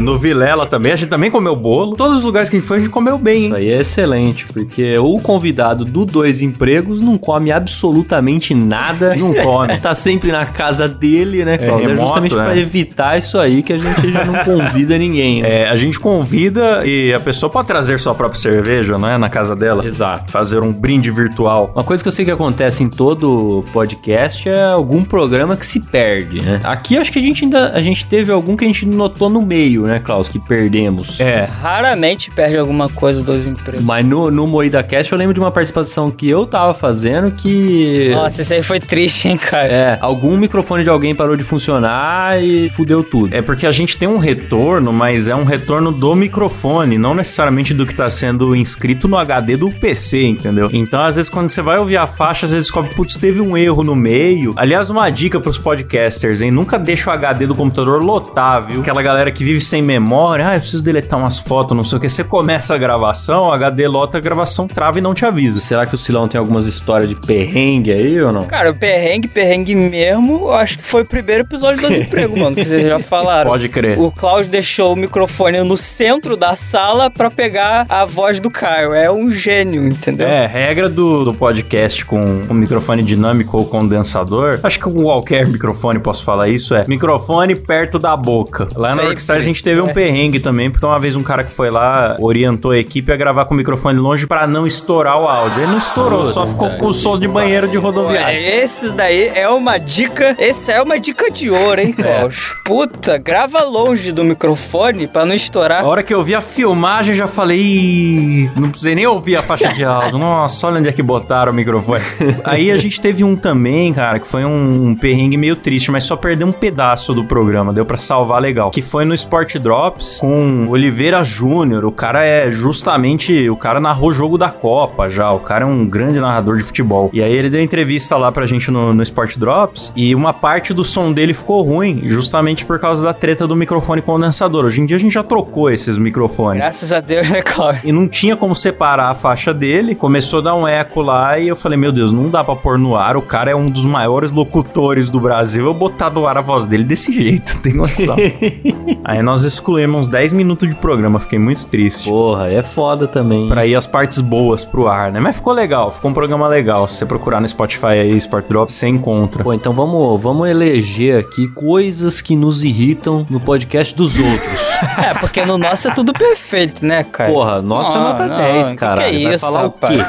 No 0.01 0.17
Vilela 0.17 0.65
também, 0.65 0.91
a 0.91 0.95
gente 0.95 1.09
também 1.09 1.31
comeu 1.31 1.55
bolo. 1.55 1.95
Todos 1.95 2.17
os 2.19 2.23
lugares 2.23 2.49
que 2.49 2.55
a 2.55 2.59
gente 2.59 2.67
foi, 2.67 2.77
a 2.77 2.79
gente 2.81 2.89
comeu 2.91 3.17
bem, 3.17 3.45
Isso 3.47 3.55
hein? 3.55 3.61
aí 3.61 3.71
é 3.71 3.81
excelente, 3.81 4.45
porque 4.51 4.97
o 4.97 5.19
convidado 5.19 5.85
do 5.85 6.05
Dois 6.05 6.41
Empregos 6.41 7.01
não 7.01 7.17
come 7.17 7.51
absolutamente 7.51 8.53
nada. 8.53 9.15
Não 9.15 9.33
come. 9.33 9.77
Tá 9.77 9.95
sempre 9.95 10.31
na 10.31 10.45
casa 10.45 10.87
dele, 10.87 11.43
né, 11.45 11.57
Cláudio? 11.57 11.85
É, 11.85 11.87
remoto, 11.89 12.01
justamente 12.07 12.35
né? 12.35 12.43
pra 12.43 12.57
evitar 12.57 12.90
isso 13.17 13.37
aí 13.37 13.63
que 13.63 13.73
a 13.73 13.77
gente 13.77 14.11
já 14.11 14.25
não 14.25 14.35
convida 14.43 14.97
ninguém. 14.97 15.41
né? 15.41 15.61
É, 15.63 15.69
a 15.69 15.75
gente 15.75 15.99
convida 15.99 16.85
e 16.85 17.13
a 17.13 17.19
pessoa 17.19 17.49
pode 17.49 17.67
trazer 17.67 17.99
sua 17.99 18.13
própria 18.15 18.39
cerveja, 18.39 18.97
não 18.97 19.07
é? 19.09 19.17
Na 19.17 19.29
casa 19.29 19.55
dela. 19.55 19.85
Exato. 19.85 20.31
Fazer 20.31 20.61
um 20.61 20.71
brinde 20.71 21.09
virtual. 21.11 21.71
Uma 21.73 21.83
coisa 21.83 22.03
que 22.03 22.07
eu 22.07 22.11
sei 22.11 22.25
que 22.25 22.31
acontece 22.31 22.83
em 22.83 22.89
todo 22.89 23.61
podcast 23.73 24.47
é 24.49 24.63
algum 24.65 25.03
programa 25.03 25.55
que 25.55 25.65
se 25.65 25.79
perde, 25.79 26.41
né? 26.41 26.59
Aqui 26.63 26.97
acho 26.97 27.11
que 27.11 27.19
a 27.19 27.21
gente 27.21 27.43
ainda 27.43 27.71
a 27.73 27.81
gente 27.81 28.05
teve 28.05 28.31
algum 28.31 28.55
que 28.55 28.63
a 28.65 28.67
gente 28.67 28.85
notou 28.85 29.29
no 29.29 29.41
meio, 29.41 29.83
né, 29.83 29.99
Klaus, 29.99 30.27
que 30.29 30.39
perdemos. 30.39 31.19
É. 31.19 31.43
Raramente 31.45 32.31
perde 32.31 32.57
alguma 32.57 32.89
coisa 32.89 33.23
dos 33.23 33.47
empregos. 33.47 33.83
Mas 33.83 34.05
no, 34.05 34.29
no 34.29 34.47
Moída 34.47 34.83
Cast 34.83 35.11
eu 35.11 35.17
lembro 35.17 35.33
de 35.33 35.39
uma 35.39 35.51
participação 35.51 36.11
que 36.11 36.29
eu 36.29 36.45
tava 36.45 36.73
fazendo 36.73 37.31
que. 37.31 38.09
Nossa, 38.09 38.41
isso 38.41 38.53
aí 38.53 38.61
foi 38.61 38.79
triste, 38.79 39.27
hein, 39.27 39.37
cara? 39.37 39.67
É, 39.67 39.97
algum 40.01 40.37
microfone 40.37 40.83
de 40.83 40.89
alguém 40.89 41.13
parou 41.15 41.35
de 41.35 41.43
funcionar 41.43 42.41
e 42.43 42.69
fudeu 42.81 43.03
tudo. 43.03 43.33
É 43.33 43.41
porque 43.41 43.67
a 43.67 43.71
gente 43.71 43.95
tem 43.95 44.07
um 44.07 44.17
retorno, 44.17 44.91
mas 44.91 45.27
é 45.27 45.35
um 45.35 45.43
retorno 45.43 45.91
do 45.91 46.15
microfone, 46.15 46.97
não 46.97 47.13
necessariamente 47.13 47.75
do 47.75 47.85
que 47.85 47.93
tá 47.93 48.09
sendo 48.09 48.55
inscrito 48.55 49.07
no 49.07 49.17
HD 49.17 49.55
do 49.55 49.69
PC, 49.69 50.23
entendeu? 50.23 50.69
Então, 50.73 51.03
às 51.03 51.15
vezes, 51.15 51.29
quando 51.29 51.51
você 51.51 51.61
vai 51.61 51.77
ouvir 51.77 51.97
a 51.97 52.07
faixa, 52.07 52.47
às 52.47 52.51
vezes 52.51 52.67
descobre, 52.67 52.93
putz, 52.95 53.15
teve 53.17 53.39
um 53.39 53.55
erro 53.55 53.83
no 53.83 53.95
meio. 53.95 54.53
Aliás, 54.57 54.89
uma 54.89 55.09
dica 55.11 55.39
pros 55.39 55.59
podcasters, 55.59 56.41
hein? 56.41 56.49
Nunca 56.49 56.79
deixa 56.79 57.11
o 57.11 57.13
HD 57.13 57.45
do 57.45 57.53
computador 57.53 58.01
lotar, 58.01 58.65
viu? 58.67 58.81
Aquela 58.81 59.03
galera 59.03 59.31
que 59.31 59.43
vive 59.43 59.61
sem 59.61 59.81
memória, 59.81 60.47
ah, 60.47 60.55
eu 60.55 60.59
preciso 60.59 60.83
deletar 60.83 61.19
umas 61.19 61.37
fotos, 61.37 61.77
não 61.77 61.83
sei 61.83 61.99
o 61.99 62.01
que. 62.01 62.09
Você 62.09 62.23
começa 62.23 62.73
a 62.73 62.77
gravação, 62.79 63.43
o 63.43 63.51
HD 63.51 63.87
lota, 63.87 64.17
a 64.17 64.21
gravação 64.21 64.67
trava 64.67 64.97
e 64.97 65.01
não 65.01 65.13
te 65.13 65.23
avisa. 65.23 65.59
Será 65.59 65.85
que 65.85 65.93
o 65.93 65.97
Silão 65.97 66.27
tem 66.27 66.39
algumas 66.39 66.65
histórias 66.65 67.09
de 67.09 67.15
perrengue 67.15 67.91
aí 67.91 68.19
ou 68.21 68.31
não? 68.31 68.41
Cara, 68.43 68.71
o 68.71 68.77
perrengue, 68.77 69.27
perrengue 69.27 69.75
mesmo, 69.75 70.47
eu 70.47 70.53
acho 70.53 70.79
que 70.79 70.83
foi 70.83 71.03
o 71.03 71.07
primeiro 71.07 71.43
episódio 71.43 71.87
dos 71.87 71.95
empregos, 71.95 72.39
mano, 72.39 72.55
vocês 72.63 72.83
já 72.83 72.99
falaram. 72.99 73.49
Pode 73.49 73.67
crer. 73.69 73.99
O 73.99 74.11
Klaus 74.11 74.47
deixou 74.47 74.93
o 74.93 74.95
microfone 74.95 75.59
no 75.63 75.77
centro 75.77 76.35
da 76.37 76.55
sala 76.55 77.09
pra 77.09 77.29
pegar 77.29 77.85
a 77.89 78.05
voz 78.05 78.39
do 78.39 78.49
Caio. 78.49 78.93
É 78.93 79.09
um 79.11 79.31
gênio, 79.31 79.83
entendeu? 79.83 80.27
É, 80.27 80.45
regra 80.45 80.89
do, 80.89 81.23
do 81.25 81.33
podcast 81.33 82.05
com, 82.05 82.45
com 82.45 82.53
microfone 82.53 83.01
dinâmico 83.03 83.57
ou 83.57 83.65
condensador. 83.65 84.59
Acho 84.63 84.77
que 84.79 84.83
com 84.85 85.03
qualquer 85.03 85.47
microfone 85.47 85.99
posso 85.99 86.23
falar 86.23 86.47
isso. 86.49 86.73
É 86.75 86.83
microfone 86.87 87.55
perto 87.55 87.97
da 87.99 88.15
boca. 88.15 88.67
Lá 88.75 88.89
na 88.89 88.95
Sempre. 88.95 89.09
Rockstars 89.09 89.39
a 89.43 89.45
gente 89.45 89.63
teve 89.63 89.81
um 89.81 89.89
É. 89.89 89.93
perrengue 89.93 90.39
também, 90.39 90.69
porque 90.69 90.85
uma 90.85 90.99
vez 90.99 91.15
um 91.15 91.23
cara 91.23 91.43
que 91.43 91.51
foi 91.51 91.69
lá 91.69 92.15
orientou 92.19 92.71
a 92.71 92.77
equipe 92.77 93.11
a 93.11 93.15
gravar 93.15 93.45
com 93.45 93.53
o 93.53 93.57
microfone 93.57 93.99
longe 93.99 94.25
pra 94.27 94.47
não 94.47 94.65
estourar 94.67 95.19
o 95.21 95.27
áudio. 95.27 95.63
Ele 95.63 95.71
não 95.71 95.77
estourou, 95.77 96.25
só 96.27 96.45
ficou 96.45 96.69
com 96.77 96.87
o 96.87 96.93
som 96.93 97.17
de 97.19 97.27
banheiro 97.27 97.67
de 97.67 97.77
rodoviária. 97.77 98.37
Esse 98.63 98.89
daí 98.91 99.31
é 99.33 99.47
uma 99.49 99.77
dica. 99.77 100.35
Esse 100.39 100.71
é 100.71 100.81
uma 100.81 100.99
dica 100.99 101.29
de 101.31 101.49
ouro, 101.49 101.81
hein, 101.81 101.93
Klaus? 101.93 102.50
Puta, 102.63 103.17
grava 103.17 103.63
longe 103.63 104.11
do 104.11 104.23
microfone 104.23 105.07
pra 105.07 105.25
não 105.25 105.33
estourar. 105.33 105.83
A 105.83 105.87
hora 105.87 106.03
que 106.03 106.13
eu 106.13 106.23
vi 106.23 106.35
a 106.35 106.41
filmagem, 106.41 107.15
já 107.15 107.27
falei. 107.27 107.59
"Ih, 107.59 108.49
Não 108.55 108.69
precisei 108.69 108.95
nem 108.95 109.05
ouvir 109.07 109.35
a 109.35 109.41
faixa 109.41 109.67
de 109.69 109.83
áudio. 109.83 110.17
Nossa, 110.19 110.67
olha 110.67 110.79
onde 110.79 110.89
é 110.89 110.91
que 110.91 111.01
botaram 111.01 111.51
o 111.51 111.55
microfone. 111.55 112.01
Aí 112.43 112.71
a 112.71 112.77
gente 112.77 113.01
teve 113.01 113.23
um 113.23 113.35
também, 113.35 113.91
cara, 113.93 114.19
que 114.19 114.27
foi 114.27 114.45
um 114.45 114.95
perrengue 114.99 115.37
meio 115.37 115.55
triste, 115.55 115.91
mas 115.91 116.03
só 116.03 116.15
perdeu 116.15 116.47
um 116.47 116.51
pedaço 116.51 117.13
do 117.13 117.23
programa. 117.23 117.73
Deu 117.73 117.85
pra 117.85 117.97
salvar 117.97 118.41
legal. 118.41 118.71
Que 118.71 118.81
foi 118.81 119.05
no 119.05 119.13
Sport 119.13 119.55
Drops 119.57 120.19
com 120.19 120.67
Oliveira 120.69 121.23
Júnior. 121.23 121.83
O 121.85 121.91
cara 121.91 122.25
é 122.25 122.51
justamente. 122.51 123.49
O 123.49 123.55
cara 123.55 123.79
narrou 123.79 124.09
o 124.09 124.13
jogo 124.13 124.37
da 124.37 124.49
Copa 124.49 125.09
já. 125.09 125.31
O 125.31 125.39
cara 125.39 125.63
é 125.63 125.67
um 125.67 125.85
grande 125.85 126.19
narrador 126.19 126.57
de 126.57 126.63
futebol. 126.63 127.09
E 127.13 127.21
aí 127.21 127.33
ele 127.33 127.49
deu 127.49 127.61
entrevista 127.61 128.15
lá 128.17 128.31
pra 128.31 128.45
gente 128.45 128.69
no, 128.69 128.93
no 128.93 129.01
Sport 129.03 129.37
Drops. 129.37 129.91
E 129.95 130.13
uma 130.13 130.33
parte 130.33 130.73
do 130.73 130.83
som 130.83 131.11
dele 131.11 131.33
ficou 131.33 131.61
ruim, 131.63 132.01
justamente 132.05 132.40
por 132.65 132.79
causa 132.79 133.03
da 133.03 133.13
treta 133.13 133.47
do 133.47 133.55
microfone 133.55 134.01
condensador. 134.01 134.65
Hoje 134.65 134.81
em 134.81 134.85
dia 134.85 134.97
a 134.97 134.99
gente 134.99 135.13
já 135.13 135.23
trocou 135.23 135.69
esses 135.69 135.97
microfones. 135.97 136.61
Graças 136.61 136.91
a 136.91 136.99
Deus, 136.99 137.29
né, 137.29 137.41
Klaus? 137.41 137.77
E 137.83 137.91
não 137.91 138.07
tinha 138.07 138.35
como 138.35 138.55
separar 138.55 139.09
a 139.09 139.15
faixa 139.15 139.53
dele. 139.53 139.93
Começou 139.93 140.39
a 140.39 140.41
dar 140.41 140.55
um 140.55 140.67
eco 140.67 141.01
lá 141.01 141.37
e 141.37 141.47
eu 141.47 141.55
falei: 141.55 141.77
Meu 141.77 141.91
Deus, 141.91 142.11
não 142.11 142.29
dá 142.29 142.43
pra 142.43 142.55
pôr 142.55 142.77
no 142.77 142.95
ar. 142.95 143.15
O 143.15 143.21
cara 143.21 143.51
é 143.51 143.55
um 143.55 143.69
dos 143.69 143.85
maiores 143.85 144.31
locutores 144.31 145.09
do 145.09 145.19
Brasil. 145.19 145.65
Eu 145.65 145.73
botar 145.73 146.09
no 146.09 146.27
ar 146.27 146.37
a 146.37 146.41
voz 146.41 146.65
dele 146.65 146.83
desse 146.83 147.13
jeito, 147.13 147.59
tem 147.61 147.73
noção. 147.73 148.15
Aí 149.03 149.21
nós 149.21 149.43
excluímos 149.43 150.01
uns 150.01 150.07
10 150.07 150.33
minutos 150.33 150.67
de 150.67 150.75
programa. 150.75 151.19
Fiquei 151.19 151.39
muito 151.39 151.65
triste. 151.67 152.09
Porra, 152.09 152.51
é 152.51 152.61
foda 152.61 153.07
também. 153.07 153.47
Pra 153.47 153.65
ir 153.65 153.75
as 153.75 153.85
partes 153.85 154.19
boas 154.19 154.65
pro 154.65 154.87
ar, 154.87 155.11
né? 155.11 155.19
Mas 155.19 155.35
ficou 155.35 155.53
legal, 155.53 155.91
ficou 155.91 156.09
um 156.09 156.13
programa 156.13 156.47
legal. 156.47 156.87
Se 156.87 156.95
você 156.95 157.05
procurar 157.05 157.39
no 157.39 157.47
Spotify 157.47 157.85
aí, 157.85 158.17
Sport 158.17 158.45
Drop, 158.47 158.71
você 158.71 158.87
encontra. 158.87 159.43
Pô, 159.43 159.53
então 159.53 159.73
vamos, 159.73 160.21
vamos 160.21 160.49
eleger 160.49 161.19
aqui 161.19 161.47
coisas 161.47 162.21
que 162.21 162.30
nos 162.35 162.63
irritam 162.63 163.25
no 163.29 163.39
podcast 163.39 163.95
dos 163.95 164.17
outros. 164.17 164.71
É, 164.97 165.13
porque 165.19 165.45
no 165.45 165.59
nosso 165.59 165.87
é 165.89 165.93
tudo 165.93 166.11
perfeito, 166.11 166.83
né, 166.83 167.03
cara? 167.03 167.31
Porra, 167.31 167.61
nossa 167.61 167.91
é 167.91 167.99
Não, 167.99 168.01
nota 168.01 168.27
não, 168.27 168.37
10, 168.37 168.67
que 168.69 168.75
cara. 168.75 168.95
que 168.95 169.01
é 169.03 169.11
Vai 169.23 169.35
isso, 169.35 169.45
falar 169.45 169.61
rapaz? 169.61 169.99
o 169.99 170.03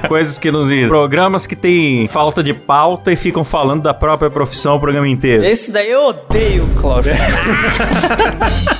quê? 0.00 0.08
Coisas 0.08 0.38
que 0.38 0.50
nos 0.50 0.70
irritam. 0.70 0.88
Programas 0.88 1.46
que 1.46 1.54
tem 1.54 2.06
falta 2.06 2.42
de 2.42 2.54
pauta 2.54 3.12
e 3.12 3.16
ficam 3.16 3.44
falando 3.44 3.82
da 3.82 3.92
própria 3.92 4.30
profissão 4.30 4.76
o 4.76 4.80
programa 4.80 5.06
inteiro. 5.06 5.44
Esse 5.44 5.70
daí 5.70 5.90
eu 5.90 6.06
odeio, 6.06 6.66
Klaus. 6.80 7.04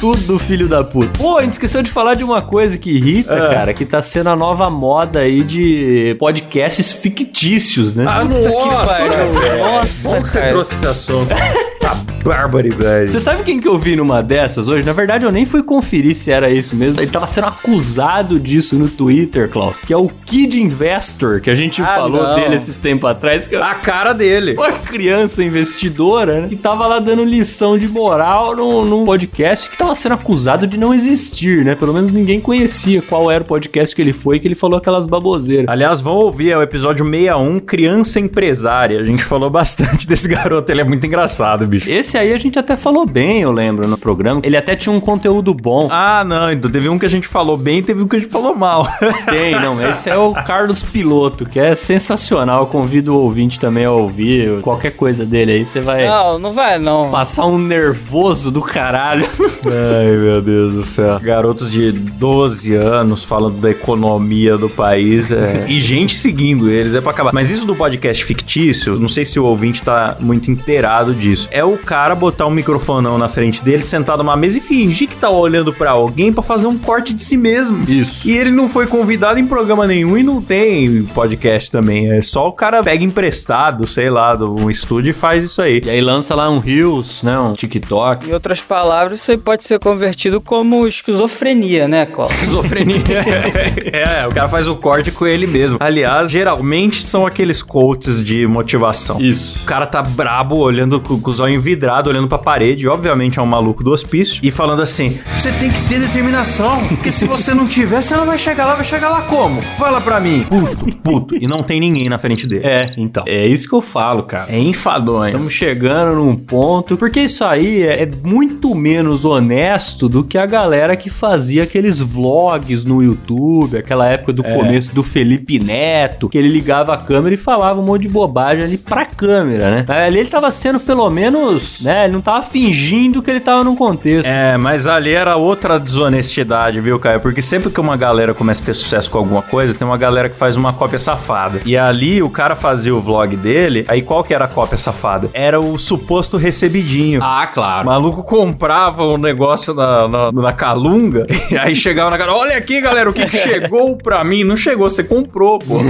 Tudo 0.01 0.39
filho 0.39 0.67
da 0.67 0.83
puta. 0.83 1.11
Pô, 1.19 1.37
a 1.37 1.43
gente 1.43 1.53
esqueceu 1.53 1.83
de 1.83 1.91
falar 1.91 2.15
de 2.15 2.25
uma 2.25 2.41
coisa 2.41 2.79
que 2.79 2.91
irrita, 2.91 3.35
Ah. 3.35 3.49
cara, 3.55 3.75
que 3.75 3.85
tá 3.85 4.01
sendo 4.01 4.31
a 4.31 4.37
nova 4.37 4.71
moda 4.71 5.21
aí 5.21 5.43
de 5.43 6.17
podcasts 6.19 6.91
fictícios, 6.93 7.95
né? 7.95 8.07
Ah, 8.09 8.21
Puta 8.27 8.41
que 8.41 8.49
nossa, 8.49 8.87
pariu. 8.87 9.41
velho. 9.41 9.59
Nossa, 9.59 10.09
Bom 10.09 10.23
que 10.23 10.29
você 10.31 10.39
cara. 10.39 10.51
trouxe 10.51 10.75
esse 10.75 10.87
assunto. 10.87 11.35
tá 11.89 11.97
barbaridade. 12.25 13.11
Você 13.11 13.21
sabe 13.21 13.45
quem 13.45 13.61
que 13.61 13.69
eu 13.69 13.79
vi 13.79 13.95
numa 13.95 14.21
dessas 14.21 14.69
hoje? 14.69 14.85
Na 14.85 14.93
verdade, 14.93 15.25
eu 15.25 15.31
nem 15.31 15.47
fui 15.47 15.63
conferir 15.63 16.17
se 16.17 16.33
era 16.33 16.51
isso 16.51 16.75
mesmo. 16.75 17.01
Ele 17.01 17.11
tava 17.11 17.27
sendo 17.29 17.47
acusado 17.47 18.41
disso 18.41 18.75
no 18.77 18.89
Twitter, 18.89 19.49
Klaus. 19.49 19.81
Que 19.81 19.93
é 19.93 19.97
o 19.97 20.09
Kid 20.09 20.61
Investor, 20.61 21.41
que 21.41 21.49
a 21.49 21.55
gente 21.55 21.81
Ah, 21.83 21.87
falou 21.87 22.23
não. 22.25 22.35
dele 22.35 22.57
esses 22.57 22.77
tempos 22.77 23.09
atrás. 23.09 23.47
Que 23.47 23.55
é 23.55 23.63
A 23.63 23.75
cara 23.75 24.13
dele. 24.13 24.55
uma 24.55 24.73
criança 24.73 25.43
investidora, 25.45 26.41
né? 26.41 26.49
Que 26.49 26.57
tava 26.57 26.85
lá 26.89 26.99
dando 26.99 27.23
lição 27.25 27.79
de 27.79 27.87
moral 27.87 28.57
num, 28.57 28.85
num 28.85 29.05
podcast 29.05 29.71
que 29.71 29.79
tava 29.79 29.95
sendo 29.95 30.15
acusado 30.15 30.67
de 30.67 30.77
não 30.77 30.93
existir, 30.93 31.65
né? 31.65 31.77
Pelo 31.77 31.95
menos 31.95 32.13
ninguém 32.13 32.41
conhecia 32.41 33.01
qual 33.03 33.31
era 33.31 33.43
o 33.45 33.47
podcast 33.47 33.95
que 33.95 34.03
ele 34.03 34.13
foi, 34.13 34.41
que 34.41 34.49
ele 34.49 34.57
falou 34.57 34.79
aquelas 34.79 35.07
baboseiras. 35.07 35.67
Aliás, 35.69 36.01
vão 36.01 36.15
ouvir 36.17 36.51
é 36.51 36.57
o 36.59 36.63
episódio 36.63 37.05
61, 37.09 37.61
Criança 37.61 38.19
Empresária. 38.19 39.01
A 39.01 39.05
gente 39.05 39.23
falou 39.23 39.49
bastante 39.49 40.07
desse 40.09 40.29
garoto, 40.29 40.73
ele 40.73 40.81
é 40.81 40.85
muito 40.85 41.07
engraçado, 41.07 41.67
bicho. 41.69 41.76
Esse 41.87 42.17
aí 42.19 42.33
a 42.33 42.39
gente 42.39 42.59
até 42.59 42.77
falou 42.77 43.07
bem, 43.07 43.43
eu 43.43 43.53
lembro, 43.53 43.87
no 43.89 43.99
programa. 43.99 44.41
Ele 44.43 44.57
até 44.57 44.75
tinha 44.77 44.93
um 44.93 45.01
conteúdo 45.01 45.53
bom. 45.55 45.89
Ah, 45.91 46.25
não, 46.25 46.51
então 46.51 46.71
teve 46.71 46.89
um 46.89 46.99
que 46.99 47.07
a 47.07 47.09
gente 47.09 47.29
falou 47.29 47.57
bem 47.57 47.79
e 47.79 47.83
teve 47.83 48.03
um 48.03 48.09
que 48.09 48.17
a 48.17 48.19
gente 48.19 48.31
falou 48.33 48.55
mal. 48.55 48.87
Tem, 49.31 49.53
não. 49.61 49.81
Esse 49.85 50.09
é 50.11 50.17
o 50.17 50.33
Carlos 50.33 50.83
Piloto, 50.83 51.47
que 51.47 51.59
é 51.59 51.75
sensacional. 51.75 52.61
Eu 52.63 52.67
convido 52.67 53.15
o 53.15 53.21
ouvinte 53.23 53.59
também 53.59 53.85
a 53.85 53.91
ouvir 53.91 54.61
qualquer 54.61 54.93
coisa 54.93 55.25
dele 55.25 55.53
aí. 55.53 55.67
Você 55.67 55.81
vai 55.81 56.07
Não, 56.07 56.39
não 56.39 56.53
vai 56.53 56.79
não. 56.79 57.11
passar 57.11 57.47
um 57.47 57.59
nervoso 57.59 58.51
do 58.51 58.61
caralho. 58.61 59.27
Ai, 59.67 60.17
meu 60.17 60.43
Deus 60.43 60.75
do 60.75 60.85
céu. 60.85 61.19
Garotos 61.21 61.71
de 61.71 61.93
12 61.93 62.75
anos 62.75 63.25
falando 63.25 63.61
da 63.61 63.71
economia 63.71 64.57
do 64.57 64.69
país 64.69 65.33
é... 65.33 65.67
e 65.69 65.81
gente 65.81 66.17
seguindo 66.17 66.71
eles, 66.71 66.95
é 66.95 67.01
pra 67.01 67.11
acabar. 67.11 67.33
Mas 67.33 67.51
isso 67.51 67.67
do 67.67 67.75
podcast 67.75 68.25
fictício, 68.25 68.97
não 68.99 69.09
sei 69.09 69.25
se 69.25 69.39
o 69.39 69.45
ouvinte 69.45 69.83
tá 69.83 70.17
muito 70.21 70.51
inteirado 70.51 71.15
disso. 71.15 71.49
É 71.51 71.65
o 71.73 71.79
cara 71.79 72.15
botar 72.15 72.47
um 72.47 72.51
microfonão 72.51 73.19
na 73.19 73.29
frente 73.29 73.63
dele, 73.63 73.85
sentado 73.85 74.23
numa 74.23 74.37
mesa 74.37 74.59
e 74.59 74.61
fingir 74.61 75.09
que 75.09 75.17
tá 75.17 75.31
olhando 75.31 75.73
pra 75.73 75.91
alguém 75.91 76.33
pra 76.33 76.43
fazer 76.43 76.67
um 76.67 76.79
corte 76.79 77.13
de 77.13 77.23
si 77.23 77.37
mesmo. 77.37 77.83
Isso. 77.89 78.29
E 78.29 78.37
ele 78.37 78.51
não 78.51 78.69
foi 78.69 78.87
convidado 78.87 79.39
em 79.39 79.47
programa 79.47 79.87
nenhum 79.87 80.17
e 80.17 80.23
não 80.23 80.41
tem 80.41 81.03
podcast 81.05 81.71
também. 81.71 82.11
É 82.11 82.23
só 82.23 82.49
o 82.49 82.53
cara 82.53 82.83
pega 82.83 83.05
emprestado, 83.05 83.87
sei 83.87 84.11
lá, 84.11 84.35
de 84.35 84.45
um 84.45 84.71
estúdio 84.71 85.11
e 85.11 85.13
faz 85.13 85.45
isso 85.45 85.61
aí. 85.63 85.81
E 85.85 85.91
aí 85.91 86.01
lança 86.01 86.35
lá 86.35 86.49
um 86.49 86.59
Reels, 86.59 87.23
né? 87.23 87.39
Um 87.39 87.53
TikTok. 87.53 88.29
Em 88.29 88.33
outras 88.33 88.61
palavras, 88.61 89.29
aí 89.29 89.37
pode 89.37 89.65
ser 89.65 89.79
convertido 89.79 90.41
como 90.41 90.87
esquizofrenia, 90.87 91.89
né, 91.89 92.07
Klaus? 92.07 92.33
Esquizofrenia. 92.33 93.03
é, 93.93 94.27
o 94.27 94.33
cara 94.33 94.49
faz 94.49 94.69
o 94.69 94.77
corte 94.77 95.11
com 95.11 95.27
ele 95.27 95.47
mesmo. 95.47 95.79
Aliás, 95.81 96.31
geralmente 96.31 97.03
são 97.03 97.27
aqueles 97.27 97.63
coaches 97.63 98.23
de 98.23 98.47
motivação. 98.47 99.21
Isso. 99.21 99.61
O 99.63 99.65
cara 99.65 99.87
tá 99.87 100.03
brabo, 100.03 100.57
olhando 100.57 101.01
com, 101.01 101.21
com 101.21 101.31
os 101.31 101.41
olhos 101.41 101.56
vidrados, 101.59 102.11
olhando 102.11 102.29
pra 102.29 102.39
parede. 102.39 102.89
Obviamente 102.89 103.39
é 103.39 103.43
um 103.43 103.47
maluco 103.47 103.83
do 103.83 103.91
hospício. 103.91 104.41
E 104.43 104.51
falando 104.51 104.83
assim: 104.83 105.19
você 105.37 105.51
tem 105.53 105.71
que 105.71 105.83
ter 105.89 106.01
determinação. 106.01 106.85
Porque 106.87 107.11
se 107.11 107.25
você 107.25 107.55
não 107.55 107.67
tiver, 107.67 108.03
você 108.03 108.17
não 108.17 108.27
vai 108.27 108.39
chegar 108.39 108.67
lá. 108.67 108.75
Vai 108.75 108.85
chegar 108.85 109.09
lá 109.09 109.23
como? 109.23 109.61
Fala 109.63 110.01
pra 110.01 110.21
mim. 110.21 110.45
Puto, 110.49 110.97
puto. 110.99 111.37
E 111.37 111.47
não 111.47 111.63
tem 111.63 111.81
ninguém 111.81 112.09
na 112.09 112.19
frente 112.19 112.47
dele. 112.47 112.67
É, 112.67 112.93
então. 112.97 113.25
É 113.27 113.47
isso 113.47 113.69
que 113.69 113.75
eu 113.75 113.83
falo, 113.83 114.25
cara. 114.25 114.47
É 114.51 114.59
enfadonho. 114.59 115.29
Estamos 115.29 115.53
chegando 115.53 116.17
num 116.17 116.37
ponto. 116.37 116.97
Porque 116.97 117.21
isso 117.21 117.45
aí 117.45 117.83
é, 117.83 118.03
é 118.03 118.11
muito 118.25 118.75
menos 118.75 119.25
honesto 119.25 120.09
do 120.09 120.25
que 120.25 120.39
a 120.39 120.47
galera 120.47 120.97
que 120.97 121.11
fazia 121.11 121.63
aqueles 121.63 122.01
vlogs 122.01 122.85
no 122.85 123.03
YouTube, 123.03 123.77
aquela 123.77 124.07
época 124.09 124.33
do 124.33 124.43
começo 124.43 124.95
do 124.95 125.03
Felipe 125.03 125.59
Neto, 125.59 126.29
que 126.29 126.39
ele 126.39 126.49
ligava 126.49 126.95
a 126.95 126.97
câmera 126.97 127.35
e 127.35 127.39
falava 127.39 127.81
um 127.81 127.85
monte 127.85 128.03
de 128.03 128.09
bobagem 128.09 128.65
ali 128.65 128.79
pra 128.79 129.05
câmera, 129.05 129.71
né? 129.71 130.07
Ali 130.07 130.21
ele 130.21 130.29
tava 130.29 130.51
sendo 130.51 130.81
pelo 130.81 131.09
menos, 131.11 131.46
né? 131.83 132.05
Ele 132.05 132.13
não 132.15 132.21
tava 132.21 132.43
fingindo 132.43 133.23
que 133.23 133.31
ele 133.31 133.41
tava 133.41 133.65
num 133.65 133.77
contexto. 133.77 134.29
É, 134.29 134.57
mas 134.57 134.87
ali 134.87 135.13
era 135.13 135.37
outra 135.37 135.79
desonestidade, 135.79 136.81
viu, 136.81 136.99
Caio? 136.99 137.21
Porque 137.21 137.41
sempre 137.43 137.71
que 137.71 137.81
uma 137.81 137.97
galera 137.97 138.35
começa 138.35 138.63
a 138.63 138.67
ter 138.67 138.75
sucesso 138.75 139.11
com 139.11 139.19
alguma 139.19 139.43
coisa, 139.43 139.75
tem 139.75 139.87
uma 139.87 139.97
galera 139.97 140.29
que 140.29 140.37
faz 140.37 140.57
uma 140.57 140.73
cópia 140.73 140.99
safada. 140.99 141.61
E 141.65 141.77
ali 141.77 142.23
o 142.23 142.31
cara 142.31 142.55
fazia 142.55 142.95
o 142.95 143.01
vlog 143.01 143.37
dele, 143.37 143.85
aí 143.89 144.03
qual 144.03 144.23
que 144.25 144.35
era 144.35 144.45
a 144.45 144.49
cópia 144.49 144.79
safada? 144.79 145.29
Era 145.33 145.61
o 145.61 145.79
suposto 145.79 146.37
recebidinho. 146.37 147.21
Ah, 147.23 147.49
O 147.51 147.55
claro. 147.55 147.87
maluco 147.87 148.23
comprava 148.23 149.05
um 149.05 149.19
negócio 149.19 149.75
na, 149.75 150.09
na, 150.09 150.33
na 150.33 150.53
calunga, 150.53 151.27
e 151.51 151.59
aí 151.59 151.75
chegava 151.77 152.11
na 152.11 152.19
cara, 152.19 152.35
olha 152.35 152.57
aqui, 152.57 152.81
galera, 152.81 153.09
o 153.09 153.13
que, 153.13 153.25
que 153.27 153.37
chegou 153.37 153.97
pra 153.97 154.23
mim? 154.25 154.45
Não 154.45 154.57
chegou, 154.57 154.89
você 154.89 155.05
comprou, 155.05 155.59
pô. 155.59 155.77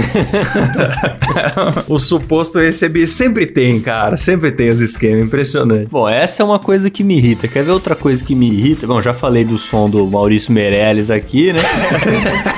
o 1.87 1.97
suposto 1.99 2.59
recebi 2.59 3.07
sempre 3.07 3.45
tem, 3.45 3.79
cara, 3.79 4.17
sempre 4.17 4.51
tem 4.51 4.69
os 4.69 4.81
esquemas, 4.81 5.25
impressionante. 5.25 5.46
Bom, 5.89 6.07
essa 6.07 6.43
é 6.43 6.45
uma 6.45 6.59
coisa 6.59 6.89
que 6.89 7.03
me 7.03 7.17
irrita. 7.17 7.47
Quer 7.47 7.63
ver 7.63 7.71
outra 7.71 7.95
coisa 7.95 8.23
que 8.23 8.35
me 8.35 8.49
irrita? 8.49 8.87
Bom, 8.87 9.01
já 9.01 9.13
falei 9.13 9.45
do 9.45 9.57
som 9.57 9.89
do 9.89 10.05
Maurício 10.07 10.51
Meirelles 10.51 11.09
aqui, 11.09 11.53
né? 11.53 11.61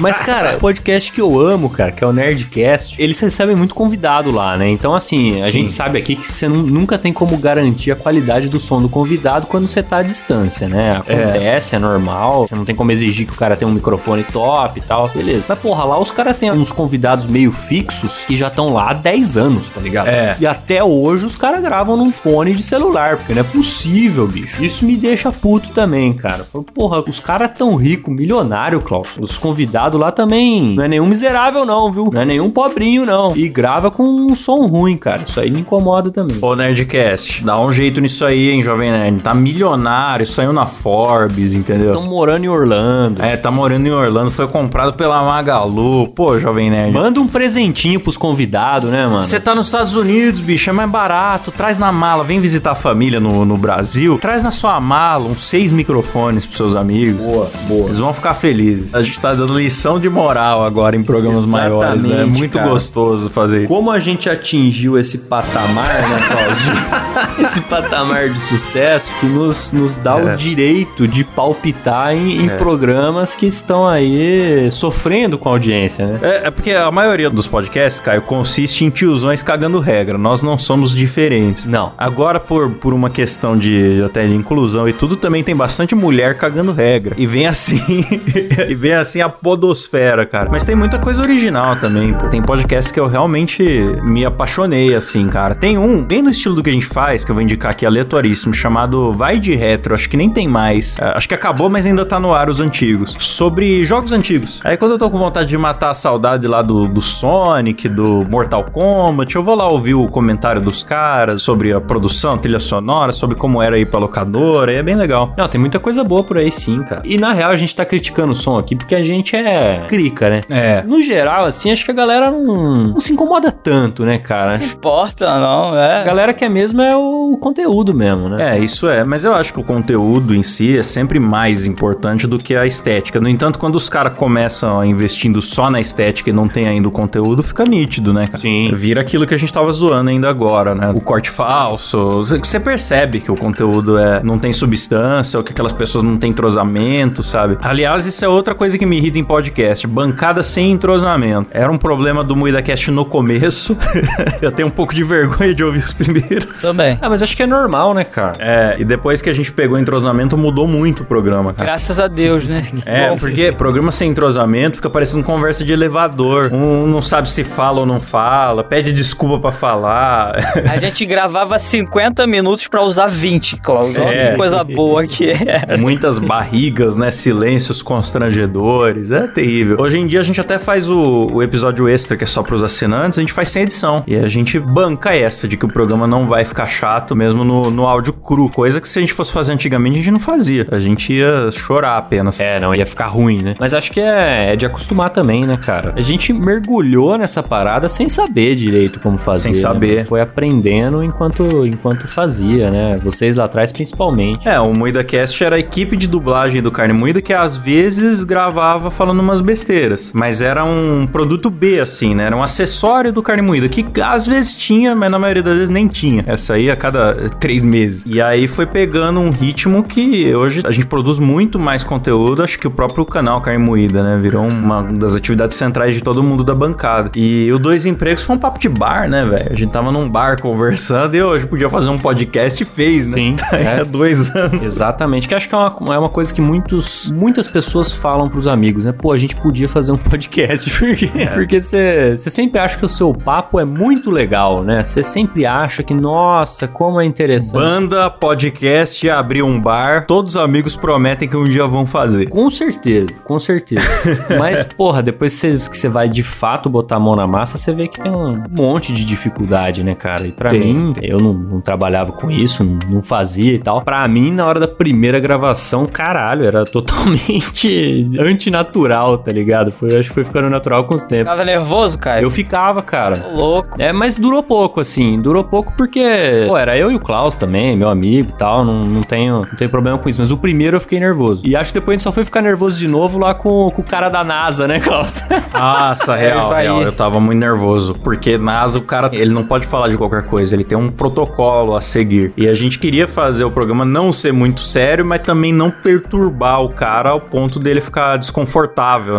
Mas, 0.00 0.18
cara, 0.18 0.56
o 0.56 0.60
podcast 0.60 1.10
que 1.12 1.20
eu 1.20 1.38
amo, 1.38 1.68
cara, 1.70 1.92
que 1.92 2.02
é 2.02 2.06
o 2.06 2.12
Nerdcast, 2.12 3.00
eles 3.00 3.18
recebem 3.20 3.56
muito 3.56 3.74
convidado 3.74 4.30
lá, 4.30 4.56
né? 4.56 4.68
Então, 4.68 4.94
assim, 4.94 5.40
a 5.40 5.44
Sim. 5.46 5.50
gente 5.52 5.70
sabe 5.72 5.98
aqui 5.98 6.16
que 6.16 6.30
você 6.32 6.48
nu- 6.48 6.62
nunca 6.62 6.98
tem 6.98 7.12
como 7.12 7.36
garantir 7.36 7.90
a 7.92 7.96
qualidade 7.96 8.48
do 8.48 8.58
som 8.60 8.80
do 8.80 8.88
convidado 8.88 9.46
quando 9.46 9.66
você 9.68 9.82
tá 9.82 9.98
à 9.98 10.02
distância, 10.02 10.68
né? 10.68 10.92
Acontece, 10.98 11.76
é, 11.76 11.78
normal. 11.78 12.46
Você 12.46 12.54
não 12.54 12.64
tem 12.64 12.74
como 12.74 12.90
exigir 12.92 13.26
que 13.26 13.32
o 13.32 13.36
cara 13.36 13.56
tenha 13.56 13.68
um 13.68 13.74
microfone 13.74 14.24
top 14.24 14.78
e 14.78 14.82
tal. 14.82 15.08
Beleza. 15.08 15.46
Mas, 15.48 15.58
porra, 15.58 15.84
lá 15.84 15.98
os 15.98 16.10
caras 16.10 16.36
têm 16.36 16.50
uns 16.50 16.72
convidados 16.72 17.26
meio 17.26 17.52
fixos 17.52 18.24
que 18.26 18.36
já 18.36 18.48
estão 18.48 18.72
lá 18.72 18.90
há 18.90 18.94
10 18.94 19.36
anos, 19.36 19.68
tá 19.68 19.80
ligado? 19.80 20.08
É. 20.08 20.36
E 20.40 20.46
até 20.46 20.82
hoje 20.82 21.24
os 21.26 21.36
caras 21.36 21.60
gravam 21.62 21.96
num 21.96 22.12
fone 22.12 22.54
de 22.54 22.62
celular, 22.62 23.16
porque 23.16 23.32
não 23.34 23.40
é 23.40 23.44
possível, 23.44 24.26
bicho. 24.26 24.62
Isso 24.62 24.84
me 24.84 24.96
deixa 24.96 25.30
puto 25.32 25.68
também, 25.70 26.12
cara. 26.12 26.46
Porra, 26.74 27.02
os 27.06 27.20
caras 27.20 27.50
tão 27.56 27.74
rico, 27.76 28.10
milionário, 28.10 28.80
Klaus. 28.80 29.08
Os 29.18 29.38
convidados 29.38 29.53
lá 29.98 30.10
também 30.10 30.74
não 30.74 30.84
é 30.84 30.88
nenhum 30.88 31.06
miserável, 31.06 31.64
não, 31.64 31.90
viu? 31.90 32.10
Não 32.12 32.20
é 32.20 32.24
nenhum 32.24 32.50
pobrinho, 32.50 33.06
não. 33.06 33.36
E 33.36 33.48
grava 33.48 33.90
com 33.90 34.04
um 34.04 34.34
som 34.34 34.66
ruim, 34.66 34.96
cara. 34.96 35.22
Isso 35.22 35.40
aí 35.40 35.50
me 35.50 35.60
incomoda 35.60 36.10
também. 36.10 36.36
Ô, 36.40 36.54
Nerdcast, 36.54 37.44
dá 37.44 37.60
um 37.60 37.72
jeito 37.72 38.00
nisso 38.00 38.24
aí, 38.24 38.50
hein, 38.50 38.62
Jovem 38.62 38.90
Nerd. 38.90 39.20
Tá 39.20 39.34
milionário, 39.34 40.26
saiu 40.26 40.52
na 40.52 40.66
Forbes, 40.66 41.54
entendeu? 41.54 41.92
Estão 41.92 42.06
morando 42.06 42.44
em 42.44 42.48
Orlando. 42.48 43.22
É, 43.22 43.36
tá 43.36 43.50
morando 43.50 43.86
em 43.86 43.90
Orlando, 43.90 44.30
foi 44.30 44.46
comprado 44.46 44.94
pela 44.94 45.22
Magalu. 45.22 46.08
Pô, 46.08 46.38
Jovem 46.38 46.70
Nerd. 46.70 46.92
Manda 46.92 47.20
um 47.20 47.26
presentinho 47.26 48.00
pros 48.00 48.16
convidados, 48.16 48.90
né, 48.90 49.06
mano? 49.06 49.22
Você 49.22 49.40
tá 49.40 49.54
nos 49.54 49.66
Estados 49.66 49.94
Unidos, 49.94 50.40
bicho, 50.40 50.70
é 50.70 50.72
mais 50.72 50.90
barato. 50.90 51.50
Traz 51.50 51.78
na 51.78 51.92
mala, 51.92 52.24
vem 52.24 52.40
visitar 52.40 52.72
a 52.72 52.74
família 52.74 53.20
no, 53.20 53.44
no 53.44 53.56
Brasil. 53.56 54.18
Traz 54.20 54.42
na 54.42 54.50
sua 54.50 54.80
mala 54.80 55.26
uns 55.26 55.44
seis 55.46 55.70
microfones 55.70 56.46
pros 56.46 56.56
seus 56.56 56.74
amigos. 56.74 57.20
Boa, 57.20 57.50
boa. 57.66 57.84
Eles 57.86 57.98
vão 57.98 58.12
ficar 58.12 58.34
felizes. 58.34 58.94
A 58.94 59.02
gente 59.02 59.18
tá 59.20 59.33
dando 59.34 59.58
lição 59.58 59.98
de 59.98 60.08
moral 60.08 60.64
agora 60.64 60.96
em 60.96 61.02
programas 61.02 61.44
Exatamente, 61.44 61.70
maiores, 61.70 62.04
né? 62.04 62.22
É 62.22 62.24
muito 62.24 62.58
cara. 62.58 62.70
gostoso 62.70 63.28
fazer 63.28 63.60
isso. 63.60 63.68
Como 63.68 63.90
a 63.90 63.98
gente 63.98 64.28
atingiu 64.30 64.98
esse 64.98 65.18
patamar, 65.18 66.02
né, 66.08 66.28
Claudio? 66.28 67.44
esse 67.46 67.60
patamar 67.62 68.28
de 68.30 68.38
sucesso 68.38 69.12
que 69.20 69.26
nos, 69.26 69.72
nos 69.72 69.98
dá 69.98 70.18
É. 70.18 70.34
o 70.34 70.36
direito 70.36 71.06
de 71.08 71.24
palpitar 71.24 72.14
em, 72.14 72.44
em 72.44 72.48
programas 72.56 73.34
que 73.34 73.46
estão 73.46 73.86
aí 73.86 74.68
sofrendo 74.70 75.38
com 75.38 75.48
a 75.48 75.52
audiência, 75.52 76.06
né? 76.06 76.18
É, 76.22 76.46
é 76.46 76.50
porque 76.50 76.72
a 76.72 76.90
maioria 76.90 77.28
dos 77.30 77.46
podcasts, 77.46 78.00
Caio, 78.00 78.22
consiste 78.22 78.84
em 78.84 78.90
tiozões 78.90 79.42
cagando 79.42 79.78
regra. 79.78 80.16
Nós 80.18 80.42
não 80.42 80.56
somos 80.58 80.94
diferentes. 80.94 81.66
Não. 81.66 81.92
Agora, 81.98 82.38
por, 82.40 82.70
por 82.70 82.92
uma 82.94 83.10
questão 83.10 83.56
de 83.56 84.02
até 84.04 84.26
de 84.26 84.34
inclusão 84.34 84.88
e 84.88 84.92
tudo, 84.92 85.16
também 85.16 85.42
tem 85.42 85.54
bastante 85.54 85.94
mulher 85.94 86.36
cagando 86.36 86.72
regra. 86.72 87.14
E 87.18 87.26
vem 87.26 87.46
assim, 87.46 87.82
e 88.68 88.74
vem 88.74 88.92
assim 88.94 89.20
a 89.24 89.28
podosfera, 89.28 90.24
cara. 90.26 90.48
Mas 90.50 90.64
tem 90.64 90.74
muita 90.74 90.98
coisa 90.98 91.22
original 91.22 91.76
também. 91.76 92.14
Tem 92.30 92.42
podcasts 92.42 92.92
que 92.92 93.00
eu 93.00 93.06
realmente 93.06 93.62
me 94.04 94.24
apaixonei, 94.24 94.94
assim, 94.94 95.28
cara. 95.28 95.54
Tem 95.54 95.78
um, 95.78 96.04
bem 96.04 96.22
no 96.22 96.30
estilo 96.30 96.54
do 96.54 96.62
que 96.62 96.70
a 96.70 96.72
gente 96.72 96.86
faz, 96.86 97.24
que 97.24 97.30
eu 97.30 97.34
vou 97.34 97.42
indicar 97.42 97.72
aqui 97.72 97.86
aleatoríssimo, 97.86 98.54
chamado 98.54 99.12
Vai 99.12 99.38
de 99.38 99.54
Retro. 99.54 99.94
Acho 99.94 100.08
que 100.08 100.16
nem 100.16 100.30
tem 100.30 100.46
mais. 100.46 100.96
É, 100.98 101.16
Acho 101.16 101.28
que 101.28 101.34
acabou, 101.34 101.68
mas 101.68 101.86
ainda 101.86 102.04
tá 102.04 102.20
no 102.20 102.32
ar 102.32 102.48
os 102.48 102.60
antigos. 102.60 103.16
Sobre 103.18 103.84
jogos 103.84 104.12
antigos. 104.12 104.60
Aí 104.64 104.76
quando 104.76 104.92
eu 104.92 104.98
tô 104.98 105.10
com 105.10 105.18
vontade 105.18 105.48
de 105.48 105.56
matar 105.56 105.90
a 105.90 105.94
saudade 105.94 106.46
lá 106.46 106.62
do, 106.62 106.86
do 106.86 107.00
Sonic, 107.00 107.88
do 107.88 108.24
Mortal 108.28 108.64
Kombat, 108.64 109.34
eu 109.34 109.42
vou 109.42 109.54
lá 109.54 109.66
ouvir 109.68 109.94
o 109.94 110.08
comentário 110.08 110.60
dos 110.60 110.82
caras 110.82 111.42
sobre 111.42 111.72
a 111.72 111.80
produção, 111.80 112.36
trilha 112.36 112.58
sonora, 112.58 113.12
sobre 113.12 113.36
como 113.36 113.62
era 113.62 113.78
ir 113.78 113.86
pra 113.86 114.00
locadora, 114.00 114.72
e 114.72 114.76
é 114.76 114.82
bem 114.82 114.96
legal. 114.96 115.32
Não, 115.36 115.48
tem 115.48 115.60
muita 115.60 115.78
coisa 115.78 116.04
boa 116.04 116.22
por 116.22 116.38
aí 116.38 116.50
sim, 116.50 116.82
cara. 116.82 117.02
E 117.04 117.16
na 117.16 117.32
real 117.32 117.50
a 117.50 117.56
gente 117.56 117.74
tá 117.74 117.84
criticando 117.84 118.32
o 118.32 118.34
som 118.34 118.58
aqui 118.58 118.74
porque 118.74 118.94
a 118.94 119.02
gente 119.02 119.13
é 119.36 119.84
crica, 119.88 120.30
né? 120.30 120.40
É. 120.48 120.82
No 120.82 121.02
geral, 121.02 121.44
assim, 121.46 121.70
acho 121.70 121.84
que 121.84 121.90
a 121.90 121.94
galera 121.94 122.30
não, 122.30 122.88
não 122.88 123.00
se 123.00 123.12
incomoda 123.12 123.52
tanto, 123.52 124.04
né, 124.04 124.18
cara? 124.18 124.52
Não 124.52 124.58
se 124.58 124.64
importa, 124.64 125.38
não, 125.38 125.72
A 125.74 125.82
é. 125.82 126.04
galera 126.04 126.32
quer 126.32 126.48
mesmo 126.48 126.80
é 126.82 126.96
o 126.96 127.36
conteúdo 127.40 127.94
mesmo, 127.94 128.28
né? 128.28 128.56
É, 128.56 128.62
isso 128.62 128.88
é, 128.88 129.04
mas 129.04 129.24
eu 129.24 129.34
acho 129.34 129.52
que 129.52 129.60
o 129.60 129.64
conteúdo 129.64 130.34
em 130.34 130.42
si 130.42 130.78
é 130.78 130.82
sempre 130.82 131.18
mais 131.18 131.66
importante 131.66 132.26
do 132.26 132.38
que 132.38 132.56
a 132.56 132.66
estética. 132.66 133.20
No 133.20 133.28
entanto, 133.28 133.58
quando 133.58 133.76
os 133.76 133.88
caras 133.88 134.14
começam 134.14 134.84
investindo 134.84 135.40
só 135.42 135.70
na 135.70 135.80
estética 135.80 136.30
e 136.30 136.32
não 136.32 136.48
tem 136.48 136.66
ainda 136.66 136.88
o 136.88 136.90
conteúdo, 136.90 137.42
fica 137.42 137.64
nítido, 137.64 138.12
né, 138.12 138.26
cara? 138.26 138.38
Sim. 138.38 138.70
Vira 138.72 139.00
aquilo 139.00 139.26
que 139.26 139.34
a 139.34 139.38
gente 139.38 139.52
tava 139.52 139.70
zoando 139.72 140.10
ainda 140.10 140.28
agora, 140.28 140.74
né? 140.74 140.90
O 140.94 141.00
corte 141.00 141.30
falso. 141.30 142.24
Você 142.24 142.60
percebe 142.60 143.20
que 143.20 143.30
o 143.30 143.36
conteúdo 143.36 143.98
é, 143.98 144.22
não 144.22 144.38
tem 144.38 144.52
substância, 144.52 145.38
ou 145.38 145.44
que 145.44 145.52
aquelas 145.52 145.72
pessoas 145.72 146.04
não 146.04 146.16
têm 146.16 146.30
entrosamento, 146.30 147.22
sabe? 147.22 147.58
Aliás, 147.62 148.06
isso 148.06 148.24
é 148.24 148.28
outra 148.28 148.54
coisa 148.54 148.78
que 148.78 148.86
me 148.86 149.00
irrita 149.04 149.18
em 149.18 149.24
podcast: 149.24 149.86
bancada 149.86 150.42
sem 150.42 150.70
entrosamento. 150.72 151.48
Era 151.52 151.70
um 151.70 151.76
problema 151.76 152.24
do 152.24 152.34
MuidaCast 152.34 152.90
no 152.90 153.04
começo. 153.04 153.76
eu 154.40 154.50
tenho 154.50 154.68
um 154.68 154.70
pouco 154.70 154.94
de 154.94 155.04
vergonha 155.04 155.52
de 155.54 155.62
ouvir 155.62 155.78
os 155.78 155.92
primeiros. 155.92 156.62
Também. 156.62 156.98
Ah, 157.00 157.10
mas 157.10 157.22
acho 157.22 157.36
que 157.36 157.42
é 157.42 157.46
normal, 157.46 157.92
né, 157.92 158.04
cara? 158.04 158.32
É, 158.38 158.76
e 158.78 158.84
depois 158.84 159.20
que 159.20 159.28
a 159.28 159.32
gente 159.32 159.52
pegou 159.52 159.78
entrosamento, 159.78 160.36
mudou 160.38 160.66
muito 160.66 161.02
o 161.02 161.06
programa, 161.06 161.52
cara. 161.52 161.66
Graças 161.70 162.00
a 162.00 162.06
Deus, 162.08 162.46
né? 162.48 162.62
É, 162.86 163.08
bom. 163.08 163.16
porque 163.16 163.50
programa 163.52 163.90
sem 163.90 164.10
entrosamento 164.10 164.76
fica 164.76 164.90
parecendo 164.90 165.24
conversa 165.24 165.64
de 165.64 165.72
elevador. 165.72 166.50
Um 166.52 166.86
não 166.86 167.00
sabe 167.02 167.30
se 167.30 167.42
fala 167.42 167.80
ou 167.80 167.86
não 167.86 168.00
fala, 168.00 168.62
pede 168.62 168.92
desculpa 168.92 169.38
pra 169.38 169.52
falar. 169.52 170.36
A 170.70 170.76
gente 170.76 171.04
gravava 171.06 171.58
50 171.58 172.26
minutos 172.26 172.68
pra 172.68 172.82
usar 172.82 173.06
20, 173.06 173.56
Klaus. 173.60 173.96
Olha 173.98 174.08
É. 174.14 174.30
que 174.30 174.36
coisa 174.36 174.62
boa 174.62 175.06
que 175.06 175.30
é. 175.30 175.76
Muitas 175.78 176.18
barrigas, 176.18 176.94
né? 176.96 177.10
Silêncios 177.10 177.80
constrangedores. 177.82 178.93
É 179.10 179.26
terrível. 179.26 179.76
Hoje 179.78 179.98
em 179.98 180.06
dia 180.06 180.20
a 180.20 180.22
gente 180.22 180.40
até 180.40 180.58
faz 180.58 180.88
o, 180.88 181.28
o 181.32 181.42
episódio 181.42 181.88
extra, 181.88 182.16
que 182.16 182.24
é 182.24 182.26
só 182.26 182.42
pros 182.42 182.62
assinantes, 182.62 183.18
a 183.18 183.22
gente 183.22 183.32
faz 183.32 183.48
sem 183.48 183.62
edição. 183.62 184.02
E 184.06 184.16
a 184.16 184.28
gente 184.28 184.58
banca 184.58 185.14
essa, 185.14 185.46
de 185.48 185.56
que 185.56 185.64
o 185.64 185.68
programa 185.68 186.06
não 186.06 186.26
vai 186.26 186.44
ficar 186.44 186.66
chato 186.66 187.14
mesmo 187.14 187.44
no, 187.44 187.62
no 187.70 187.86
áudio 187.86 188.12
cru. 188.12 188.48
Coisa 188.48 188.80
que 188.80 188.88
se 188.88 188.98
a 188.98 189.02
gente 189.02 189.12
fosse 189.12 189.32
fazer 189.32 189.52
antigamente, 189.52 189.98
a 189.98 190.02
gente 190.02 190.10
não 190.10 190.20
fazia. 190.20 190.66
A 190.70 190.78
gente 190.78 191.12
ia 191.12 191.50
chorar 191.50 191.96
apenas. 191.96 192.40
É, 192.40 192.60
não, 192.60 192.74
ia 192.74 192.86
ficar 192.86 193.06
ruim, 193.06 193.42
né? 193.42 193.54
Mas 193.58 193.74
acho 193.74 193.92
que 193.92 194.00
é, 194.00 194.52
é 194.52 194.56
de 194.56 194.66
acostumar 194.66 195.10
também, 195.10 195.46
né, 195.46 195.56
cara? 195.56 195.92
A 195.96 196.00
gente 196.00 196.32
mergulhou 196.32 197.18
nessa 197.18 197.42
parada 197.42 197.88
sem 197.88 198.08
saber 198.08 198.54
direito 198.54 199.00
como 199.00 199.18
fazer. 199.18 199.42
Sem 199.42 199.52
né, 199.52 199.58
saber. 199.58 199.94
mano? 199.94 200.06
Foi 200.06 200.20
aprendendo 200.20 201.02
enquanto, 201.02 201.66
enquanto 201.66 202.08
fazia, 202.08 202.70
né? 202.70 202.98
Vocês 203.02 203.36
lá 203.36 203.44
atrás, 203.44 203.72
principalmente. 203.72 204.48
É, 204.48 204.58
o 204.60 204.72
Moída 204.72 205.02
Cast 205.04 205.42
era 205.42 205.56
a 205.56 205.58
equipe 205.58 205.96
de 205.96 206.06
dublagem 206.06 206.62
do 206.62 206.70
Carne 206.70 206.92
Moída 206.92 207.20
que 207.20 207.32
às 207.32 207.56
vezes 207.56 208.22
gravava 208.22 208.83
falando 208.90 209.20
umas 209.20 209.40
besteiras. 209.40 210.12
Mas 210.14 210.40
era 210.40 210.64
um 210.64 211.06
produto 211.06 211.50
B, 211.50 211.80
assim, 211.80 212.14
né? 212.14 212.24
Era 212.24 212.36
um 212.36 212.42
acessório 212.42 213.12
do 213.12 213.22
Carne 213.22 213.42
Moída, 213.42 213.68
que 213.68 213.84
às 214.00 214.26
vezes 214.26 214.54
tinha, 214.54 214.94
mas 214.94 215.10
na 215.10 215.18
maioria 215.18 215.42
das 215.42 215.54
vezes 215.54 215.70
nem 215.70 215.86
tinha. 215.88 216.24
Essa 216.26 216.54
aí 216.54 216.70
a 216.70 216.76
cada 216.76 217.28
três 217.40 217.64
meses. 217.64 218.04
E 218.06 218.20
aí 218.20 218.46
foi 218.46 218.66
pegando 218.66 219.20
um 219.20 219.30
ritmo 219.30 219.82
que 219.84 220.34
hoje 220.34 220.62
a 220.64 220.70
gente 220.70 220.86
produz 220.86 221.18
muito 221.18 221.58
mais 221.58 221.84
conteúdo, 221.84 222.42
acho 222.42 222.58
que 222.58 222.66
o 222.66 222.70
próprio 222.70 223.04
canal 223.04 223.40
Carne 223.40 223.62
Moída, 223.62 224.02
né? 224.02 224.18
Virou 224.20 224.46
uma 224.46 224.82
das 224.82 225.14
atividades 225.14 225.56
centrais 225.56 225.94
de 225.94 226.02
todo 226.02 226.22
mundo 226.22 226.42
da 226.44 226.54
bancada. 226.54 227.10
E 227.16 227.52
o 227.52 227.58
Dois 227.58 227.86
Empregos 227.86 228.22
foi 228.22 228.36
um 228.36 228.38
papo 228.38 228.58
de 228.58 228.68
bar, 228.68 229.08
né, 229.08 229.24
velho? 229.24 229.48
A 229.50 229.56
gente 229.56 229.70
tava 229.70 229.90
num 229.92 230.08
bar 230.08 230.40
conversando 230.40 231.14
e 231.14 231.22
hoje 231.22 231.46
podia 231.46 231.68
fazer 231.68 231.90
um 231.90 231.98
podcast 231.98 232.62
e 232.62 232.66
fez, 232.66 233.10
né? 233.10 233.14
Sim, 233.14 233.36
É, 233.52 233.80
é. 233.80 233.84
dois 233.84 234.34
anos. 234.34 234.62
Exatamente, 234.62 235.28
que 235.28 235.34
acho 235.34 235.48
que 235.48 235.54
é 235.54 235.58
uma, 235.58 235.94
é 235.94 235.98
uma 235.98 236.08
coisa 236.08 236.32
que 236.32 236.40
muitos, 236.40 237.12
muitas 237.12 237.46
pessoas 237.46 237.92
falam 237.92 238.28
pros 238.28 238.46
amigos, 238.46 238.73
né? 238.82 238.92
Pô, 238.92 239.12
a 239.12 239.18
gente 239.18 239.36
podia 239.36 239.68
fazer 239.68 239.92
um 239.92 239.96
podcast, 239.98 240.70
porque 240.78 241.10
porque 241.34 241.60
você 241.60 242.16
sempre 242.16 242.58
acha 242.58 242.78
que 242.78 242.84
o 242.84 242.88
seu 242.88 243.12
papo 243.12 243.60
é 243.60 243.64
muito 243.64 244.10
legal, 244.10 244.62
né? 244.64 244.82
Você 244.84 245.02
sempre 245.02 245.44
acha 245.44 245.82
que, 245.82 245.92
nossa, 245.92 246.66
como 246.66 247.00
é 247.00 247.04
interessante. 247.04 247.60
Banda, 247.60 248.08
podcast, 248.10 249.08
abrir 249.10 249.42
um 249.42 249.60
bar, 249.60 250.06
todos 250.06 250.36
os 250.36 250.40
amigos 250.40 250.74
prometem 250.76 251.28
que 251.28 251.36
um 251.36 251.44
dia 251.44 251.66
vão 251.66 251.84
fazer. 251.84 252.28
Com 252.28 252.48
certeza, 252.50 253.08
com 253.24 253.38
certeza. 253.38 253.82
Mas, 254.38 254.64
porra, 254.64 255.02
depois 255.02 255.38
que 255.40 255.58
você- 255.58 255.88
vai 255.88 256.08
de 256.08 256.22
fato 256.22 256.70
botar 256.70 256.96
a 256.96 257.00
mão 257.00 257.14
na 257.14 257.26
massa, 257.26 257.58
você 257.58 257.72
vê 257.72 257.86
que 257.88 258.00
tem 258.00 258.10
um 258.10 258.34
monte 258.50 258.92
de 258.92 259.04
dificuldade, 259.04 259.84
né, 259.84 259.94
cara? 259.94 260.26
E 260.26 260.32
pra 260.32 260.48
Tem, 260.50 260.74
mim, 260.74 260.92
eu 261.02 261.18
não, 261.18 261.34
não 261.34 261.60
trabalhava 261.60 262.12
com 262.12 262.30
isso, 262.30 262.64
não, 262.64 262.78
não 262.88 263.02
fazia 263.02 263.52
e 263.52 263.58
tal. 263.58 263.82
Pra 263.82 264.06
mim, 264.08 264.32
na 264.32 264.46
hora 264.46 264.58
da 264.58 264.66
primeira 264.68 265.20
gravação, 265.20 265.86
caralho, 265.86 266.44
era 266.44 266.64
totalmente 266.64 268.08
antinatural, 268.18 268.63
tá 268.64 269.32
ligado? 269.32 269.72
Foi, 269.72 269.88
acho 269.88 270.08
que 270.08 270.14
foi 270.14 270.24
ficando 270.24 270.48
natural 270.48 270.84
com 270.84 270.94
os 270.94 271.02
tempos. 271.02 271.30
Ficava 271.30 271.44
nervoso, 271.44 271.98
Caio? 271.98 272.24
Eu 272.24 272.30
ficava, 272.30 272.82
cara. 272.82 273.16
Tô 273.16 273.36
louco. 273.36 273.80
É, 273.80 273.92
mas 273.92 274.16
durou 274.16 274.42
pouco, 274.42 274.80
assim. 274.80 275.20
Durou 275.20 275.44
pouco 275.44 275.72
porque, 275.76 276.44
pô, 276.46 276.56
era 276.56 276.76
eu 276.76 276.90
e 276.90 276.94
o 276.96 277.00
Klaus 277.00 277.36
também, 277.36 277.76
meu 277.76 277.88
amigo 277.88 278.30
e 278.30 278.38
tal. 278.38 278.64
Não, 278.64 278.84
não, 278.84 279.02
tenho, 279.02 279.42
não 279.42 279.56
tenho 279.56 279.70
problema 279.70 279.98
com 279.98 280.08
isso. 280.08 280.20
Mas 280.20 280.30
o 280.30 280.38
primeiro 280.38 280.76
eu 280.76 280.80
fiquei 280.80 281.00
nervoso. 281.00 281.42
E 281.46 281.56
acho 281.56 281.72
que 281.72 281.80
depois 281.80 281.94
a 281.94 281.96
gente 281.96 282.04
só 282.04 282.12
foi 282.12 282.24
ficar 282.24 282.42
nervoso 282.42 282.78
de 282.78 282.88
novo 282.88 283.18
lá 283.18 283.34
com, 283.34 283.70
com 283.70 283.82
o 283.82 283.84
cara 283.84 284.08
da 284.08 284.24
NASA, 284.24 284.66
né, 284.66 284.80
Klaus? 284.80 285.22
Nossa, 285.52 286.14
real, 286.14 286.48
vai. 286.48 286.62
real. 286.64 286.82
Eu 286.82 286.92
tava 286.92 287.20
muito 287.20 287.38
nervoso. 287.38 287.94
Porque 288.02 288.36
NASA, 288.38 288.78
o 288.78 288.82
cara, 288.82 289.10
ele 289.12 289.32
não 289.32 289.44
pode 289.44 289.66
falar 289.66 289.88
de 289.88 289.96
qualquer 289.96 290.24
coisa. 290.24 290.54
Ele 290.54 290.64
tem 290.64 290.76
um 290.76 290.90
protocolo 290.90 291.76
a 291.76 291.80
seguir. 291.80 292.32
E 292.36 292.48
a 292.48 292.54
gente 292.54 292.78
queria 292.78 293.06
fazer 293.06 293.44
o 293.44 293.50
programa 293.50 293.84
não 293.84 294.12
ser 294.12 294.32
muito 294.32 294.60
sério, 294.60 295.04
mas 295.04 295.20
também 295.20 295.52
não 295.52 295.70
perturbar 295.70 296.62
o 296.62 296.70
cara 296.70 297.10
ao 297.10 297.20
ponto 297.20 297.58
dele 297.58 297.80
ficar 297.80 298.16
desconfortável, 298.16 298.53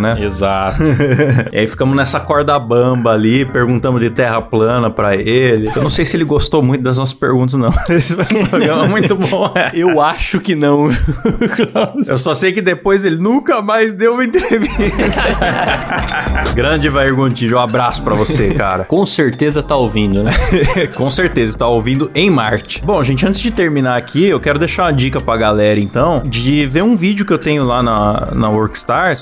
né? 0.02 0.18
Exato. 0.22 0.78
E 1.52 1.58
aí 1.60 1.68
ficamos 1.68 1.96
nessa 1.96 2.20
corda 2.20 2.58
bamba 2.60 3.12
ali, 3.12 3.46
perguntamos 3.46 4.02
de 4.02 4.10
terra 4.10 4.42
plana 4.42 4.90
pra 4.90 5.16
ele. 5.16 5.70
Eu 5.76 5.84
não 5.84 5.90
sei 5.90 6.04
se 6.04 6.18
ele 6.18 6.24
gostou 6.24 6.62
muito 6.62 6.82
das 6.82 6.98
nossas 6.98 7.14
perguntas, 7.14 7.54
não. 7.56 7.70
Esse 7.90 8.16
foi 8.16 8.42
um 8.42 8.46
programa 8.46 8.88
muito 8.88 9.16
bom. 9.16 9.52
é. 9.56 9.72
Eu 9.74 10.02
acho 10.02 10.40
que 10.40 10.56
não. 10.56 10.90
Eu 12.08 12.18
só 12.18 12.34
sei 12.34 12.52
que 12.52 12.62
depois 12.62 13.06
ele 13.06 13.18
nunca 13.18 13.62
mais 13.62 13.94
deu 13.94 14.14
uma 14.14 14.24
entrevista. 14.26 15.24
Grande 16.54 16.90
Vair 16.90 17.14
Gontijo, 17.16 17.56
um 17.56 17.60
abraço 17.60 18.04
pra 18.04 18.14
você, 18.16 18.54
cara. 18.54 18.86
Com 18.86 19.06
certeza 19.06 19.62
tá 19.64 19.76
ouvindo, 19.76 20.24
né? 20.24 20.32
Com 20.96 21.10
certeza, 21.10 21.52
está 21.52 21.68
ouvindo 21.68 22.10
em 22.14 22.30
Marte. 22.30 22.82
Bom, 22.84 23.02
gente, 23.04 23.26
antes 23.26 23.40
de 23.40 23.52
terminar 23.52 23.98
aqui, 23.98 24.26
eu 24.26 24.40
quero 24.40 24.60
deixar 24.60 24.84
uma 24.84 24.94
dica 24.94 25.20
pra 25.22 25.38
galera, 25.38 25.80
então, 25.80 26.22
de 26.26 26.66
ver 26.66 26.84
um 26.84 26.96
vídeo 26.96 27.26
que 27.26 27.34
eu 27.34 27.38
tenho 27.38 27.64
lá 27.64 27.82
na, 27.82 28.30
na 28.34 28.50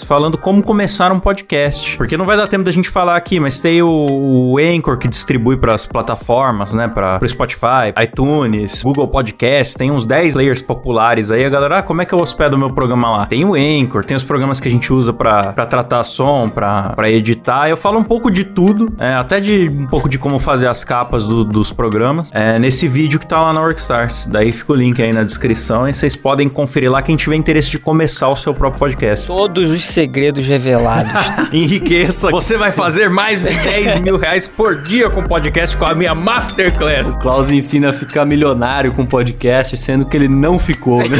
Falando 0.01 0.37
como 0.37 0.63
começar 0.63 1.11
um 1.11 1.19
podcast. 1.19 1.97
Porque 1.97 2.15
não 2.17 2.25
vai 2.25 2.37
dar 2.37 2.47
tempo 2.47 2.63
da 2.63 2.71
gente 2.71 2.89
falar 2.89 3.15
aqui, 3.17 3.39
mas 3.39 3.59
tem 3.59 3.81
o, 3.81 4.07
o 4.09 4.57
Anchor 4.57 4.97
que 4.97 5.07
distribui 5.07 5.57
pras 5.57 5.85
plataformas, 5.85 6.73
né? 6.73 6.87
Pra, 6.87 7.19
pro 7.19 7.27
Spotify, 7.27 7.93
iTunes, 8.01 8.81
Google 8.81 9.07
Podcast, 9.07 9.75
tem 9.77 9.91
uns 9.91 10.05
10 10.05 10.35
layers 10.35 10.61
populares 10.61 11.29
aí. 11.31 11.43
A 11.45 11.49
galera, 11.49 11.79
ah, 11.79 11.83
como 11.83 12.01
é 12.01 12.05
que 12.05 12.13
eu 12.13 12.19
hospedo 12.19 12.55
o 12.55 12.59
meu 12.59 12.73
programa 12.73 13.09
lá? 13.11 13.25
Tem 13.25 13.43
o 13.43 13.53
Anchor, 13.55 14.03
tem 14.05 14.15
os 14.15 14.23
programas 14.23 14.59
que 14.59 14.67
a 14.67 14.71
gente 14.71 14.91
usa 14.93 15.11
pra 15.11 15.51
tratar 15.53 16.03
som, 16.03 16.49
pra 16.49 17.09
editar. 17.09 17.69
Eu 17.69 17.75
falo 17.77 17.99
um 17.99 18.03
pouco 18.03 18.31
de 18.31 18.43
tudo, 18.43 18.93
é, 18.97 19.13
até 19.13 19.39
de 19.39 19.69
um 19.69 19.87
pouco 19.87 20.07
de 20.07 20.17
como 20.17 20.39
fazer 20.39 20.67
as 20.67 20.83
capas 20.83 21.27
do- 21.27 21.43
dos 21.43 21.71
programas, 21.71 22.29
é, 22.33 22.57
nesse 22.59 22.87
vídeo 22.87 23.19
que 23.19 23.27
tá 23.27 23.39
lá 23.41 23.51
na 23.53 23.61
Workstars. 23.61 24.25
Daí 24.25 24.51
fica 24.51 24.71
o 24.73 24.75
link 24.75 25.01
aí 25.01 25.11
na 25.11 25.23
descrição 25.23 25.87
e 25.87 25.93
vocês 25.93 26.15
podem 26.15 26.47
conferir 26.47 26.91
lá 26.91 27.01
quem 27.01 27.15
tiver 27.15 27.35
interesse 27.35 27.69
de 27.71 27.79
começar 27.79 28.29
o 28.29 28.35
seu 28.35 28.53
próprio 28.53 28.79
podcast. 28.79 29.27
Todos 29.27 29.71
os 29.71 29.82
segredos 29.85 30.45
revelados. 30.47 31.11
Enriqueça, 31.53 32.29
você 32.29 32.57
vai 32.57 32.71
fazer 32.71 33.09
mais 33.09 33.41
de 33.43 33.53
10 33.53 33.99
mil 33.99 34.17
reais 34.17 34.47
por 34.47 34.81
dia 34.81 35.09
com 35.09 35.23
podcast 35.23 35.75
com 35.77 35.85
a 35.85 35.93
minha 35.93 36.15
Masterclass. 36.15 37.09
O 37.09 37.19
Klaus 37.19 37.51
ensina 37.51 37.89
a 37.89 37.93
ficar 37.93 38.25
milionário 38.25 38.93
com 38.93 39.05
podcast, 39.05 39.77
sendo 39.77 40.05
que 40.05 40.15
ele 40.17 40.27
não 40.27 40.59
ficou, 40.59 40.99
né? 40.99 41.17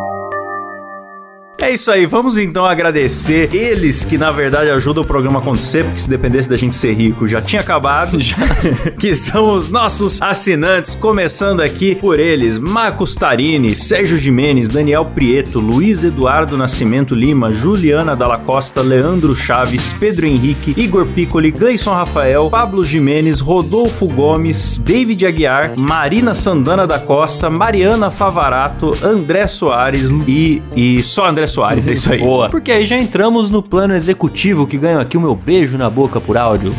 É 1.61 1.69
isso 1.69 1.91
aí, 1.91 2.07
vamos 2.07 2.39
então 2.39 2.65
agradecer 2.65 3.53
eles 3.53 4.03
que 4.03 4.17
na 4.17 4.31
verdade 4.31 4.71
ajudam 4.71 5.03
o 5.03 5.05
programa 5.05 5.37
a 5.37 5.41
acontecer, 5.43 5.83
porque 5.83 6.01
se 6.01 6.09
dependesse 6.09 6.49
da 6.49 6.55
gente 6.55 6.75
ser 6.75 6.91
rico 6.93 7.27
já 7.27 7.39
tinha 7.39 7.61
acabado. 7.61 8.17
que 8.97 9.13
são 9.13 9.55
os 9.55 9.69
nossos 9.69 10.19
assinantes, 10.23 10.95
começando 10.95 11.61
aqui 11.61 11.93
por 11.93 12.19
eles: 12.19 12.57
Marcos 12.57 13.13
Tarini, 13.13 13.75
Sérgio 13.75 14.17
Jimenez, 14.17 14.69
Daniel 14.69 15.05
Prieto, 15.05 15.59
Luiz 15.59 16.03
Eduardo 16.03 16.57
Nascimento 16.57 17.13
Lima, 17.13 17.51
Juliana 17.51 18.15
Dalla 18.15 18.39
Costa, 18.39 18.81
Leandro 18.81 19.35
Chaves, 19.35 19.93
Pedro 19.93 20.25
Henrique, 20.25 20.73
Igor 20.75 21.05
Piccoli, 21.05 21.51
Gleison 21.51 21.93
Rafael, 21.93 22.49
Pablo 22.49 22.83
Jimenez, 22.83 23.39
Rodolfo 23.39 24.07
Gomes, 24.07 24.79
David 24.83 25.27
Aguiar, 25.27 25.73
Marina 25.77 26.33
Sandana 26.33 26.87
da 26.87 26.97
Costa, 26.97 27.51
Mariana 27.51 28.09
Favarato, 28.09 28.93
André 29.03 29.45
Soares 29.45 30.09
e, 30.27 30.59
e 30.75 31.03
só 31.03 31.27
André 31.27 31.50
Soares, 31.51 31.87
é 31.87 31.93
isso 31.93 32.11
aí. 32.11 32.19
Boa. 32.19 32.49
Porque 32.49 32.71
aí 32.71 32.85
já 32.85 32.97
entramos 32.97 33.49
no 33.49 33.61
plano 33.61 33.93
executivo 33.93 34.65
que 34.65 34.77
ganho 34.77 34.99
aqui 34.99 35.17
o 35.17 35.21
meu 35.21 35.35
beijo 35.35 35.77
na 35.77 35.89
boca 35.89 36.19
por 36.19 36.37
áudio. 36.37 36.73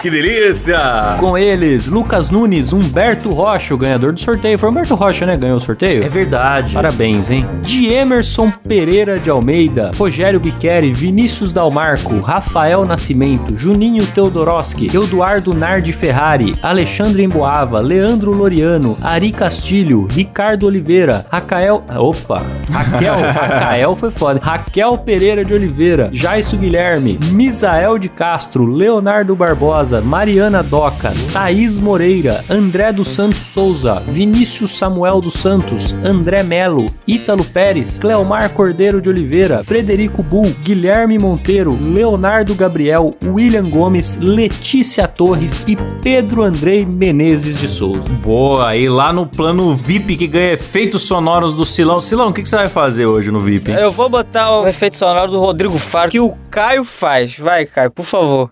Que 0.00 0.08
delícia! 0.08 0.78
Com 1.18 1.36
eles, 1.36 1.86
Lucas 1.86 2.30
Nunes, 2.30 2.72
Humberto 2.72 3.28
Rocha, 3.32 3.74
o 3.74 3.76
ganhador 3.76 4.14
do 4.14 4.20
sorteio. 4.20 4.58
Foi 4.58 4.70
Humberto 4.70 4.94
Rocha, 4.94 5.26
né? 5.26 5.36
Ganhou 5.36 5.58
o 5.58 5.60
sorteio? 5.60 6.02
É 6.02 6.08
verdade. 6.08 6.72
Parabéns, 6.72 7.30
hein? 7.30 7.46
De 7.60 7.92
Emerson 7.92 8.50
Pereira 8.66 9.18
de 9.18 9.28
Almeida, 9.28 9.90
Rogério 9.98 10.40
Biqueri, 10.40 10.90
Vinícius 10.90 11.52
Dalmarco, 11.52 12.18
Rafael 12.20 12.86
Nascimento, 12.86 13.58
Juninho 13.58 14.06
Teodoroski, 14.06 14.86
Eduardo 14.86 15.52
Nardi 15.52 15.92
Ferrari, 15.92 16.54
Alexandre 16.62 17.22
Emboava, 17.22 17.80
Leandro 17.80 18.32
Loriano, 18.32 18.96
Ari 19.02 19.30
Castilho, 19.30 20.08
Ricardo 20.10 20.64
Oliveira, 20.66 21.26
Raquel. 21.30 21.84
Opa! 21.94 22.42
Raquel, 22.70 23.16
Raquel 23.20 23.96
foi 23.96 24.10
foda. 24.10 24.40
Raquel 24.42 24.96
Pereira 24.96 25.44
de 25.44 25.52
Oliveira, 25.52 26.08
Jaisso 26.10 26.56
Guilherme, 26.56 27.18
Misael 27.32 27.98
de 27.98 28.08
Castro, 28.08 28.64
Leonardo 28.64 29.36
Barbosa, 29.36 29.89
Mariana 29.98 30.62
Doca, 30.62 31.10
Thaís 31.32 31.78
Moreira, 31.78 32.44
André 32.50 32.92
dos 32.92 33.08
Santos 33.08 33.38
Souza, 33.38 34.02
Vinícius 34.06 34.76
Samuel 34.76 35.22
dos 35.22 35.34
Santos, 35.34 35.94
André 36.04 36.42
Melo, 36.42 36.84
Ítalo 37.08 37.42
Pérez, 37.42 37.98
Cleomar 37.98 38.50
Cordeiro 38.50 39.00
de 39.00 39.08
Oliveira, 39.08 39.64
Frederico 39.64 40.22
Bull, 40.22 40.54
Guilherme 40.62 41.18
Monteiro, 41.18 41.78
Leonardo 41.80 42.54
Gabriel, 42.54 43.14
William 43.24 43.70
Gomes, 43.70 44.16
Letícia 44.16 45.08
Torres 45.08 45.64
e 45.66 45.76
Pedro 46.02 46.42
Andrei 46.42 46.84
Menezes 46.84 47.58
de 47.58 47.68
Souza. 47.68 48.02
Boa, 48.22 48.76
e 48.76 48.86
lá 48.86 49.14
no 49.14 49.26
plano 49.26 49.74
VIP 49.74 50.16
que 50.16 50.26
ganha 50.26 50.52
efeitos 50.52 51.04
sonoros 51.04 51.54
do 51.54 51.64
Silão. 51.64 52.00
Silão, 52.00 52.28
o 52.28 52.32
que, 52.32 52.42
que 52.42 52.48
você 52.48 52.56
vai 52.56 52.68
fazer 52.68 53.06
hoje 53.06 53.30
no 53.30 53.40
VIP? 53.40 53.70
Eu 53.70 53.90
vou 53.90 54.10
botar 54.10 54.60
o 54.60 54.68
efeito 54.68 54.98
sonoro 54.98 55.32
do 55.32 55.40
Rodrigo 55.40 55.78
Faro, 55.78 56.10
que 56.10 56.20
o 56.20 56.34
Caio 56.50 56.84
faz. 56.84 57.38
Vai, 57.38 57.64
Caio, 57.64 57.90
por 57.90 58.04
favor. 58.04 58.50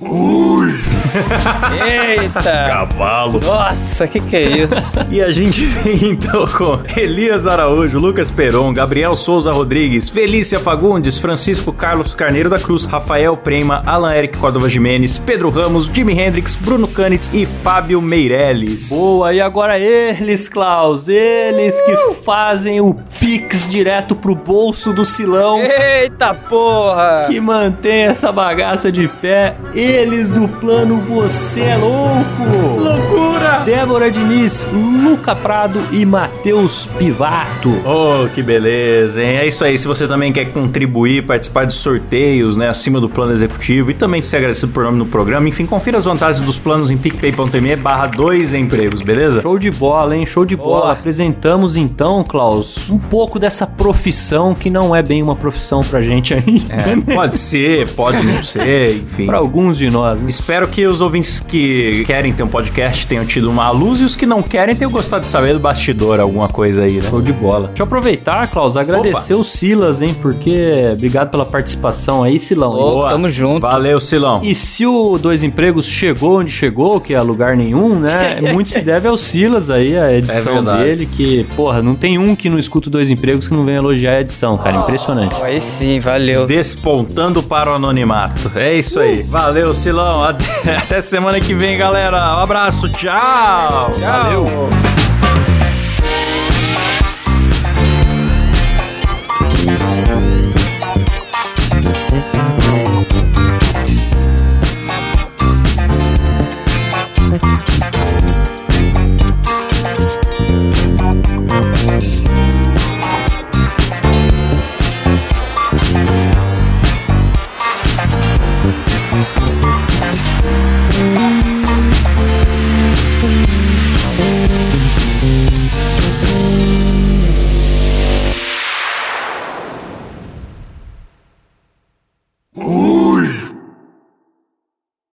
Eita! 1.86 2.42
Cavalo. 2.42 3.40
Nossa, 3.44 4.06
que 4.06 4.20
que 4.20 4.36
é 4.36 4.42
isso? 4.42 4.74
E 5.10 5.22
a 5.22 5.30
gente 5.30 5.64
vem 5.64 6.10
então 6.10 6.46
com 6.46 6.80
Elias 6.96 7.46
Araújo, 7.46 7.98
Lucas 7.98 8.30
Peron, 8.30 8.72
Gabriel 8.72 9.14
Souza 9.14 9.52
Rodrigues, 9.52 10.08
Felícia 10.08 10.58
Fagundes, 10.58 11.18
Francisco 11.18 11.72
Carlos 11.72 12.14
Carneiro 12.14 12.50
da 12.50 12.58
Cruz, 12.58 12.86
Rafael 12.86 13.36
Prema, 13.36 13.82
Alan 13.86 14.14
Eric 14.14 14.38
Córdova 14.38 14.68
Jimenez, 14.68 15.18
Pedro 15.18 15.50
Ramos, 15.50 15.90
Jimi 15.92 16.18
Hendrix, 16.18 16.54
Bruno 16.54 16.88
Canitz 16.88 17.30
e 17.32 17.46
Fábio 17.46 18.00
Meirelles. 18.00 18.88
Boa, 18.90 19.32
e 19.32 19.40
agora 19.40 19.78
eles, 19.78 20.48
Klaus, 20.48 21.08
eles 21.08 21.80
que 21.82 22.14
fazem 22.24 22.80
o 22.80 22.94
Pix 23.18 23.70
direto 23.70 24.14
pro 24.14 24.34
bolso 24.34 24.92
do 24.92 25.04
Silão. 25.04 25.60
Eita 25.60 26.34
porra! 26.34 27.24
Que 27.26 27.40
mantém 27.40 28.02
essa 28.02 28.32
bagaça 28.32 28.90
de 28.90 29.08
pé, 29.08 29.56
eles 29.74 30.30
do 30.30 30.48
plano 30.48 30.97
Você 31.06 31.60
é 31.60 31.76
Louco! 31.76 32.82
Loucura! 32.82 33.62
Débora 33.64 34.10
Diniz, 34.10 34.68
Luca 34.72 35.34
Prado 35.34 35.80
e 35.92 36.04
Matheus 36.04 36.86
Pivato. 36.98 37.70
Oh, 37.84 38.28
que 38.34 38.42
beleza, 38.42 39.22
hein? 39.22 39.36
É 39.36 39.46
isso 39.46 39.64
aí. 39.64 39.78
Se 39.78 39.86
você 39.86 40.06
também 40.08 40.32
quer 40.32 40.46
contribuir, 40.46 41.24
participar 41.24 41.64
de 41.66 41.74
sorteios, 41.74 42.56
né, 42.56 42.68
acima 42.68 43.00
do 43.00 43.08
plano 43.08 43.32
executivo 43.32 43.90
e 43.90 43.94
também 43.94 44.20
ser 44.22 44.38
agradecido 44.38 44.72
por 44.72 44.84
nome 44.84 44.98
no 44.98 45.06
programa, 45.06 45.48
enfim, 45.48 45.66
confira 45.66 45.98
as 45.98 46.04
vantagens 46.04 46.44
dos 46.44 46.58
planos 46.58 46.90
em 46.90 46.96
picpay.me 46.96 47.76
barra 47.76 48.06
dois 48.06 48.52
empregos, 48.54 49.02
beleza? 49.02 49.40
Show 49.42 49.58
de 49.58 49.70
bola, 49.70 50.16
hein? 50.16 50.26
Show 50.26 50.44
de 50.44 50.56
bola. 50.56 50.80
Boa. 50.80 50.92
Apresentamos 50.92 51.76
então, 51.76 52.24
Klaus, 52.24 52.90
um 52.90 52.98
pouco 52.98 53.38
dessa 53.38 53.66
profissão 53.66 54.54
que 54.54 54.70
não 54.70 54.94
é 54.94 55.02
bem 55.02 55.22
uma 55.22 55.36
profissão 55.36 55.80
pra 55.80 56.00
gente 56.02 56.34
ainda. 56.34 56.74
É, 56.74 57.14
pode 57.14 57.36
ser, 57.38 57.88
pode 57.88 58.24
não 58.26 58.42
ser, 58.42 58.96
enfim. 58.96 59.26
Pra 59.26 59.38
alguns 59.38 59.76
de 59.78 59.90
nós, 59.90 60.20
né? 60.20 60.28
Espero 60.28 60.66
que 60.68 60.86
os 60.88 61.00
ouvintes 61.00 61.40
que 61.40 62.04
querem 62.04 62.32
ter 62.32 62.42
um 62.42 62.48
podcast 62.48 63.06
tenham 63.06 63.24
tido 63.24 63.50
uma 63.50 63.70
luz 63.70 64.00
e 64.00 64.04
os 64.04 64.16
que 64.16 64.26
não 64.26 64.42
querem 64.42 64.74
tenham 64.74 64.90
gostado 64.90 65.22
de 65.22 65.28
saber 65.28 65.52
do 65.52 65.60
bastidor, 65.60 66.20
alguma 66.20 66.48
coisa 66.48 66.84
aí, 66.84 66.94
né? 66.94 67.08
Show 67.08 67.20
de 67.22 67.32
bola. 67.32 67.68
Deixa 67.68 67.82
eu 67.82 67.86
aproveitar, 67.86 68.50
Klaus, 68.50 68.76
agradecer 68.76 69.34
o 69.34 69.42
Silas, 69.44 70.02
hein? 70.02 70.14
Porque 70.20 70.90
obrigado 70.92 71.30
pela 71.30 71.44
participação 71.44 72.22
aí, 72.22 72.38
Silão. 72.40 72.72
Boa. 72.72 73.08
tamo 73.08 73.28
junto. 73.28 73.60
Valeu, 73.60 74.00
Silão. 74.00 74.40
E 74.42 74.54
se 74.54 74.86
o 74.86 75.18
Dois 75.18 75.42
Empregos 75.42 75.86
chegou 75.86 76.40
onde 76.40 76.50
chegou, 76.50 77.00
que 77.00 77.14
é 77.14 77.20
lugar 77.20 77.56
nenhum, 77.56 77.98
né? 77.98 78.40
Muito 78.52 78.70
se 78.70 78.80
deve 78.80 79.08
ao 79.08 79.16
Silas 79.16 79.70
aí, 79.70 79.96
a 79.96 80.12
edição 80.12 80.58
É 80.74 80.78
dele, 80.78 81.06
que, 81.06 81.44
porra, 81.56 81.82
não 81.82 81.94
tem 81.94 82.18
um 82.18 82.34
que 82.34 82.48
não 82.48 82.58
escuta 82.58 82.88
Dois 82.90 83.10
Empregos 83.10 83.48
que 83.48 83.54
não 83.54 83.64
vem 83.64 83.76
elogiar 83.76 84.12
a 84.12 84.20
edição, 84.20 84.56
cara. 84.56 84.78
Impressionante. 84.78 85.34
Aí 85.42 85.60
sim, 85.60 85.98
valeu. 85.98 86.46
Despontando 86.46 87.42
para 87.42 87.70
o 87.70 87.74
anonimato. 87.74 88.50
É 88.54 88.74
isso 88.74 89.00
aí. 89.00 89.22
Valeu, 89.22 89.72
Silão. 89.74 90.22
Até, 90.24 90.77
até 90.78 91.00
semana 91.00 91.40
que 91.40 91.54
vem, 91.54 91.76
galera. 91.76 92.36
Um 92.36 92.40
abraço. 92.40 92.88
Tchau. 92.88 93.92
Tchau. 93.92 94.00
Valeu. 94.00 95.07